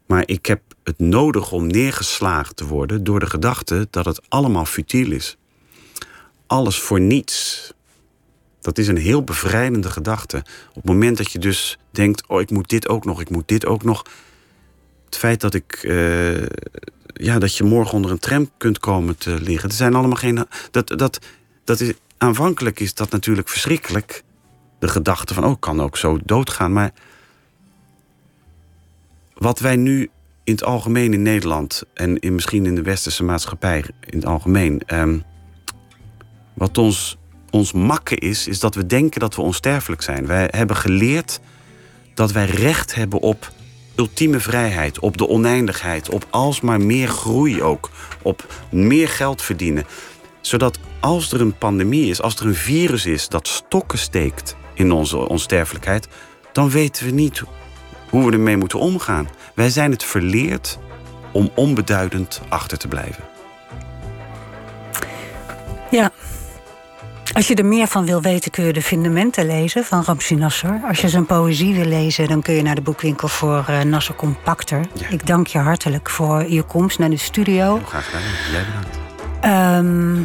Maar 0.05 0.23
ik 0.25 0.45
heb 0.45 0.61
het 0.83 0.99
nodig 0.99 1.51
om 1.51 1.67
neergeslagen 1.67 2.55
te 2.55 2.65
worden 2.65 3.03
door 3.03 3.19
de 3.19 3.25
gedachte 3.29 3.87
dat 3.89 4.05
het 4.05 4.21
allemaal 4.29 4.65
futiel 4.65 5.11
is. 5.11 5.37
Alles 6.53 6.79
voor 6.79 6.99
niets. 6.99 7.71
Dat 8.61 8.77
is 8.77 8.87
een 8.87 8.97
heel 8.97 9.23
bevrijdende 9.23 9.89
gedachte. 9.89 10.37
Op 10.69 10.75
het 10.75 10.85
moment 10.85 11.17
dat 11.17 11.31
je 11.31 11.39
dus 11.39 11.77
denkt: 11.91 12.27
oh, 12.27 12.41
ik 12.41 12.49
moet 12.49 12.69
dit 12.69 12.87
ook 12.87 13.05
nog, 13.05 13.21
ik 13.21 13.29
moet 13.29 13.47
dit 13.47 13.65
ook 13.65 13.83
nog. 13.83 14.05
Het 15.05 15.17
feit 15.17 15.41
dat 15.41 15.53
ik. 15.53 15.73
eh, 15.73 16.41
ja, 17.13 17.39
dat 17.39 17.57
je 17.57 17.63
morgen 17.63 17.93
onder 17.93 18.11
een 18.11 18.19
tram 18.19 18.49
kunt 18.57 18.79
komen 18.79 19.17
te 19.17 19.41
liggen. 19.41 19.69
Er 19.69 19.75
zijn 19.75 19.95
allemaal 19.95 20.17
geen. 20.17 20.45
Dat, 20.71 20.87
dat, 20.87 21.19
dat 21.63 21.79
is, 21.79 21.93
aanvankelijk 22.17 22.79
is 22.79 22.93
dat 22.93 23.11
natuurlijk 23.11 23.49
verschrikkelijk. 23.49 24.23
De 24.79 24.87
gedachte 24.87 25.33
van: 25.33 25.45
oh, 25.45 25.51
ik 25.51 25.59
kan 25.59 25.81
ook 25.81 25.97
zo 25.97 26.19
doodgaan. 26.23 26.73
Maar 26.73 26.91
wat 29.33 29.59
wij 29.59 29.75
nu 29.75 30.09
in 30.43 30.53
het 30.53 30.63
algemeen 30.63 31.13
in 31.13 31.21
Nederland 31.21 31.83
en 31.93 32.19
in, 32.19 32.35
misschien 32.35 32.65
in 32.65 32.75
de 32.75 32.81
westerse 32.81 33.23
maatschappij 33.23 33.85
in 33.99 34.17
het 34.17 34.25
algemeen. 34.25 34.81
ehm, 34.85 35.19
wat 36.53 36.77
ons, 36.77 37.17
ons 37.49 37.71
makken 37.71 38.17
is, 38.17 38.47
is 38.47 38.59
dat 38.59 38.75
we 38.75 38.85
denken 38.85 39.19
dat 39.19 39.35
we 39.35 39.41
onsterfelijk 39.41 40.01
zijn. 40.01 40.27
Wij 40.27 40.47
hebben 40.51 40.75
geleerd 40.75 41.39
dat 42.13 42.31
wij 42.31 42.45
recht 42.45 42.95
hebben 42.95 43.19
op 43.19 43.51
ultieme 43.95 44.39
vrijheid, 44.39 44.99
op 44.99 45.17
de 45.17 45.27
oneindigheid, 45.27 46.09
op 46.09 46.27
alsmaar 46.29 46.81
meer 46.81 47.07
groei 47.07 47.63
ook, 47.63 47.89
op 48.21 48.47
meer 48.71 49.09
geld 49.09 49.41
verdienen. 49.41 49.85
Zodat 50.41 50.79
als 50.99 51.31
er 51.31 51.41
een 51.41 51.57
pandemie 51.57 52.09
is, 52.09 52.21
als 52.21 52.35
er 52.35 52.45
een 52.45 52.55
virus 52.55 53.05
is 53.05 53.27
dat 53.27 53.47
stokken 53.47 53.99
steekt 53.99 54.55
in 54.73 54.91
onze 54.91 55.17
onsterfelijkheid, 55.17 56.07
dan 56.51 56.69
weten 56.69 57.05
we 57.05 57.11
niet 57.11 57.43
hoe 58.09 58.25
we 58.25 58.31
ermee 58.31 58.57
moeten 58.57 58.79
omgaan. 58.79 59.29
Wij 59.55 59.69
zijn 59.69 59.91
het 59.91 60.03
verleerd 60.03 60.79
om 61.31 61.51
onbeduidend 61.55 62.41
achter 62.49 62.77
te 62.77 62.87
blijven. 62.87 63.23
Ja. 65.91 66.11
Als 67.33 67.47
je 67.47 67.55
er 67.55 67.65
meer 67.65 67.87
van 67.87 68.05
wil 68.05 68.21
weten, 68.21 68.51
kun 68.51 68.65
je 68.65 68.73
de 68.73 68.81
fundamenten 68.81 69.45
lezen 69.45 69.85
van 69.85 70.03
Ramsi 70.03 70.35
Nasser. 70.35 70.81
Als 70.87 70.99
je 70.99 71.09
zijn 71.09 71.25
poëzie 71.25 71.73
wil 71.73 71.85
lezen, 71.85 72.27
dan 72.27 72.41
kun 72.41 72.53
je 72.53 72.61
naar 72.61 72.75
de 72.75 72.81
boekwinkel 72.81 73.27
voor 73.27 73.65
uh, 73.69 73.81
Nasser 73.81 74.15
Compacter. 74.15 74.85
Ik 75.09 75.27
dank 75.27 75.47
je 75.47 75.57
hartelijk 75.57 76.09
voor 76.09 76.49
je 76.49 76.63
komst 76.63 76.99
naar 76.99 77.09
de 77.09 77.17
studio. 77.17 77.79
Graag 77.85 78.05
gedaan. 78.05 78.21
Jij 78.51 78.63
ehm, 79.51 80.21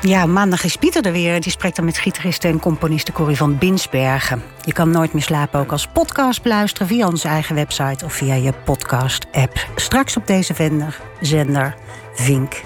ja, 0.00 0.26
maandag 0.26 0.64
is 0.64 0.76
Pieter 0.76 1.06
er 1.06 1.12
weer. 1.12 1.40
Die 1.40 1.52
spreekt 1.52 1.76
dan 1.76 1.84
met 1.84 1.98
gitariste 1.98 2.48
en 2.48 2.60
componiste 2.60 3.12
Corrie 3.12 3.36
van 3.36 3.58
Binsbergen. 3.58 4.42
Je 4.64 4.72
kan 4.72 4.90
Nooit 4.90 5.12
meer 5.12 5.22
slapen 5.22 5.60
ook 5.60 5.72
als 5.72 5.86
podcast 5.86 6.44
luisteren 6.44 6.88
via 6.88 7.06
onze 7.06 7.28
eigen 7.28 7.54
website 7.54 8.04
of 8.04 8.12
via 8.12 8.34
je 8.34 8.52
podcast-app. 8.64 9.66
Straks 9.76 10.16
op 10.16 10.26
deze 10.26 10.54
vender-zender 10.54 11.74
Vink 12.14 12.62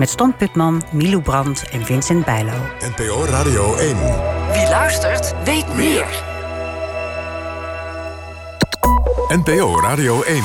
met 0.00 0.10
Stan 0.10 0.36
Putman, 0.36 0.82
Milou 0.92 1.22
Brandt 1.22 1.68
en 1.68 1.84
Vincent 1.84 2.24
Bijlo. 2.24 2.52
NPO 2.96 3.24
Radio 3.24 3.76
1. 3.76 3.96
Wie 4.52 4.68
luistert, 4.68 5.34
weet 5.44 5.74
meer. 5.74 6.06
NPO 9.28 9.80
Radio 9.80 10.22
1. 10.22 10.42